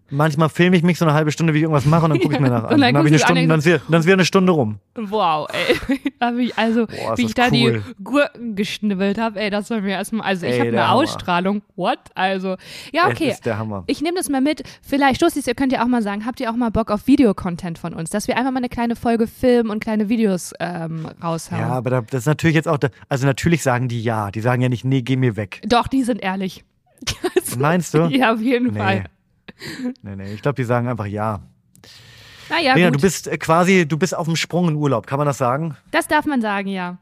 manchmal 0.10 0.50
filme 0.50 0.78
ich 0.78 0.84
mich 0.84 0.98
so 0.98 1.06
eine 1.06 1.14
halbe 1.14 1.32
Stunde, 1.32 1.54
wie 1.54 1.58
ich 1.58 1.64
irgendwas 1.64 1.86
mache 1.86 2.06
und 2.06 2.12
dann 2.12 2.20
gucke 2.20 2.36
ich 2.36 2.40
mir 2.40 2.50
nach 2.50 2.64
Und 2.64 2.74
an. 2.74 2.82
dann 2.82 2.94
Dann, 2.94 3.06
ich 3.06 3.12
eine 3.12 3.20
Stunde, 3.20 3.42
an, 3.42 3.50
dann, 3.50 3.60
ist 3.60 3.66
wieder, 3.66 3.82
dann 3.90 4.00
ist 4.00 4.06
wieder 4.06 4.14
eine 4.16 4.26
Stunde 4.26 4.52
rum. 4.52 4.80
Wow, 4.96 5.48
ey. 5.52 5.78
Also, 6.56 6.88
Boah, 6.88 7.18
wie 7.18 7.26
ich 7.26 7.34
da 7.36 7.46
cool. 7.52 7.52
die 7.52 8.04
Gurken 8.04 8.56
geschnibbelt 8.56 9.20
habe, 9.20 9.40
ey, 9.40 9.50
das 9.50 9.70
war 9.70 9.82
mir 9.82 9.92
erstmal. 9.92 10.26
Also, 10.26 10.46
ich 10.48 10.60
habe 10.60 10.70
eine 10.70 10.88
Hammer. 10.88 10.96
Ausstrahlung. 10.96 11.62
What? 11.76 12.00
Also, 12.16 12.56
ja, 12.92 13.08
okay. 13.08 13.28
Das 13.28 13.36
ist 13.36 13.46
der 13.46 13.58
Hammer. 13.60 13.84
Ich 13.88 14.02
nehme 14.02 14.18
das 14.18 14.30
mal 14.30 14.42
mit. 14.42 14.64
Vielleicht, 14.82 15.18
Stoßis, 15.18 15.46
ihr 15.46 15.54
könnt 15.56 15.72
ja 15.72 15.84
auch 15.84 15.88
mal 15.88 16.02
sagen, 16.02 16.26
habt 16.26 16.40
ihr 16.40 16.50
auch 16.50 16.56
mal 16.56 16.72
Bock 16.72 16.90
auf 16.90 17.06
Videocontent 17.08 17.78
von 17.78 17.94
uns, 17.94 18.10
dass 18.10 18.28
wir 18.28 18.38
einfach 18.38 18.52
mal 18.52 18.58
eine 18.58 18.70
kleine 18.70 18.96
Folge 18.96 19.28
filmen 19.28 19.70
und 19.70 19.80
kleine 19.80 20.10
Videos 20.10 20.54
ähm, 20.60 21.08
raushauen? 21.24 21.62
Ja, 21.62 21.70
aber 21.70 21.90
da, 21.90 22.02
das 22.02 22.22
ist 22.22 22.26
natürlich 22.28 22.56
jetzt 22.56 22.68
auch, 22.68 22.80
also 23.10 23.26
natürlich 23.28 23.62
sagen 23.62 23.88
die 23.88 24.02
ja. 24.02 24.32
Die 24.32 24.42
sagen 24.42 24.62
ja 24.62 24.70
nicht, 24.70 24.84
nee, 24.86 25.02
geh 25.04 25.16
mir 25.16 25.36
weg. 25.36 25.62
Doch, 25.68 25.88
die 25.88 26.04
sind 26.04 26.22
ehrlich. 26.22 26.64
Meinst 27.58 27.94
du? 27.94 28.06
Ja, 28.08 28.34
auf 28.34 28.42
jeden 28.42 28.74
Nee. 28.74 28.80
Fall. 28.80 29.04
Nee, 30.02 30.16
nee, 30.16 30.34
ich 30.34 30.42
glaube, 30.42 30.56
die 30.56 30.64
sagen 30.64 30.88
einfach 30.88 31.06
ja. 31.06 31.42
Naja, 32.50 32.76
Lena, 32.76 32.90
gut. 32.90 32.98
du 32.98 33.02
bist 33.02 33.28
äh, 33.28 33.38
quasi, 33.38 33.88
du 33.88 33.98
bist 33.98 34.16
auf 34.16 34.26
dem 34.26 34.36
Sprung 34.36 34.70
in 34.70 34.76
Urlaub, 34.76 35.06
kann 35.08 35.18
man 35.18 35.26
das 35.28 35.38
sagen? 35.38 35.76
das 35.92 36.08
darf 36.08 36.26
man 36.26 36.42
sagen, 36.42 36.70
ja. 36.70 36.98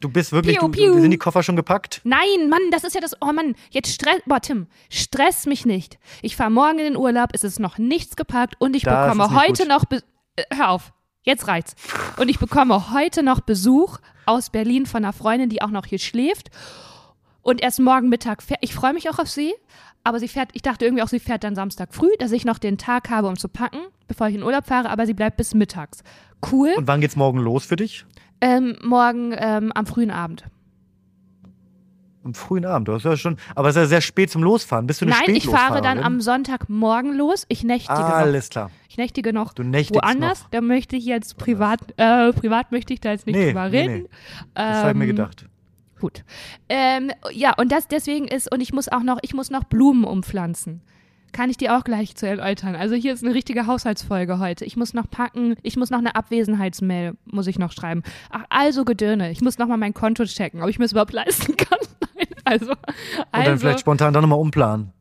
Du 0.00 0.10
bist 0.10 0.32
wirklich, 0.32 0.58
Piu, 0.58 0.68
piu. 0.68 0.92
du, 0.94 1.00
sind 1.00 1.10
die 1.10 1.16
Koffer 1.18 1.42
schon 1.42 1.56
gepackt? 1.56 2.02
Nein, 2.04 2.50
Mann, 2.50 2.60
das 2.70 2.84
ist 2.84 2.94
ja 2.94 3.00
das. 3.00 3.14
Oh 3.22 3.32
Mann, 3.32 3.54
jetzt 3.70 3.90
stress. 3.92 4.20
Boah, 4.26 4.40
Tim, 4.40 4.66
stress 4.90 5.46
mich 5.46 5.64
nicht. 5.64 5.98
Ich 6.20 6.36
fahre 6.36 6.50
morgen 6.50 6.78
in 6.78 6.84
den 6.84 6.96
Urlaub, 6.96 7.30
es 7.32 7.44
ist 7.44 7.60
noch 7.60 7.78
nichts 7.78 8.14
gepackt 8.14 8.56
und 8.58 8.76
ich 8.76 8.82
Das 8.82 9.06
bekomme 9.16 9.34
heute 9.34 9.62
gut. 9.62 9.68
noch. 9.68 9.84
Be 9.86 10.02
äh, 10.36 10.42
hör 10.54 10.68
auf, 10.70 10.92
jetzt 11.22 11.48
reicht's. 11.48 11.74
Und 12.18 12.28
ich 12.28 12.38
bekomme 12.38 12.92
heute 12.92 13.22
noch 13.22 13.40
Besuch 13.40 13.98
aus 14.26 14.50
Berlin 14.50 14.84
von 14.84 15.02
einer 15.02 15.14
Freundin, 15.14 15.48
die 15.48 15.62
auch 15.62 15.70
noch 15.70 15.86
hier 15.86 15.98
schläft. 15.98 16.50
Und 17.46 17.62
erst 17.62 17.78
morgen 17.78 18.08
Mittag 18.08 18.42
fährt. 18.42 18.58
Ich 18.62 18.74
freue 18.74 18.92
mich 18.92 19.08
auch 19.08 19.20
auf 19.20 19.28
sie, 19.28 19.54
aber 20.02 20.18
sie 20.18 20.26
fährt, 20.26 20.48
ich 20.54 20.62
dachte 20.62 20.84
irgendwie 20.84 21.04
auch, 21.04 21.08
sie 21.08 21.20
fährt 21.20 21.44
dann 21.44 21.54
Samstag 21.54 21.94
früh, 21.94 22.10
dass 22.18 22.32
ich 22.32 22.44
noch 22.44 22.58
den 22.58 22.76
Tag 22.76 23.08
habe, 23.08 23.28
um 23.28 23.36
zu 23.36 23.48
packen, 23.48 23.78
bevor 24.08 24.26
ich 24.28 24.34
in 24.34 24.42
Urlaub 24.42 24.66
fahre, 24.66 24.90
aber 24.90 25.06
sie 25.06 25.14
bleibt 25.14 25.36
bis 25.36 25.54
mittags. 25.54 26.02
Cool. 26.50 26.74
Und 26.76 26.88
wann 26.88 27.00
geht's 27.00 27.14
morgen 27.14 27.38
los 27.38 27.64
für 27.64 27.76
dich? 27.76 28.04
Ähm, 28.40 28.76
morgen 28.82 29.32
ähm, 29.38 29.70
am 29.76 29.86
frühen 29.86 30.10
Abend. 30.10 30.42
Am 32.24 32.34
frühen 32.34 32.64
Abend. 32.64 32.88
Das 32.88 32.96
ist 32.96 33.04
ja 33.04 33.16
schon, 33.16 33.36
aber 33.54 33.68
es 33.68 33.76
ist 33.76 33.82
ja 33.82 33.86
sehr 33.86 34.00
spät 34.00 34.28
zum 34.30 34.42
Losfahren. 34.42 34.88
Bist 34.88 35.00
du 35.00 35.04
eine 35.04 35.14
Nein, 35.14 35.36
ich 35.36 35.46
fahre 35.46 35.80
dann 35.80 36.00
am 36.00 36.20
Sonntagmorgen 36.20 37.14
los. 37.16 37.44
Ich 37.48 37.62
nächtige 37.62 37.96
noch. 38.00 38.08
Alles 38.08 38.48
klar. 38.50 38.72
Ich 38.88 38.96
nächtige 38.96 39.32
noch 39.32 39.52
Du 39.54 39.62
nächtigst 39.62 40.02
woanders. 40.02 40.42
noch. 40.42 40.50
Da 40.50 40.60
möchte 40.60 40.96
ich 40.96 41.04
jetzt 41.04 41.36
privat, 41.38 41.78
äh, 41.96 42.32
privat 42.32 42.72
möchte 42.72 42.92
ich 42.92 43.00
da 43.00 43.12
jetzt 43.12 43.26
nicht 43.28 43.36
Nee, 43.36 43.46
drüber 43.46 43.68
nee, 43.68 43.78
reden. 43.80 44.02
nee. 44.02 44.08
Das 44.54 44.78
habe 44.78 44.90
ich 44.90 44.96
mir 44.96 45.04
Ähm, 45.04 45.10
gedacht. 45.10 45.46
Gut. 46.00 46.24
Ähm, 46.68 47.10
ja, 47.32 47.54
und 47.56 47.72
das 47.72 47.88
deswegen 47.88 48.28
ist, 48.28 48.52
und 48.52 48.60
ich 48.60 48.72
muss 48.72 48.88
auch 48.88 49.02
noch, 49.02 49.18
ich 49.22 49.34
muss 49.34 49.50
noch 49.50 49.64
Blumen 49.64 50.04
umpflanzen. 50.04 50.82
Kann 51.32 51.50
ich 51.50 51.56
dir 51.56 51.76
auch 51.76 51.84
gleich 51.84 52.16
zu 52.16 52.26
erläutern. 52.26 52.76
Also 52.76 52.94
hier 52.94 53.12
ist 53.12 53.24
eine 53.24 53.34
richtige 53.34 53.66
Haushaltsfolge 53.66 54.38
heute. 54.38 54.64
Ich 54.64 54.76
muss 54.76 54.94
noch 54.94 55.10
packen, 55.10 55.56
ich 55.62 55.76
muss 55.76 55.90
noch 55.90 55.98
eine 55.98 56.14
Abwesenheitsmail, 56.14 57.14
muss 57.24 57.46
ich 57.46 57.58
noch 57.58 57.72
schreiben. 57.72 58.02
Ach, 58.30 58.44
also 58.48 58.84
Gedöne. 58.84 59.30
Ich 59.30 59.40
muss 59.40 59.58
noch 59.58 59.66
mal 59.66 59.76
mein 59.76 59.92
Konto 59.92 60.24
checken, 60.24 60.62
ob 60.62 60.68
ich 60.68 60.78
mir 60.78 60.86
es 60.86 60.92
überhaupt 60.92 61.12
leisten 61.12 61.56
kann. 61.56 61.78
Nein, 62.16 62.26
also, 62.44 62.70
Und 62.70 62.78
also 63.32 63.50
dann 63.50 63.58
vielleicht 63.58 63.80
spontan 63.80 64.12
dann 64.14 64.22
nochmal 64.22 64.38
umplanen. 64.38 64.92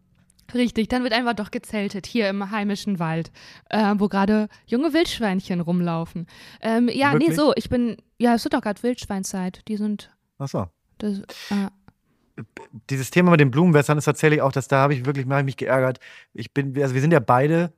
Richtig, 0.53 0.87
dann 0.89 1.03
wird 1.03 1.13
einfach 1.13 1.33
doch 1.33 1.51
gezeltet 1.51 2.05
hier 2.05 2.29
im 2.29 2.51
heimischen 2.51 2.99
Wald, 2.99 3.31
äh, 3.69 3.95
wo 3.97 4.07
gerade 4.07 4.47
junge 4.67 4.93
Wildschweinchen 4.93 5.59
rumlaufen. 5.59 6.27
Ähm, 6.61 6.87
ja, 6.87 7.13
nee, 7.13 7.21
Wirklich? 7.21 7.35
so, 7.35 7.53
ich 7.55 7.69
bin, 7.69 7.97
ja, 8.19 8.35
es 8.35 8.43
wird 8.43 8.53
doch 8.53 8.61
gerade 8.61 8.81
Wildschweinzeit. 8.83 9.61
Die 9.67 9.77
sind, 9.77 10.11
Ach 10.37 10.47
so. 10.47 10.67
Das, 10.97 11.19
äh, 11.49 12.43
Dieses 12.89 13.11
Thema 13.11 13.31
mit 13.31 13.39
den 13.39 13.51
Blumenwässern 13.51 13.97
ist 13.97 14.05
tatsächlich 14.05 14.41
auch, 14.41 14.51
dass 14.51 14.67
da 14.67 14.77
habe 14.77 14.93
ich 14.93 15.05
wirklich, 15.05 15.25
ich 15.25 15.43
mich 15.43 15.57
geärgert. 15.57 15.99
Ich 16.33 16.53
bin, 16.53 16.79
also 16.81 16.93
wir 16.93 17.01
sind 17.01 17.11
ja 17.11 17.19
beide 17.19 17.73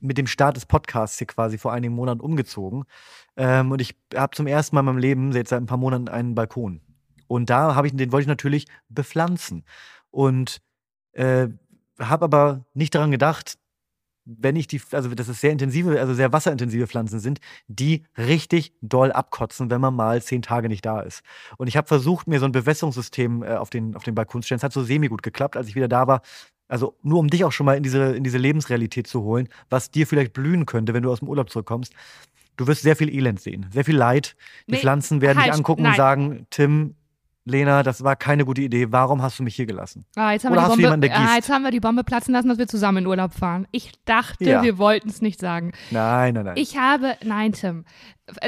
mit 0.00 0.18
dem 0.18 0.26
Start 0.26 0.56
des 0.56 0.66
Podcasts 0.66 1.18
hier 1.18 1.26
quasi 1.26 1.58
vor 1.58 1.72
einigen 1.72 1.94
Monaten 1.94 2.20
umgezogen. 2.20 2.84
Ähm, 3.36 3.72
und 3.72 3.80
ich 3.80 3.96
habe 4.14 4.36
zum 4.36 4.46
ersten 4.46 4.76
Mal 4.76 4.80
in 4.80 4.86
meinem 4.86 4.98
Leben 4.98 5.32
jetzt 5.32 5.50
seit 5.50 5.62
ein 5.62 5.66
paar 5.66 5.78
Monaten 5.78 6.08
einen 6.08 6.34
Balkon. 6.34 6.80
Und 7.26 7.50
da 7.50 7.74
habe 7.74 7.86
ich, 7.86 7.96
den 7.96 8.12
wollte 8.12 8.22
ich 8.22 8.28
natürlich 8.28 8.66
bepflanzen. 8.88 9.64
Und 10.10 10.60
äh, 11.12 11.48
habe 11.98 12.24
aber 12.24 12.64
nicht 12.74 12.94
daran 12.94 13.10
gedacht, 13.10 13.58
wenn 14.24 14.56
ich 14.56 14.66
die, 14.66 14.80
also 14.92 15.14
dass 15.14 15.28
es 15.28 15.40
sehr 15.40 15.52
intensive, 15.52 16.00
also 16.00 16.14
sehr 16.14 16.32
wasserintensive 16.32 16.86
Pflanzen 16.86 17.20
sind, 17.20 17.40
die 17.68 18.04
richtig 18.16 18.72
doll 18.80 19.12
abkotzen, 19.12 19.70
wenn 19.70 19.80
man 19.80 19.94
mal 19.94 20.22
zehn 20.22 20.42
Tage 20.42 20.68
nicht 20.68 20.84
da 20.86 21.00
ist. 21.00 21.22
Und 21.58 21.66
ich 21.66 21.76
habe 21.76 21.86
versucht, 21.86 22.26
mir 22.26 22.40
so 22.40 22.46
ein 22.46 22.52
Bewässerungssystem 22.52 23.42
äh, 23.42 23.54
auf, 23.56 23.70
den, 23.70 23.94
auf 23.94 24.02
den 24.02 24.14
Balkon 24.14 24.42
zu 24.42 24.46
stellen. 24.46 24.58
Es 24.58 24.62
hat 24.62 24.72
so 24.72 24.82
semi 24.82 25.08
gut 25.08 25.22
geklappt, 25.22 25.56
als 25.56 25.68
ich 25.68 25.74
wieder 25.74 25.88
da 25.88 26.06
war. 26.06 26.22
Also 26.68 26.96
nur 27.02 27.18
um 27.18 27.28
dich 27.28 27.44
auch 27.44 27.52
schon 27.52 27.66
mal 27.66 27.76
in 27.76 27.82
diese, 27.82 28.16
in 28.16 28.24
diese 28.24 28.38
Lebensrealität 28.38 29.06
zu 29.06 29.22
holen, 29.22 29.48
was 29.68 29.90
dir 29.90 30.06
vielleicht 30.06 30.32
blühen 30.32 30.64
könnte, 30.64 30.94
wenn 30.94 31.02
du 31.02 31.12
aus 31.12 31.18
dem 31.18 31.28
Urlaub 31.28 31.50
zurückkommst. 31.50 31.92
Du 32.56 32.66
wirst 32.66 32.82
sehr 32.82 32.96
viel 32.96 33.12
Elend 33.14 33.40
sehen, 33.40 33.66
sehr 33.70 33.84
viel 33.84 33.96
Leid. 33.96 34.36
Die 34.66 34.72
Nee, 34.72 34.78
Pflanzen 34.78 35.20
werden 35.20 35.38
dich 35.38 35.46
halt, 35.46 35.54
angucken 35.54 35.82
nein. 35.82 35.92
und 35.92 35.96
sagen, 35.96 36.46
Tim, 36.50 36.94
Lena, 37.46 37.82
das 37.82 38.02
war 38.02 38.16
keine 38.16 38.44
gute 38.46 38.62
Idee. 38.62 38.90
Warum 38.90 39.20
hast 39.20 39.38
du 39.38 39.42
mich 39.42 39.54
hier 39.54 39.66
gelassen? 39.66 40.06
ah, 40.16 40.32
jetzt, 40.32 40.44
haben 40.44 40.52
Oder 40.52 40.62
wir 40.62 40.66
hast 40.68 40.76
die 40.78 40.82
du 40.82 40.88
Bombe, 40.88 41.06
jemanden, 41.06 41.24
der 41.24 41.32
ah, 41.32 41.36
jetzt 41.36 41.50
haben 41.50 41.62
wir 41.62 41.70
die 41.70 41.80
Bombe 41.80 42.02
platzen 42.02 42.32
lassen, 42.32 42.48
dass 42.48 42.56
wir 42.56 42.66
zusammen 42.66 42.98
in 42.98 43.06
Urlaub 43.06 43.34
fahren. 43.34 43.66
Ich 43.70 43.92
dachte, 44.06 44.44
Ja. 44.44 44.62
wir 44.62 44.78
wollten 44.78 45.10
es 45.10 45.20
nicht 45.20 45.40
sagen. 45.40 45.72
Nein, 45.90 46.34
nein, 46.34 46.44
nein. 46.46 46.56
Ich 46.56 46.78
habe, 46.78 47.16
nein, 47.22 47.52
Tim. 47.52 47.84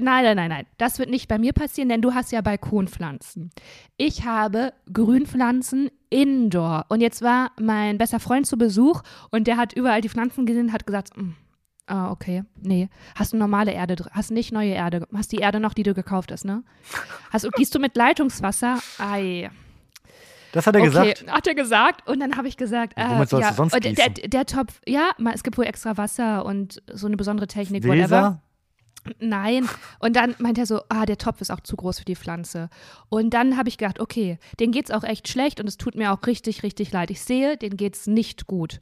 Nein, 0.01 0.25
nein, 0.25 0.37
nein, 0.37 0.49
nein. 0.49 0.67
Das 0.79 0.99
wird 0.99 1.11
nicht 1.11 1.29
bei 1.29 1.37
mir 1.39 1.53
passieren, 1.53 1.91
denn 1.91 2.01
du 2.01 2.15
hast 2.15 2.33
ja 2.33 2.41
Balkonpflanzen. 2.41 3.51
Ich 3.99 4.25
habe 4.25 4.73
Grünpflanzen 4.91 5.91
indoor. 6.09 6.87
Und 6.89 7.01
jetzt 7.03 7.21
war 7.21 7.51
mein 7.61 7.99
bester 7.99 8.21
Freund 8.21 8.47
zu 8.47 8.57
Besuch 8.57 9.03
und 9.31 9.47
der 9.47 9.59
hat 9.59 9.75
überall 9.75 10.01
die 10.01 10.09
Pflanzen 10.09 10.47
gesehen 10.47 10.69
und 10.69 10.73
hat 10.73 10.87
gesagt, 10.87 11.17
"Mm, 11.17 11.35
ah, 11.87 12.11
okay, 12.11 12.45
nee. 12.61 12.89
Hast 13.15 13.33
du 13.33 13.37
normale 13.37 13.73
Erde, 13.73 13.97
dr- 13.97 14.11
hast 14.13 14.31
nicht 14.31 14.53
neue 14.53 14.73
Erde, 14.73 15.07
hast 15.15 15.33
die 15.33 15.39
Erde 15.39 15.61
noch, 15.61 15.75
die 15.75 15.83
du 15.83 15.95
gekauft 15.95 16.33
hast, 16.33 16.45
ne? 16.45 16.63
Hast, 17.31 17.45
du- 17.45 17.51
gießt 17.51 17.75
du 17.75 17.79
mit 17.79 17.97
Leitungswasser? 17.97 18.79
Ei. 18.99 19.51
das 20.53 20.67
hat 20.67 20.75
er 20.75 20.81
okay, 20.81 20.89
gesagt. 20.89 21.27
hat 21.31 21.47
er 21.47 21.55
gesagt. 21.55 22.09
Und 22.09 22.21
dann 22.21 22.37
habe 22.37 22.49
ich 22.49 22.57
gesagt, 22.57 22.95
äh, 22.97 23.09
womit 23.09 23.29
sollst 23.29 23.45
ja, 23.45 23.51
du 23.51 23.57
sonst 23.57 23.75
und 23.75 23.85
der, 23.85 23.93
gießen? 23.93 24.15
der, 24.15 24.29
der 24.29 24.47
Topf, 24.47 24.81
ja, 24.87 25.11
es 25.35 25.43
gibt 25.43 25.59
wohl 25.59 25.67
extra 25.67 25.97
Wasser 25.97 26.45
und 26.45 26.83
so 26.93 27.07
eine 27.07 27.17
besondere 27.17 27.47
Technik, 27.47 27.85
whatever. 27.85 28.03
Weser? 28.05 28.43
Nein. 29.21 29.69
Und 30.01 30.17
dann 30.17 30.35
meint 30.39 30.59
er 30.59 30.67
so, 30.67 30.81
ah, 30.89 31.07
der 31.07 31.17
Topf 31.19 31.41
ist 31.41 31.51
auch 31.53 31.61
zu 31.61 31.77
groß 31.77 32.01
für 32.01 32.05
die 32.05 32.17
Pflanze. 32.17 32.69
Und 33.09 33.31
dann 33.35 33.57
habe 33.57 33.69
ich 33.69 33.79
gedacht, 33.79 34.01
okay, 34.01 34.39
den 34.59 34.73
geht's 34.73 34.91
auch 34.91 35.05
echt 35.05 35.29
schlecht 35.29 35.61
und 35.61 35.69
es 35.69 35.77
tut 35.77 35.95
mir 35.95 36.13
auch 36.13 36.27
richtig, 36.27 36.65
richtig 36.65 36.91
leid. 36.91 37.11
Ich 37.13 37.21
sehe, 37.21 37.57
den 37.57 37.77
geht's 37.77 38.09
nicht 38.09 38.49
gut. 38.49 38.81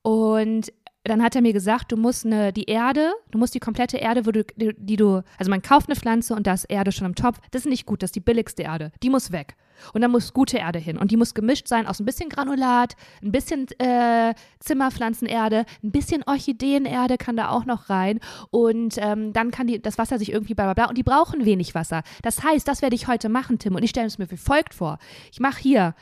Und 0.00 0.72
dann 1.08 1.22
hat 1.22 1.34
er 1.36 1.42
mir 1.42 1.52
gesagt, 1.52 1.92
du 1.92 1.96
musst 1.96 2.26
eine, 2.26 2.52
die 2.52 2.64
Erde, 2.64 3.12
du 3.30 3.38
musst 3.38 3.54
die 3.54 3.60
komplette 3.60 3.98
Erde, 3.98 4.26
wo 4.26 4.30
du, 4.30 4.44
die, 4.56 4.74
die 4.76 4.96
du, 4.96 5.22
also 5.38 5.50
man 5.50 5.62
kauft 5.62 5.88
eine 5.88 5.96
Pflanze 5.96 6.34
und 6.34 6.46
da 6.46 6.54
ist 6.54 6.64
Erde 6.64 6.92
schon 6.92 7.06
im 7.06 7.14
Topf. 7.14 7.38
Das 7.50 7.62
ist 7.62 7.68
nicht 7.68 7.86
gut, 7.86 8.02
das 8.02 8.08
ist 8.08 8.16
die 8.16 8.20
billigste 8.20 8.62
Erde. 8.62 8.92
Die 9.02 9.10
muss 9.10 9.32
weg. 9.32 9.56
Und 9.92 10.00
dann 10.00 10.10
muss 10.10 10.32
gute 10.32 10.58
Erde 10.58 10.78
hin. 10.78 10.96
Und 10.96 11.10
die 11.10 11.16
muss 11.16 11.34
gemischt 11.34 11.68
sein 11.68 11.86
aus 11.86 12.00
ein 12.00 12.06
bisschen 12.06 12.28
Granulat, 12.28 12.96
ein 13.22 13.32
bisschen 13.32 13.66
äh, 13.78 14.34
Zimmerpflanzenerde, 14.60 15.66
ein 15.82 15.90
bisschen 15.92 16.22
Orchideenerde 16.24 17.18
kann 17.18 17.36
da 17.36 17.50
auch 17.50 17.66
noch 17.66 17.90
rein. 17.90 18.20
Und 18.50 18.96
ähm, 18.98 19.32
dann 19.32 19.50
kann 19.50 19.66
die, 19.66 19.80
das 19.80 19.98
Wasser 19.98 20.18
sich 20.18 20.32
irgendwie 20.32 20.54
bla 20.54 20.64
bla 20.64 20.74
bla. 20.74 20.88
Und 20.88 20.98
die 20.98 21.02
brauchen 21.02 21.44
wenig 21.44 21.74
Wasser. 21.74 22.02
Das 22.22 22.42
heißt, 22.42 22.66
das 22.66 22.82
werde 22.82 22.96
ich 22.96 23.06
heute 23.06 23.28
machen, 23.28 23.58
Tim. 23.58 23.74
Und 23.74 23.82
ich 23.82 23.90
stelle 23.90 24.06
es 24.06 24.18
mir 24.18 24.30
wie 24.30 24.36
folgt 24.36 24.74
vor. 24.74 24.98
Ich 25.30 25.40
mache 25.40 25.60
hier 25.60 25.94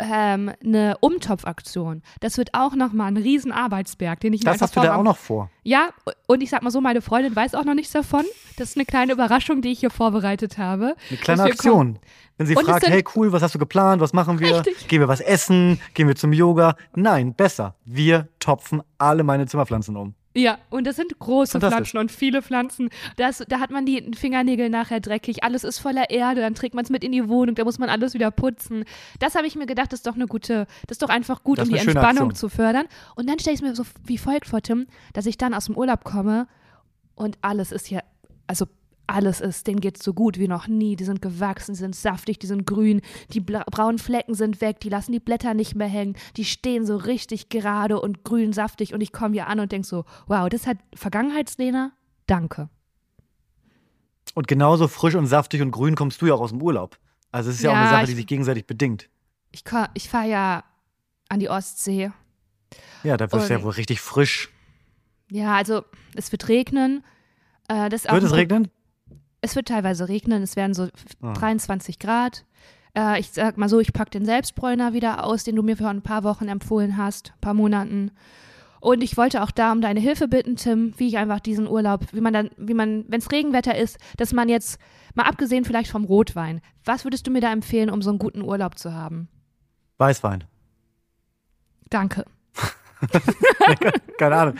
ähm, 0.00 0.50
eine 0.64 0.96
Umtopfaktion. 1.00 2.02
Das 2.20 2.38
wird 2.38 2.50
auch 2.54 2.74
nochmal 2.74 3.08
ein 3.08 3.16
riesen 3.16 3.52
Arbeitsberg, 3.52 4.20
den 4.20 4.32
ich 4.32 4.42
mir 4.42 4.52
Das 4.52 4.62
hast 4.62 4.76
du 4.76 4.80
da 4.80 4.96
auch 4.96 5.02
noch 5.02 5.16
vor. 5.16 5.50
ja, 5.62 5.90
und 6.26 6.42
ich 6.42 6.50
sag 6.50 6.62
mal 6.62 6.70
so, 6.70 6.80
meine 6.80 7.02
Freundin 7.02 7.34
weiß 7.36 7.54
auch 7.54 7.64
noch 7.64 7.74
nichts 7.74 7.92
davon. 7.92 8.24
Das 8.56 8.70
ist 8.70 8.76
eine 8.76 8.84
kleine 8.86 9.12
Überraschung, 9.12 9.62
die 9.62 9.72
ich 9.72 9.80
hier 9.80 9.90
vorbereitet 9.90 10.58
habe. 10.58 10.96
Eine 11.08 11.18
kleine 11.18 11.42
Aktion. 11.44 11.98
Wenn 12.36 12.46
sie 12.46 12.56
Und 12.56 12.64
fragt, 12.64 12.88
hey 12.88 13.04
cool, 13.14 13.32
was 13.32 13.42
hast 13.42 13.54
du 13.54 13.58
geplant, 13.58 14.00
was 14.00 14.12
machen 14.14 14.38
wir? 14.40 14.56
Richtig. 14.56 14.88
Gehen 14.88 15.00
wir 15.00 15.08
was 15.08 15.20
essen? 15.20 15.78
Gehen 15.92 16.08
wir 16.08 16.16
zum 16.16 16.32
Yoga? 16.32 16.74
Nein, 16.94 17.34
besser. 17.34 17.74
Wir 17.84 18.28
topfen 18.38 18.82
alle 18.96 19.24
meine 19.24 19.46
Zimmerpflanzen 19.46 19.96
um. 19.96 20.14
Ja, 20.34 20.58
und 20.70 20.86
das 20.86 20.94
sind 20.94 21.18
große. 21.18 21.58
Pflanzen 21.58 21.98
und 21.98 22.12
viele 22.12 22.40
Pflanzen. 22.40 22.88
Das, 23.16 23.42
da 23.48 23.58
hat 23.58 23.70
man 23.70 23.84
die 23.84 24.12
Fingernägel 24.14 24.70
nachher 24.70 25.00
dreckig, 25.00 25.42
alles 25.42 25.64
ist 25.64 25.80
voller 25.80 26.10
Erde, 26.10 26.40
dann 26.40 26.54
trägt 26.54 26.74
man 26.74 26.84
es 26.84 26.90
mit 26.90 27.02
in 27.02 27.10
die 27.10 27.28
Wohnung, 27.28 27.56
da 27.56 27.64
muss 27.64 27.78
man 27.78 27.88
alles 27.88 28.14
wieder 28.14 28.30
putzen. 28.30 28.84
Das 29.18 29.34
habe 29.34 29.48
ich 29.48 29.56
mir 29.56 29.66
gedacht, 29.66 29.92
das 29.92 30.00
ist 30.00 30.06
doch 30.06 30.14
eine 30.14 30.26
gute, 30.26 30.66
das 30.86 30.96
ist 30.96 31.02
doch 31.02 31.08
einfach 31.08 31.42
gut, 31.42 31.58
um 31.58 31.68
die 31.68 31.78
Entspannung 31.78 32.34
zu 32.34 32.48
fördern. 32.48 32.86
Und 33.16 33.28
dann 33.28 33.40
stelle 33.40 33.54
ich 33.54 33.60
es 33.60 33.66
mir 33.66 33.74
so 33.74 33.84
wie 34.04 34.18
folgt 34.18 34.46
vor, 34.46 34.62
Tim, 34.62 34.86
dass 35.14 35.26
ich 35.26 35.36
dann 35.36 35.52
aus 35.52 35.66
dem 35.66 35.76
Urlaub 35.76 36.04
komme 36.04 36.46
und 37.16 37.36
alles 37.42 37.72
ist 37.72 37.86
hier, 37.86 38.02
also 38.46 38.66
alles 39.10 39.40
ist, 39.40 39.66
denen 39.66 39.80
geht's 39.80 40.04
so 40.04 40.14
gut 40.14 40.38
wie 40.38 40.48
noch 40.48 40.68
nie. 40.68 40.96
Die 40.96 41.04
sind 41.04 41.20
gewachsen, 41.22 41.74
die 41.74 41.78
sind 41.80 41.96
saftig, 41.96 42.38
die 42.38 42.46
sind 42.46 42.66
grün, 42.66 43.00
die 43.32 43.40
braunen 43.40 43.98
Flecken 43.98 44.34
sind 44.34 44.60
weg, 44.60 44.80
die 44.80 44.88
lassen 44.88 45.12
die 45.12 45.20
Blätter 45.20 45.54
nicht 45.54 45.74
mehr 45.74 45.88
hängen, 45.88 46.16
die 46.36 46.44
stehen 46.44 46.86
so 46.86 46.96
richtig 46.96 47.48
gerade 47.48 48.00
und 48.00 48.24
grün 48.24 48.52
saftig 48.52 48.94
und 48.94 49.00
ich 49.00 49.12
komme 49.12 49.34
hier 49.34 49.46
an 49.46 49.60
und 49.60 49.72
denke 49.72 49.86
so, 49.86 50.04
wow, 50.26 50.48
das 50.48 50.66
hat 50.66 50.78
Vergangenheitslena, 50.94 51.92
danke. 52.26 52.68
Und 54.34 54.48
genauso 54.48 54.88
frisch 54.88 55.14
und 55.14 55.26
saftig 55.26 55.60
und 55.60 55.70
grün 55.70 55.96
kommst 55.96 56.22
du 56.22 56.26
ja 56.26 56.34
auch 56.34 56.40
aus 56.40 56.50
dem 56.50 56.62
Urlaub. 56.62 56.98
Also 57.32 57.50
es 57.50 57.56
ist 57.56 57.62
ja, 57.62 57.72
ja 57.72 57.76
auch 57.76 57.80
eine 57.80 57.90
Sache, 57.90 58.06
die 58.06 58.14
sich 58.14 58.26
gegenseitig 58.26 58.66
bedingt. 58.66 59.08
Ich, 59.50 59.64
ich 59.94 60.08
fahre 60.08 60.28
ja 60.28 60.64
an 61.28 61.40
die 61.40 61.48
Ostsee. 61.48 62.12
Ja, 63.02 63.16
da 63.16 63.30
wirst 63.32 63.48
du 63.48 63.54
ja 63.54 63.62
wohl 63.62 63.72
richtig 63.72 64.00
frisch. 64.00 64.50
Ja, 65.30 65.54
also 65.54 65.84
es 66.14 66.30
wird 66.32 66.48
regnen. 66.48 67.04
Äh, 67.68 67.88
das 67.88 68.04
wird 68.04 68.22
es 68.22 68.32
regnen? 68.32 68.70
Es 69.40 69.56
wird 69.56 69.68
teilweise 69.68 70.08
regnen. 70.08 70.42
Es 70.42 70.56
werden 70.56 70.74
so 70.74 70.88
oh. 71.22 71.32
23 71.32 71.98
Grad. 71.98 72.44
Äh, 72.96 73.20
ich 73.20 73.30
sag 73.30 73.56
mal 73.56 73.68
so, 73.68 73.80
ich 73.80 73.92
packe 73.92 74.10
den 74.10 74.24
Selbstbräuner 74.24 74.92
wieder 74.92 75.24
aus, 75.24 75.44
den 75.44 75.56
du 75.56 75.62
mir 75.62 75.76
vor 75.76 75.88
ein 75.88 76.02
paar 76.02 76.24
Wochen 76.24 76.48
empfohlen 76.48 76.96
hast, 76.96 77.32
ein 77.34 77.40
paar 77.40 77.54
Monaten. 77.54 78.10
Und 78.80 79.02
ich 79.02 79.16
wollte 79.16 79.42
auch 79.42 79.50
da 79.50 79.72
um 79.72 79.82
deine 79.82 80.00
Hilfe 80.00 80.26
bitten, 80.26 80.56
Tim, 80.56 80.94
wie 80.96 81.08
ich 81.08 81.18
einfach 81.18 81.40
diesen 81.40 81.68
Urlaub, 81.68 82.06
wie 82.12 82.22
man 82.22 82.32
dann, 82.32 82.50
wie 82.56 82.72
man, 82.72 83.04
wenn 83.08 83.20
es 83.20 83.30
Regenwetter 83.30 83.76
ist, 83.76 83.98
dass 84.16 84.32
man 84.32 84.48
jetzt, 84.48 84.78
mal 85.14 85.24
abgesehen 85.24 85.64
vielleicht 85.64 85.90
vom 85.90 86.04
Rotwein, 86.04 86.62
was 86.84 87.04
würdest 87.04 87.26
du 87.26 87.30
mir 87.30 87.42
da 87.42 87.52
empfehlen, 87.52 87.90
um 87.90 88.00
so 88.00 88.08
einen 88.08 88.18
guten 88.18 88.42
Urlaub 88.42 88.78
zu 88.78 88.94
haben? 88.94 89.28
Weißwein. 89.98 90.44
Danke. 91.90 92.24
Keine 94.18 94.36
Ahnung. 94.36 94.54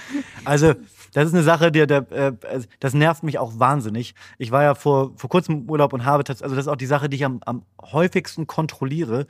Also, 0.44 0.74
das 1.12 1.26
ist 1.29 1.35
eine 1.35 1.42
Sache, 1.42 1.72
die, 1.72 1.87
der, 1.87 2.11
äh, 2.11 2.33
also, 2.48 2.66
das 2.79 2.94
nervt 2.94 3.22
mich 3.22 3.38
auch 3.38 3.59
wahnsinnig. 3.59 4.14
Ich 4.38 4.50
war 4.50 4.62
ja 4.62 4.74
vor, 4.74 5.12
vor 5.16 5.31
kurzem 5.31 5.62
im 5.62 5.70
Urlaub 5.70 5.92
und 5.92 6.05
habe 6.05 6.24
also 6.29 6.55
das 6.55 6.66
ist 6.66 6.68
auch 6.68 6.76
die 6.76 6.87
Sache, 6.87 7.09
die 7.09 7.16
ich 7.16 7.24
am, 7.24 7.40
am 7.44 7.64
häufigsten 7.81 8.46
kontrolliere. 8.46 9.26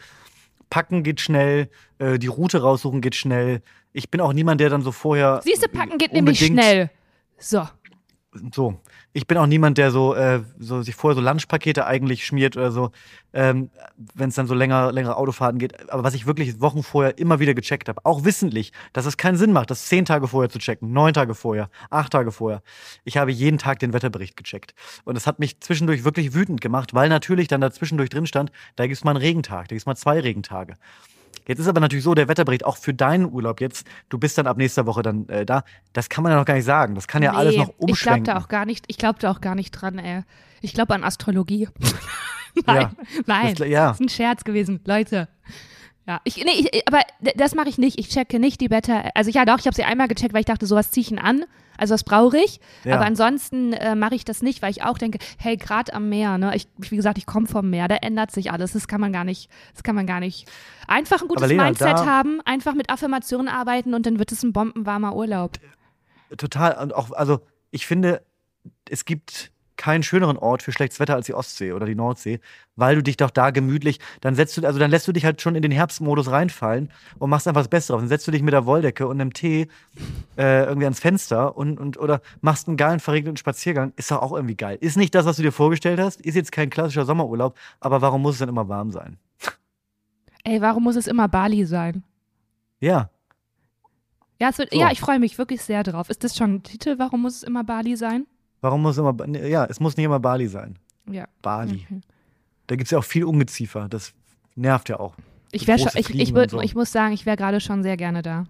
Packen 0.69 1.03
geht 1.03 1.21
schnell, 1.21 1.69
äh, 1.99 2.19
die 2.19 2.29
Route 2.29 2.63
raussuchen 2.63 3.01
geht 3.01 3.17
schnell. 3.17 3.63
Ich 3.93 4.11
bin 4.11 4.21
auch 4.21 4.33
niemand, 4.33 4.61
der 4.61 4.71
dann 4.71 4.83
so 4.83 4.93
vorher. 4.93 5.41
Siehst 5.43 5.65
du, 5.65 5.69
packen 5.69 5.99
geht 5.99 6.13
nämlich 6.13 6.45
schnell. 6.45 6.91
So 7.39 7.67
so, 8.55 8.81
ich 9.13 9.27
bin 9.27 9.39
auch 9.39 9.47
niemand, 9.47 9.77
der 9.77 9.91
so, 9.91 10.15
äh, 10.15 10.43
so 10.59 10.83
sich 10.83 10.95
vorher 10.95 11.17
so 11.17 11.21
Lunchpakete 11.21 11.87
eigentlich 11.87 12.25
schmiert 12.25 12.57
oder 12.57 12.71
so, 12.71 12.93
ähm, 13.33 13.71
wenn 14.15 14.29
es 14.29 14.37
dann 14.37 14.47
so 14.47 14.55
länger, 14.55 14.93
längere 14.93 15.17
Autofahrten 15.17 15.59
geht. 15.59 15.91
Aber 15.91 16.05
was 16.05 16.15
ich 16.15 16.27
wirklich 16.27 16.61
Wochen 16.61 16.83
vorher 16.83 17.19
immer 17.19 17.41
wieder 17.41 17.55
gecheckt 17.55 17.89
habe, 17.89 18.05
auch 18.05 18.25
wissentlich, 18.25 18.73
dass 18.93 19.07
es 19.07 19.17
keinen 19.17 19.37
Sinn 19.37 19.53
macht, 19.53 19.71
das 19.71 19.87
zehn 19.87 20.05
Tage 20.05 20.29
vorher 20.29 20.49
zu 20.49 20.59
checken, 20.59 20.93
neun 20.93 21.13
Tage 21.13 21.35
vorher, 21.35 21.71
acht 21.91 22.13
Tage 22.13 22.31
vorher. 22.31 22.63
Ich 23.05 23.17
habe 23.17 23.33
jeden 23.33 23.59
Tag 23.59 23.81
den 23.81 23.93
Wetterbericht 23.93 24.37
gecheckt. 24.37 24.75
Und 25.05 25.15
das 25.15 25.27
hat 25.27 25.41
mich 25.41 25.61
zwischendurch 25.61 26.05
wirklich 26.05 26.33
wütend 26.33 26.61
gemacht, 26.61 26.95
weil 26.95 27.09
natürlich 27.09 27.49
dann 27.49 27.61
da 27.61 27.73
zwischendurch 27.73 28.11
drin 28.11 28.27
stand, 28.27 28.53
da 28.77 28.87
gibt 28.87 28.97
es 28.97 29.05
mal 29.05 29.13
einen 29.13 29.21
Regentag, 29.21 29.69
da 29.69 29.75
gibt 29.75 29.81
es 29.81 29.87
mal 29.87 29.97
zwei 29.97 30.21
Regentage. 30.21 30.75
Jetzt 31.47 31.59
ist 31.59 31.69
aber 31.69 31.81
natürlich 31.81 32.05
so, 32.05 32.15
der 32.15 32.29
Wetterbericht 32.29 32.65
auch 32.65 32.77
für 32.77 32.95
deinen 32.95 33.33
Urlaub 33.33 33.61
jetzt, 33.61 33.87
du 34.09 34.19
bist 34.19 34.39
dann 34.39 34.47
ab 34.47 34.57
nächster 34.57 34.87
Woche 34.87 35.03
dann 35.03 35.29
äh, 35.29 35.45
da, 35.45 35.65
das 35.93 36.09
kann 36.09 36.23
man 36.23 36.33
ja 36.33 36.39
noch 36.39 36.45
gar 36.45 36.55
nicht 36.55 36.65
sagen. 36.65 36.95
Das 36.95 37.09
kann 37.09 37.23
ja 37.23 37.33
nee, 37.33 37.39
alles 37.39 37.57
noch 37.57 37.69
umschwenken. 37.79 37.93
Ich 37.93 38.01
glaube 38.03 38.23
da 38.23 38.37
auch 38.39 38.49
gar 38.49 38.67
nicht, 38.67 38.85
ich 38.89 38.99
glaube 38.99 39.19
da 39.19 39.31
auch 39.31 39.41
gar 39.41 39.55
nicht 39.55 39.73
dran, 39.73 39.99
ey. 39.99 40.23
Ich 40.61 40.75
glaube 40.75 40.95
an 40.95 41.05
Astrologie. 41.05 41.69
nein, 42.67 42.77
ja, 42.77 42.91
nein, 43.27 43.55
das, 43.55 43.69
ja. 43.69 43.89
das 43.89 44.01
ist 44.01 44.07
ein 44.07 44.09
Scherz 44.09 44.45
gewesen, 44.45 44.81
Leute. 44.85 45.29
Ja, 46.11 46.21
ich, 46.25 46.45
nee, 46.45 46.67
ich, 46.73 46.89
aber 46.89 47.03
das 47.37 47.55
mache 47.55 47.69
ich 47.69 47.79
nicht. 47.79 47.97
Ich 47.97 48.09
checke 48.09 48.41
nicht 48.41 48.61
die 48.61 48.69
Wetter. 48.69 49.13
Also 49.15 49.31
ja, 49.31 49.45
doch, 49.45 49.61
ich 49.61 49.67
habe 49.67 49.77
sie 49.77 49.85
einmal 49.85 50.09
gecheckt, 50.09 50.33
weil 50.33 50.41
ich 50.41 50.47
dachte, 50.47 50.67
sowas 50.67 50.91
ziehe 50.91 51.03
ich 51.03 51.13
ihn 51.13 51.21
an. 51.21 51.45
Also 51.79 51.95
das 51.95 52.03
brauche 52.03 52.37
ich. 52.37 52.59
Ja. 52.83 52.97
Aber 52.97 53.07
ansonsten 53.07 53.73
äh, 53.75 53.95
mache 53.95 54.17
ich 54.17 54.25
das 54.25 54.43
nicht, 54.43 54.61
weil 54.61 54.73
ich 54.73 54.83
auch 54.83 54.99
denke, 54.99 55.19
hey, 55.39 55.57
gerade 55.57 55.95
am 55.95 56.09
Meer, 56.09 56.37
ne? 56.37 56.57
Ich, 56.57 56.67
wie 56.79 56.97
gesagt, 56.97 57.17
ich 57.17 57.27
komme 57.27 57.47
vom 57.47 57.71
Meer, 57.71 57.87
da 57.87 57.95
ändert 57.95 58.33
sich 58.33 58.51
alles. 58.51 58.73
Das 58.73 58.89
kann 58.89 59.01
man 59.01 59.13
gar 59.13 59.23
nicht, 59.23 59.49
das 59.73 59.85
kann 59.85 59.95
man 59.95 60.05
gar 60.05 60.19
nicht. 60.19 60.51
Einfach 60.89 61.23
ein 61.23 61.29
gutes 61.29 61.49
Lena, 61.49 61.67
Mindset 61.67 61.99
haben, 61.99 62.41
einfach 62.45 62.75
mit 62.75 62.91
Affirmationen 62.91 63.47
arbeiten 63.47 63.95
und 63.95 64.05
dann 64.05 64.19
wird 64.19 64.33
es 64.33 64.43
ein 64.43 64.53
bombenwarmer 64.53 65.15
Urlaub. 65.15 65.59
Total. 66.37 66.77
Und 66.83 66.93
auch, 66.93 67.13
also 67.13 67.39
ich 67.71 67.87
finde, 67.87 68.25
es 68.89 69.05
gibt 69.05 69.53
keinen 69.81 70.03
schöneren 70.03 70.37
Ort 70.37 70.63
für 70.63 70.73
schlechtes 70.73 71.01
Wetter 71.01 71.15
als 71.15 71.25
die 71.25 71.33
Ostsee 71.33 71.73
oder 71.73 71.87
die 71.87 71.95
Nordsee, 71.95 72.39
weil 72.77 72.97
du 72.97 73.03
dich 73.03 73.17
doch 73.17 73.31
da 73.31 73.49
gemütlich, 73.49 73.99
dann 74.21 74.35
setzt 74.35 74.55
du, 74.59 74.67
also 74.67 74.79
dann 74.79 74.91
lässt 74.91 75.09
du 75.09 75.13
dich 75.13 75.25
halt 75.25 75.41
schon 75.41 75.57
in 75.57 75.63
den 75.63 75.73
Herbstmodus 75.73 76.31
reinfallen 76.31 76.93
und 77.19 77.31
machst 77.31 77.49
einfach 77.49 77.63
das 77.63 77.69
Beste 77.69 77.93
drauf. 77.93 78.03
Dann 78.03 78.09
setzt 78.11 78.27
du 78.27 78.31
dich 78.31 78.43
mit 78.43 78.53
der 78.53 78.67
Wolldecke 78.67 79.09
und 79.09 79.19
einem 79.19 79.33
Tee 79.33 79.69
äh, 80.37 80.65
irgendwie 80.65 80.85
ans 80.85 81.01
Fenster 81.01 81.57
und, 81.57 81.81
und 81.81 81.99
oder 81.99 82.21
machst 82.43 82.69
einen 82.69 82.77
geilen 82.77 83.01
verregneten 83.01 83.39
Spaziergang. 83.39 83.95
Ist 83.97 84.11
doch 84.11 84.21
auch 84.21 84.33
irgendwie 84.33 84.55
geil. 84.55 84.77
Ist 84.83 84.99
nicht 84.99 85.15
das, 85.15 85.25
was 85.25 85.37
du 85.37 85.43
dir 85.43 85.53
vorgestellt 85.53 85.99
hast, 85.99 86.21
ist 86.21 86.35
jetzt 86.35 86.53
kein 86.53 86.69
klassischer 86.69 87.07
Sommerurlaub, 87.07 87.57
aber 87.81 88.03
warum 88.03 88.21
muss 88.21 88.35
es 88.35 88.41
dann 88.41 88.51
immer 88.51 88.69
warm 88.69 88.91
sein? 88.91 89.17
Ey, 90.45 90.61
warum 90.61 90.83
muss 90.83 90.97
es 90.97 91.07
immer 91.07 91.27
Bali 91.27 91.65
sein? 91.65 92.03
Ja. 92.81 93.09
Ja, 94.39 94.57
wird, 94.59 94.73
so. 94.73 94.79
ja 94.79 94.91
ich 94.91 95.01
freue 95.01 95.19
mich 95.19 95.39
wirklich 95.39 95.63
sehr 95.63 95.83
drauf. 95.85 96.11
Ist 96.11 96.23
das 96.23 96.37
schon 96.37 96.57
ein 96.57 96.63
Titel? 96.63 96.99
Warum 96.99 97.23
muss 97.23 97.37
es 97.37 97.43
immer 97.43 97.65
Bali 97.65 97.97
sein? 97.97 98.27
Warum 98.61 98.83
muss 98.83 98.99
immer, 98.99 99.15
ja, 99.29 99.65
es 99.65 99.81
muss 99.81 99.97
nicht 99.97 100.07
immer 100.07 100.21
Bali 100.21 100.49
sein. 100.49 100.79
Ja. 101.09 101.27
Bali. 101.43 101.87
Mhm. 101.89 102.03
Da 102.67 102.77
gibt 102.77 102.87
es 102.87 102.91
ja 102.91 102.99
auch 102.99 103.05
viel 103.05 103.25
Ungeziefer. 103.25 103.89
Das 103.89 104.13
nervt 104.55 104.89
ja 104.89 105.01
auch. 105.01 105.15
Ich, 105.53 105.67
wär 105.67 105.79
schon, 105.79 105.91
ich, 105.95 106.11
ich, 106.11 106.35
würd, 106.35 106.51
so. 106.51 106.61
ich 106.61 106.75
muss 106.75 106.93
sagen, 106.93 107.13
ich 107.13 107.27
wäre 107.27 107.37
gerade 107.37 107.61
schon 107.61 107.83
sehr 107.83 107.97
gerne 107.97 108.23
da. 108.23 108.45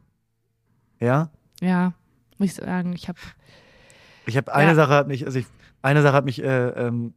Ja? 0.99 1.31
Ja, 1.61 1.95
muss 2.39 2.51
ich 2.51 2.55
sagen. 2.55 2.93
Ich 2.95 3.09
habe. 3.09 3.19
Ich 4.27 4.37
habe 4.37 4.53
eine 4.53 4.71
ja. 4.71 4.75
Sache 4.75 4.93
hat 4.93 5.09
mich, 5.09 5.25
also 5.25 5.39
ich, 5.39 5.47
eine 5.83 6.03
Sache 6.03 6.15
hat 6.15 6.25
mich 6.25 6.43
äh, 6.43 6.69
ähm, 6.69 7.15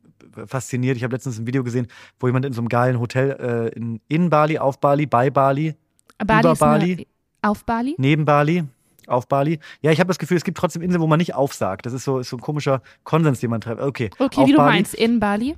fasziniert. 0.47 0.97
Ich 0.97 1.03
habe 1.03 1.13
letztens 1.13 1.37
ein 1.37 1.47
Video 1.47 1.63
gesehen, 1.63 1.87
wo 2.19 2.27
jemand 2.27 2.45
in 2.45 2.53
so 2.53 2.61
einem 2.61 2.69
geilen 2.69 2.99
Hotel 2.99 3.31
äh, 3.31 3.77
in, 3.77 3.99
in 4.07 4.29
Bali, 4.29 4.57
auf 4.57 4.79
Bali, 4.79 5.05
bei 5.05 5.29
Bali, 5.29 5.75
Bali 6.17 6.39
über 6.39 6.55
Bali, 6.55 7.07
auf 7.41 7.65
Bali, 7.65 7.95
neben 7.97 8.23
Bali, 8.25 8.63
auf 9.07 9.27
Bali. 9.27 9.59
Ja, 9.81 9.91
ich 9.91 9.99
habe 9.99 10.07
das 10.07 10.19
Gefühl, 10.19 10.37
es 10.37 10.43
gibt 10.43 10.57
trotzdem 10.57 10.81
Inseln, 10.81 11.01
wo 11.01 11.07
man 11.07 11.17
nicht 11.17 11.35
aufsagt. 11.35 11.85
Das 11.85 11.93
ist 11.93 12.03
so, 12.03 12.19
ist 12.19 12.29
so 12.29 12.37
ein 12.37 12.41
komischer 12.41 12.81
Konsens, 13.03 13.39
den 13.39 13.49
man 13.49 13.61
trifft. 13.61 13.81
Okay. 13.81 14.09
Okay, 14.19 14.45
wie 14.45 14.51
du 14.51 14.57
Bali. 14.57 14.71
meinst, 14.73 14.93
in 14.93 15.19
Bali? 15.19 15.55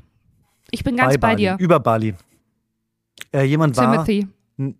Ich 0.72 0.84
bin 0.84 0.98
ganz 0.98 1.14
bei, 1.16 1.30
bei 1.30 1.36
dir. 1.36 1.58
Über 1.60 1.80
Bali. 1.80 2.16
Äh, 3.32 3.44
jemand 3.44 3.76
Timothy. 3.76 4.28
war. 4.58 4.74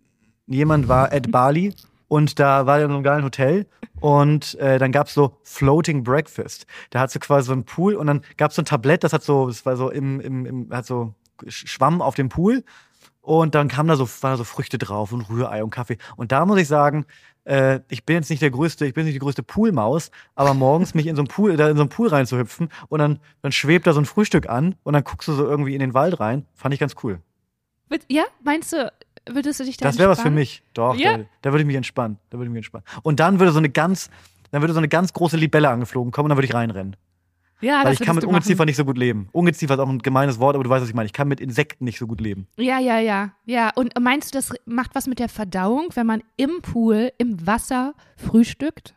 Jemand 0.48 0.88
war 0.88 1.12
at 1.12 1.30
Bali 1.30 1.74
und 2.08 2.38
da 2.38 2.66
war 2.66 2.78
er 2.78 2.84
in 2.84 2.90
so 2.90 2.94
einem 2.94 3.02
geilen 3.02 3.24
Hotel 3.24 3.66
und 4.00 4.54
äh, 4.60 4.78
dann 4.78 4.92
gab 4.92 5.08
es 5.08 5.14
so 5.14 5.36
Floating 5.42 6.04
Breakfast. 6.04 6.66
Da 6.90 7.00
hat 7.00 7.10
so 7.10 7.18
quasi 7.18 7.46
so 7.46 7.52
einen 7.52 7.64
Pool 7.64 7.94
und 7.94 8.06
dann 8.06 8.22
gab 8.36 8.50
es 8.50 8.56
so 8.56 8.62
ein 8.62 8.64
Tablett, 8.64 9.02
das 9.02 9.12
hat 9.12 9.24
so, 9.24 9.48
das 9.48 9.66
war 9.66 9.76
so 9.76 9.90
im, 9.90 10.20
im, 10.20 10.46
im 10.46 10.70
hat 10.70 10.86
so 10.86 11.14
Schwamm 11.48 12.00
auf 12.00 12.14
dem 12.14 12.28
Pool 12.28 12.62
und 13.20 13.56
dann 13.56 13.66
kam 13.68 13.88
da 13.88 13.96
so, 13.96 14.08
waren 14.20 14.32
da 14.32 14.36
so 14.36 14.44
Früchte 14.44 14.78
drauf 14.78 15.12
und 15.12 15.28
Rührei 15.28 15.64
und 15.64 15.70
Kaffee. 15.70 15.98
Und 16.14 16.30
da 16.30 16.46
muss 16.46 16.60
ich 16.60 16.68
sagen, 16.68 17.06
äh, 17.46 17.80
ich 17.88 18.04
bin 18.04 18.16
jetzt 18.16 18.28
nicht 18.28 18.42
der 18.42 18.50
größte, 18.50 18.86
ich 18.86 18.94
bin 18.94 19.04
nicht 19.04 19.14
die 19.14 19.20
größte 19.20 19.42
Poolmaus, 19.42 20.10
aber 20.34 20.52
morgens 20.52 20.94
mich 20.94 21.06
in 21.06 21.16
so 21.16 21.20
einen 21.20 21.28
Pool, 21.28 21.56
da 21.56 21.70
in 21.70 21.76
so 21.76 21.82
einen 21.82 21.88
Pool 21.88 22.08
reinzuhüpfen 22.08 22.68
und 22.88 22.98
dann, 22.98 23.20
dann 23.42 23.52
schwebt 23.52 23.86
da 23.86 23.92
so 23.92 24.00
ein 24.00 24.06
Frühstück 24.06 24.48
an 24.48 24.74
und 24.82 24.92
dann 24.92 25.04
guckst 25.04 25.28
du 25.28 25.32
so 25.32 25.46
irgendwie 25.46 25.74
in 25.74 25.80
den 25.80 25.94
Wald 25.94 26.18
rein, 26.20 26.44
fand 26.54 26.74
ich 26.74 26.80
ganz 26.80 26.94
cool. 27.02 27.20
Ja, 28.08 28.24
meinst 28.42 28.72
du, 28.72 28.92
würdest 29.30 29.60
du 29.60 29.64
dich 29.64 29.76
da 29.76 29.86
Das 29.86 29.98
wäre 29.98 30.10
was 30.10 30.20
für 30.20 30.30
mich, 30.30 30.62
doch, 30.74 30.96
ja? 30.96 31.18
da, 31.18 31.24
da 31.42 31.52
würde 31.52 31.62
ich 31.62 31.66
mich 31.66 31.76
entspannen, 31.76 32.18
da 32.30 32.38
würde 32.38 32.46
ich 32.48 32.52
mich 32.52 32.58
entspannen. 32.58 32.84
Und 33.02 33.20
dann 33.20 33.38
würde 33.38 33.52
so 33.52 33.58
eine 33.58 33.70
ganz, 33.70 34.10
dann 34.50 34.60
würde 34.60 34.74
so 34.74 34.78
eine 34.78 34.88
ganz 34.88 35.12
große 35.12 35.36
Libelle 35.36 35.68
angeflogen 35.68 36.10
kommen 36.10 36.26
und 36.26 36.30
dann 36.30 36.38
würde 36.38 36.48
ich 36.48 36.54
reinrennen. 36.54 36.96
Ja, 37.60 37.84
Weil 37.84 37.94
ich 37.94 38.00
kann 38.00 38.16
mit 38.16 38.24
Ungeziefer 38.24 38.58
machen. 38.58 38.66
nicht 38.66 38.76
so 38.76 38.84
gut 38.84 38.98
leben. 38.98 39.28
Ungeziefer 39.32 39.74
ist 39.74 39.80
auch 39.80 39.88
ein 39.88 39.98
gemeines 40.00 40.38
Wort, 40.38 40.54
aber 40.54 40.64
du 40.64 40.70
weißt, 40.70 40.82
was 40.82 40.88
ich 40.90 40.94
meine. 40.94 41.06
Ich 41.06 41.12
kann 41.12 41.26
mit 41.28 41.40
Insekten 41.40 41.84
nicht 41.84 41.98
so 41.98 42.06
gut 42.06 42.20
leben. 42.20 42.46
Ja, 42.56 42.78
ja, 42.78 42.98
ja. 42.98 43.32
Ja, 43.46 43.70
und 43.74 43.98
meinst 44.00 44.34
du, 44.34 44.38
das 44.38 44.52
macht 44.66 44.94
was 44.94 45.06
mit 45.06 45.18
der 45.18 45.28
Verdauung, 45.30 45.88
wenn 45.94 46.06
man 46.06 46.22
im 46.36 46.60
Pool, 46.60 47.12
im 47.18 47.46
Wasser 47.46 47.94
frühstückt? 48.16 48.94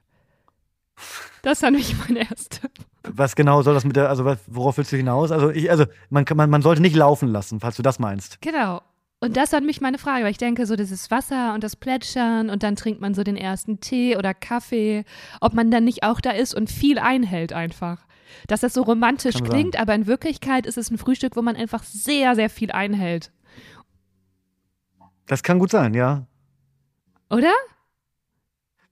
Das 1.42 1.62
war 1.62 1.72
nämlich 1.72 1.96
mein 2.08 2.18
erster. 2.18 2.70
Was 3.04 3.36
genau 3.36 3.62
soll 3.62 3.74
das 3.74 3.86
mit 3.86 3.96
der, 3.96 4.10
also 4.10 4.26
worauf 4.48 4.78
willst 4.78 4.92
du 4.92 4.98
hinaus? 4.98 5.32
Also, 5.32 5.50
ich, 5.52 5.72
also 5.72 5.86
man, 6.10 6.26
man, 6.36 6.50
man 6.50 6.62
sollte 6.62 6.82
nicht 6.82 6.96
laufen 6.98 7.30
lassen, 7.30 7.62
falls 7.62 7.78
du 7.78 7.82
das 7.82 7.98
meinst. 7.98 8.42
Genau. 8.42 8.82
Und 9.22 9.36
das 9.36 9.52
war 9.52 9.62
mich 9.62 9.82
meine 9.82 9.98
Frage, 9.98 10.24
weil 10.24 10.32
ich 10.32 10.38
denke, 10.38 10.66
so 10.66 10.76
dieses 10.76 11.12
Wasser 11.12 11.54
und 11.54 11.64
das 11.64 11.76
Plätschern 11.76 12.50
und 12.50 12.64
dann 12.64 12.76
trinkt 12.76 13.02
man 13.02 13.14
so 13.14 13.24
den 13.24 13.36
ersten 13.36 13.80
Tee 13.80 14.16
oder 14.18 14.34
Kaffee, 14.34 15.04
ob 15.42 15.54
man 15.54 15.72
dann 15.72 15.84
nicht 15.84 16.04
auch 16.04 16.22
da 16.22 16.32
ist 16.32 16.54
und 16.54 16.70
viel 16.70 17.00
einhält 17.00 17.52
einfach 17.54 18.06
dass 18.48 18.62
das 18.62 18.74
so 18.74 18.82
romantisch 18.82 19.36
Kann 19.36 19.50
klingt, 19.50 19.74
sein. 19.74 19.82
aber 19.82 19.96
in 19.96 20.08
Wirklichkeit 20.08 20.66
ist 20.66 20.78
es 20.78 20.92
ein 20.92 20.98
Frühstück, 20.98 21.36
wo 21.36 21.42
man 21.42 21.56
einfach 21.56 21.84
sehr, 21.84 22.36
sehr 22.36 22.50
viel 22.50 22.72
einhält. 22.72 23.32
Das 25.28 25.44
kann 25.44 25.60
gut 25.60 25.72
sein, 25.72 25.94
ja. 25.94 26.26
Oder? 27.30 27.54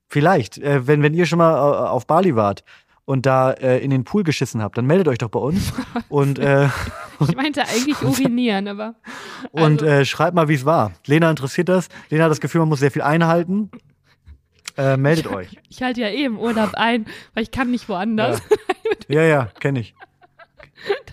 Vielleicht. 0.08 0.58
Äh, 0.58 0.86
wenn, 0.86 1.02
wenn 1.02 1.14
ihr 1.14 1.26
schon 1.26 1.38
mal 1.38 1.52
äh, 1.52 1.88
auf 1.88 2.06
Bali 2.06 2.36
wart 2.36 2.64
und 3.04 3.26
da 3.26 3.52
äh, 3.52 3.78
in 3.78 3.90
den 3.90 4.04
Pool 4.04 4.22
geschissen 4.22 4.62
habt, 4.62 4.78
dann 4.78 4.86
meldet 4.86 5.08
euch 5.08 5.18
doch 5.18 5.30
bei 5.30 5.40
uns. 5.40 5.72
und, 6.08 6.38
äh, 6.38 6.68
ich 7.20 7.34
meinte 7.34 7.62
eigentlich 7.62 8.00
urinieren, 8.02 8.68
aber. 8.68 8.94
Also. 9.52 9.66
Und 9.66 9.82
äh, 9.82 10.04
schreibt 10.04 10.34
mal, 10.34 10.48
wie 10.48 10.54
es 10.54 10.64
war. 10.64 10.92
Lena 11.06 11.28
interessiert 11.28 11.68
das. 11.68 11.88
Lena 12.08 12.24
hat 12.24 12.30
das 12.30 12.40
Gefühl, 12.40 12.60
man 12.60 12.68
muss 12.68 12.80
sehr 12.80 12.90
viel 12.90 13.02
einhalten. 13.02 13.70
Äh, 14.78 14.96
meldet 14.96 15.26
ich, 15.26 15.32
euch. 15.32 15.58
Ich 15.68 15.82
halte 15.82 16.00
ja 16.00 16.08
eh 16.08 16.24
im 16.24 16.38
Urlaub 16.38 16.70
ein, 16.74 17.06
weil 17.34 17.42
ich 17.42 17.50
kann 17.50 17.70
nicht 17.70 17.88
woanders. 17.88 18.40
Ja, 19.08 19.22
ja, 19.22 19.28
ja 19.28 19.48
kenne 19.58 19.80
ich. 19.80 19.94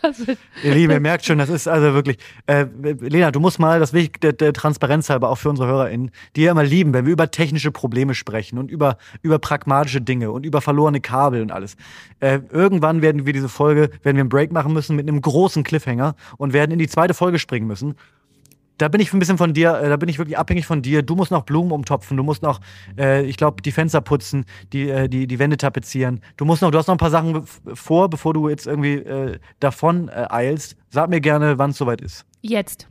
Ihr 0.64 0.74
Lieben, 0.76 0.94
ihr 0.94 1.00
merkt 1.00 1.26
schon, 1.26 1.38
das 1.38 1.50
ist 1.50 1.68
also 1.68 1.94
wirklich. 1.94 2.18
Äh, 2.46 2.66
Lena, 3.00 3.32
du 3.32 3.40
musst 3.40 3.60
mal, 3.60 3.80
das 3.80 3.94
will 3.94 4.04
ich 4.04 4.12
der, 4.14 4.34
der 4.34 4.54
Transparenz 4.54 5.10
halber 5.10 5.30
auch 5.30 5.38
für 5.38 5.50
unsere 5.50 5.68
HörerInnen, 5.68 6.12
die 6.36 6.44
ja 6.44 6.52
immer 6.52 6.64
lieben, 6.64 6.94
wenn 6.94 7.06
wir 7.06 7.14
über 7.14 7.32
technische 7.32 7.72
Probleme 7.72 8.14
sprechen 8.14 8.60
und 8.60 8.70
über, 8.70 8.98
über 9.22 9.40
pragmatische 9.40 10.02
Dinge 10.02 10.32
und 10.32 10.46
über 10.46 10.62
verlorene 10.62 11.02
Kabel 11.02 11.42
und 11.42 11.52
alles. 11.52 11.76
Äh, 12.20 12.40
irgendwann 12.52 13.02
werden 13.02 13.26
wir 13.26 13.34
diese 13.34 13.50
Folge, 13.50 13.90
werden 14.04 14.18
wir 14.18 14.22
einen 14.22 14.30
Break 14.30 14.52
machen 14.52 14.74
müssen 14.74 14.96
mit 14.96 15.08
einem 15.08 15.22
großen 15.22 15.64
Cliffhanger 15.64 16.16
und 16.38 16.54
werden 16.54 16.72
in 16.72 16.80
die 16.80 16.88
zweite 16.88 17.14
Folge 17.14 17.40
springen 17.40 17.68
müssen 17.68 17.96
da 18.78 18.88
bin 18.88 19.02
ich 19.02 19.14
ein 19.14 19.20
bisschen 19.20 19.38
von 19.38 19.54
dir, 19.54 19.74
äh, 19.76 19.90
da 19.90 19.98
bin 19.98 20.10
ich 20.10 20.18
wirklich 20.18 20.38
abhängig 20.38 20.66
von 20.66 20.82
dir. 20.82 21.02
Du 21.02 21.16
musst 21.16 21.32
noch 21.32 21.44
Blumen 21.44 21.72
umtopfen, 21.72 22.18
du 22.18 22.24
musst 22.24 22.42
noch, 22.42 22.60
äh, 22.98 23.24
ich 23.26 23.38
glaube, 23.38 23.62
die 23.62 23.72
Fenster 23.72 24.02
putzen, 24.02 24.46
die, 24.74 24.90
äh, 24.90 25.08
die, 25.08 25.28
die 25.28 25.40
Wände 25.40 25.58
tapezieren. 25.58 26.22
Du 26.38 26.46
musst 26.46 26.62
noch, 26.62 26.72
du 26.72 26.78
hast 26.78 26.88
noch 26.88 26.96
ein 26.96 27.00
paar 27.00 27.10
Sachen 27.10 27.46
vor, 27.74 28.10
bevor 28.10 28.34
du 28.34 28.50
jetzt 28.50 28.68
irgendwie 28.68 28.96
äh, 28.96 29.40
davon 29.60 30.10
äh, 30.10 30.28
eilst. 30.30 30.76
Sag 30.90 31.10
mir 31.10 31.22
gerne, 31.22 31.58
wann 31.58 31.72
es 31.72 31.78
soweit 31.78 32.02
ist. 32.02 32.26
Jetzt. 32.42 32.88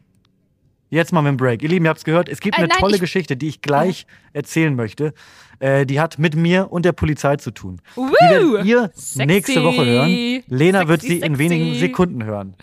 Jetzt 0.91 1.13
machen 1.13 1.25
wir 1.25 1.29
einen 1.31 1.37
Break. 1.37 1.63
Ihr 1.63 1.69
Lieben, 1.69 1.87
ihr 1.87 1.89
habt 1.89 1.99
es 1.99 2.05
gehört. 2.05 2.29
Es 2.29 2.41
gibt 2.41 2.57
äh, 2.57 2.59
eine 2.59 2.69
nein, 2.69 2.79
tolle 2.79 2.99
Geschichte, 2.99 3.37
die 3.37 3.49
ich 3.49 3.63
gleich 3.63 4.07
erzählen 4.33 4.75
möchte. 4.75 5.13
Äh, 5.61 5.87
die 5.87 6.01
hat 6.01 6.19
mit 6.19 6.37
mir 6.37 6.71
und 6.71 6.85
der 6.85 6.93
Polizei 6.93 7.37
zu 7.37 7.51
tun. 7.51 7.81
Woo! 7.95 8.09
Die 8.09 8.31
werdet 8.31 8.65
ihr 8.65 8.91
Sexy. 8.95 9.27
nächste 9.27 9.65
Woche 9.65 9.85
hören. 9.85 10.43
Lena 10.49 10.79
sexy, 10.81 10.89
wird 10.89 11.01
sie 11.01 11.09
sexy. 11.09 11.27
in 11.27 11.39
wenigen 11.39 11.75
Sekunden 11.75 12.25
hören. 12.25 12.55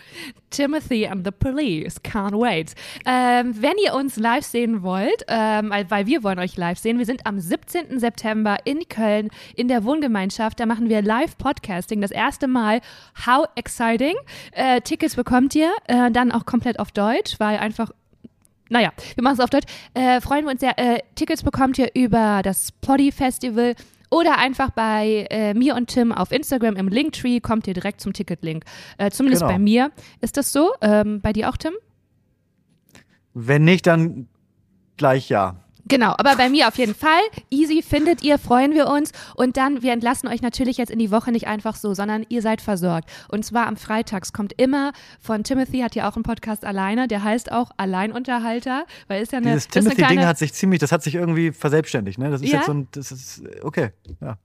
Timothy 0.50 1.06
and 1.06 1.24
the 1.24 1.30
Police, 1.30 2.00
can't 2.02 2.38
wait. 2.38 2.74
Ähm, 3.06 3.54
wenn 3.60 3.72
ihr 3.82 3.94
uns 3.94 4.16
live 4.16 4.44
sehen 4.44 4.82
wollt, 4.82 5.24
ähm, 5.28 5.72
weil 5.88 6.06
wir 6.06 6.22
wollen 6.22 6.38
euch 6.38 6.56
live 6.56 6.78
sehen, 6.78 6.98
wir 6.98 7.06
sind 7.06 7.26
am 7.26 7.40
17. 7.40 7.98
September 7.98 8.58
in 8.64 8.86
Köln 8.88 9.30
in 9.56 9.68
der 9.68 9.84
Wohngemeinschaft. 9.84 10.60
Da 10.60 10.66
machen 10.66 10.90
wir 10.90 11.00
Live-Podcasting, 11.00 12.02
das 12.02 12.10
erste 12.10 12.48
Mal. 12.48 12.80
How 13.26 13.46
exciting. 13.56 14.14
Äh, 14.52 14.82
Tickets 14.82 15.16
bekommt 15.16 15.54
ihr 15.54 15.70
äh, 15.86 16.10
dann 16.10 16.30
auch 16.32 16.44
komplett 16.44 16.78
auf 16.78 16.92
Deutsch, 16.92 17.36
weil 17.38 17.56
einfach 17.58 17.90
naja, 18.72 18.90
wir 19.14 19.22
machen 19.22 19.34
es 19.34 19.40
auf 19.40 19.50
Deutsch. 19.50 19.66
Äh, 19.94 20.20
freuen 20.20 20.46
wir 20.46 20.52
uns 20.52 20.60
sehr. 20.60 20.78
Äh, 20.78 21.00
Tickets 21.14 21.42
bekommt 21.42 21.78
ihr 21.78 21.90
über 21.94 22.40
das 22.42 22.72
Poddy 22.72 23.12
Festival 23.12 23.74
oder 24.10 24.38
einfach 24.38 24.70
bei 24.70 25.26
äh, 25.30 25.54
mir 25.54 25.76
und 25.76 25.88
Tim 25.88 26.10
auf 26.10 26.32
Instagram 26.32 26.76
im 26.76 26.88
Linktree 26.88 27.40
kommt 27.40 27.66
ihr 27.66 27.74
direkt 27.74 28.00
zum 28.00 28.12
Ticketlink. 28.12 28.64
Äh, 28.96 29.10
zumindest 29.10 29.42
genau. 29.42 29.52
bei 29.52 29.58
mir 29.58 29.92
ist 30.20 30.36
das 30.36 30.52
so. 30.52 30.72
Ähm, 30.80 31.20
bei 31.20 31.32
dir 31.32 31.50
auch, 31.50 31.56
Tim? 31.56 31.74
Wenn 33.34 33.64
nicht, 33.64 33.86
dann 33.86 34.28
gleich 34.96 35.28
ja. 35.28 35.56
Genau, 35.92 36.14
aber 36.16 36.36
bei 36.36 36.48
mir 36.48 36.68
auf 36.68 36.78
jeden 36.78 36.94
Fall. 36.94 37.20
Easy 37.50 37.82
findet 37.82 38.22
ihr, 38.22 38.38
freuen 38.38 38.72
wir 38.72 38.88
uns. 38.88 39.12
Und 39.34 39.56
dann, 39.58 39.82
wir 39.82 39.92
entlassen 39.92 40.28
euch 40.28 40.40
natürlich 40.40 40.78
jetzt 40.78 40.90
in 40.90 40.98
die 40.98 41.10
Woche 41.10 41.32
nicht 41.32 41.46
einfach 41.46 41.76
so, 41.76 41.92
sondern 41.92 42.24
ihr 42.30 42.40
seid 42.40 42.62
versorgt. 42.62 43.10
Und 43.28 43.44
zwar 43.44 43.66
am 43.66 43.76
Freitags 43.76 44.32
kommt 44.32 44.54
immer 44.56 44.92
von 45.20 45.44
Timothy, 45.44 45.80
hat 45.80 45.94
ja 45.94 46.08
auch 46.08 46.16
einen 46.16 46.22
Podcast 46.22 46.64
alleine, 46.64 47.08
der 47.08 47.22
heißt 47.22 47.52
auch 47.52 47.70
Alleinunterhalter, 47.76 48.86
weil 49.08 49.22
ist 49.22 49.32
ja 49.32 49.38
eine. 49.38 49.50
Dieses 49.50 49.68
Timothy-Ding 49.68 50.24
hat 50.24 50.38
sich 50.38 50.54
ziemlich, 50.54 50.80
das 50.80 50.92
hat 50.92 51.02
sich 51.02 51.14
irgendwie 51.14 51.52
verselbstständigt, 51.52 52.18
ne? 52.18 52.30
Das 52.30 52.40
ist 52.40 52.50
ja? 52.50 52.58
jetzt 52.58 52.66
so 52.66 52.72
ein, 52.72 52.88
das 52.92 53.12
ist, 53.12 53.42
okay, 53.62 53.90
ja. 54.20 54.38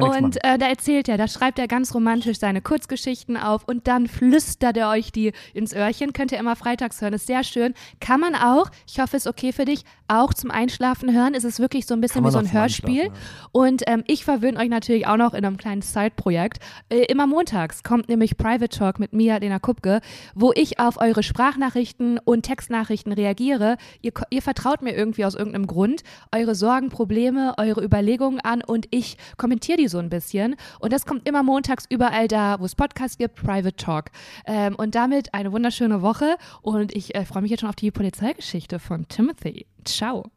Und 0.00 0.42
äh, 0.44 0.58
da 0.58 0.66
erzählt 0.66 1.08
er, 1.08 1.16
da 1.16 1.28
schreibt 1.28 1.58
er 1.58 1.68
ganz 1.68 1.94
romantisch 1.94 2.38
seine 2.38 2.60
Kurzgeschichten 2.60 3.36
auf 3.36 3.64
und 3.66 3.86
dann 3.86 4.08
flüstert 4.08 4.76
er 4.76 4.90
euch 4.90 5.12
die 5.12 5.32
ins 5.52 5.72
Öhrchen. 5.72 6.12
Könnt 6.12 6.32
ihr 6.32 6.38
immer 6.38 6.56
freitags 6.56 7.00
hören, 7.00 7.12
ist 7.12 7.26
sehr 7.26 7.44
schön. 7.44 7.74
Kann 8.00 8.20
man 8.20 8.34
auch, 8.34 8.70
ich 8.88 8.98
hoffe, 8.98 9.16
es 9.16 9.26
ist 9.26 9.30
okay 9.30 9.52
für 9.52 9.64
dich, 9.64 9.84
auch 10.08 10.34
zum 10.34 10.50
Einschlafen 10.50 11.12
hören. 11.12 11.34
Es 11.34 11.44
ist 11.44 11.60
wirklich 11.60 11.86
so 11.86 11.94
ein 11.94 12.00
bisschen 12.00 12.24
wie 12.24 12.30
so 12.30 12.38
ein 12.38 12.52
Hörspiel. 12.52 13.10
Und 13.52 13.82
ähm, 13.86 14.04
ich 14.06 14.24
verwöhne 14.24 14.58
euch 14.58 14.68
natürlich 14.68 15.06
auch 15.06 15.16
noch 15.16 15.34
in 15.34 15.44
einem 15.44 15.56
kleinen 15.56 15.82
Side-Projekt. 15.82 16.58
Äh, 16.88 17.04
immer 17.04 17.26
montags 17.26 17.82
kommt 17.82 18.08
nämlich 18.08 18.36
Private 18.36 18.68
Talk 18.68 18.98
mit 18.98 19.12
mir, 19.12 19.40
Lena 19.40 19.58
Kupke, 19.58 20.00
wo 20.34 20.52
ich 20.54 20.78
auf 20.78 21.00
eure 21.00 21.22
Sprachnachrichten 21.22 22.18
und 22.18 22.42
Textnachrichten 22.42 23.12
reagiere. 23.12 23.76
Ihr, 24.02 24.12
ihr 24.30 24.42
vertraut 24.42 24.82
mir 24.82 24.94
irgendwie 24.94 25.24
aus 25.24 25.34
irgendeinem 25.34 25.66
Grund 25.66 26.02
eure 26.32 26.54
Sorgen, 26.54 26.90
Probleme, 26.90 27.54
eure 27.58 27.82
Überlegungen 27.82 28.40
an 28.40 28.62
und 28.62 28.86
ich 28.90 29.16
kommentiere 29.36 29.78
die 29.78 29.88
so 29.88 29.98
ein 29.98 30.10
bisschen. 30.10 30.56
Und 30.80 30.92
das 30.92 31.06
kommt 31.06 31.28
immer 31.28 31.42
montags 31.42 31.84
überall 31.88 32.28
da, 32.28 32.60
wo 32.60 32.64
es 32.64 32.74
Podcasts 32.74 33.18
gibt, 33.18 33.36
Private 33.36 33.76
Talk. 33.76 34.10
Ähm, 34.46 34.74
und 34.76 34.94
damit 34.94 35.32
eine 35.32 35.52
wunderschöne 35.52 36.02
Woche 36.02 36.36
und 36.62 36.94
ich 36.94 37.14
äh, 37.14 37.24
freue 37.24 37.42
mich 37.42 37.50
jetzt 37.50 37.60
schon 37.60 37.68
auf 37.68 37.76
die 37.76 37.90
Polizeigeschichte 37.90 38.78
von 38.78 39.08
Timothy. 39.08 39.66
Ciao. 39.84 40.33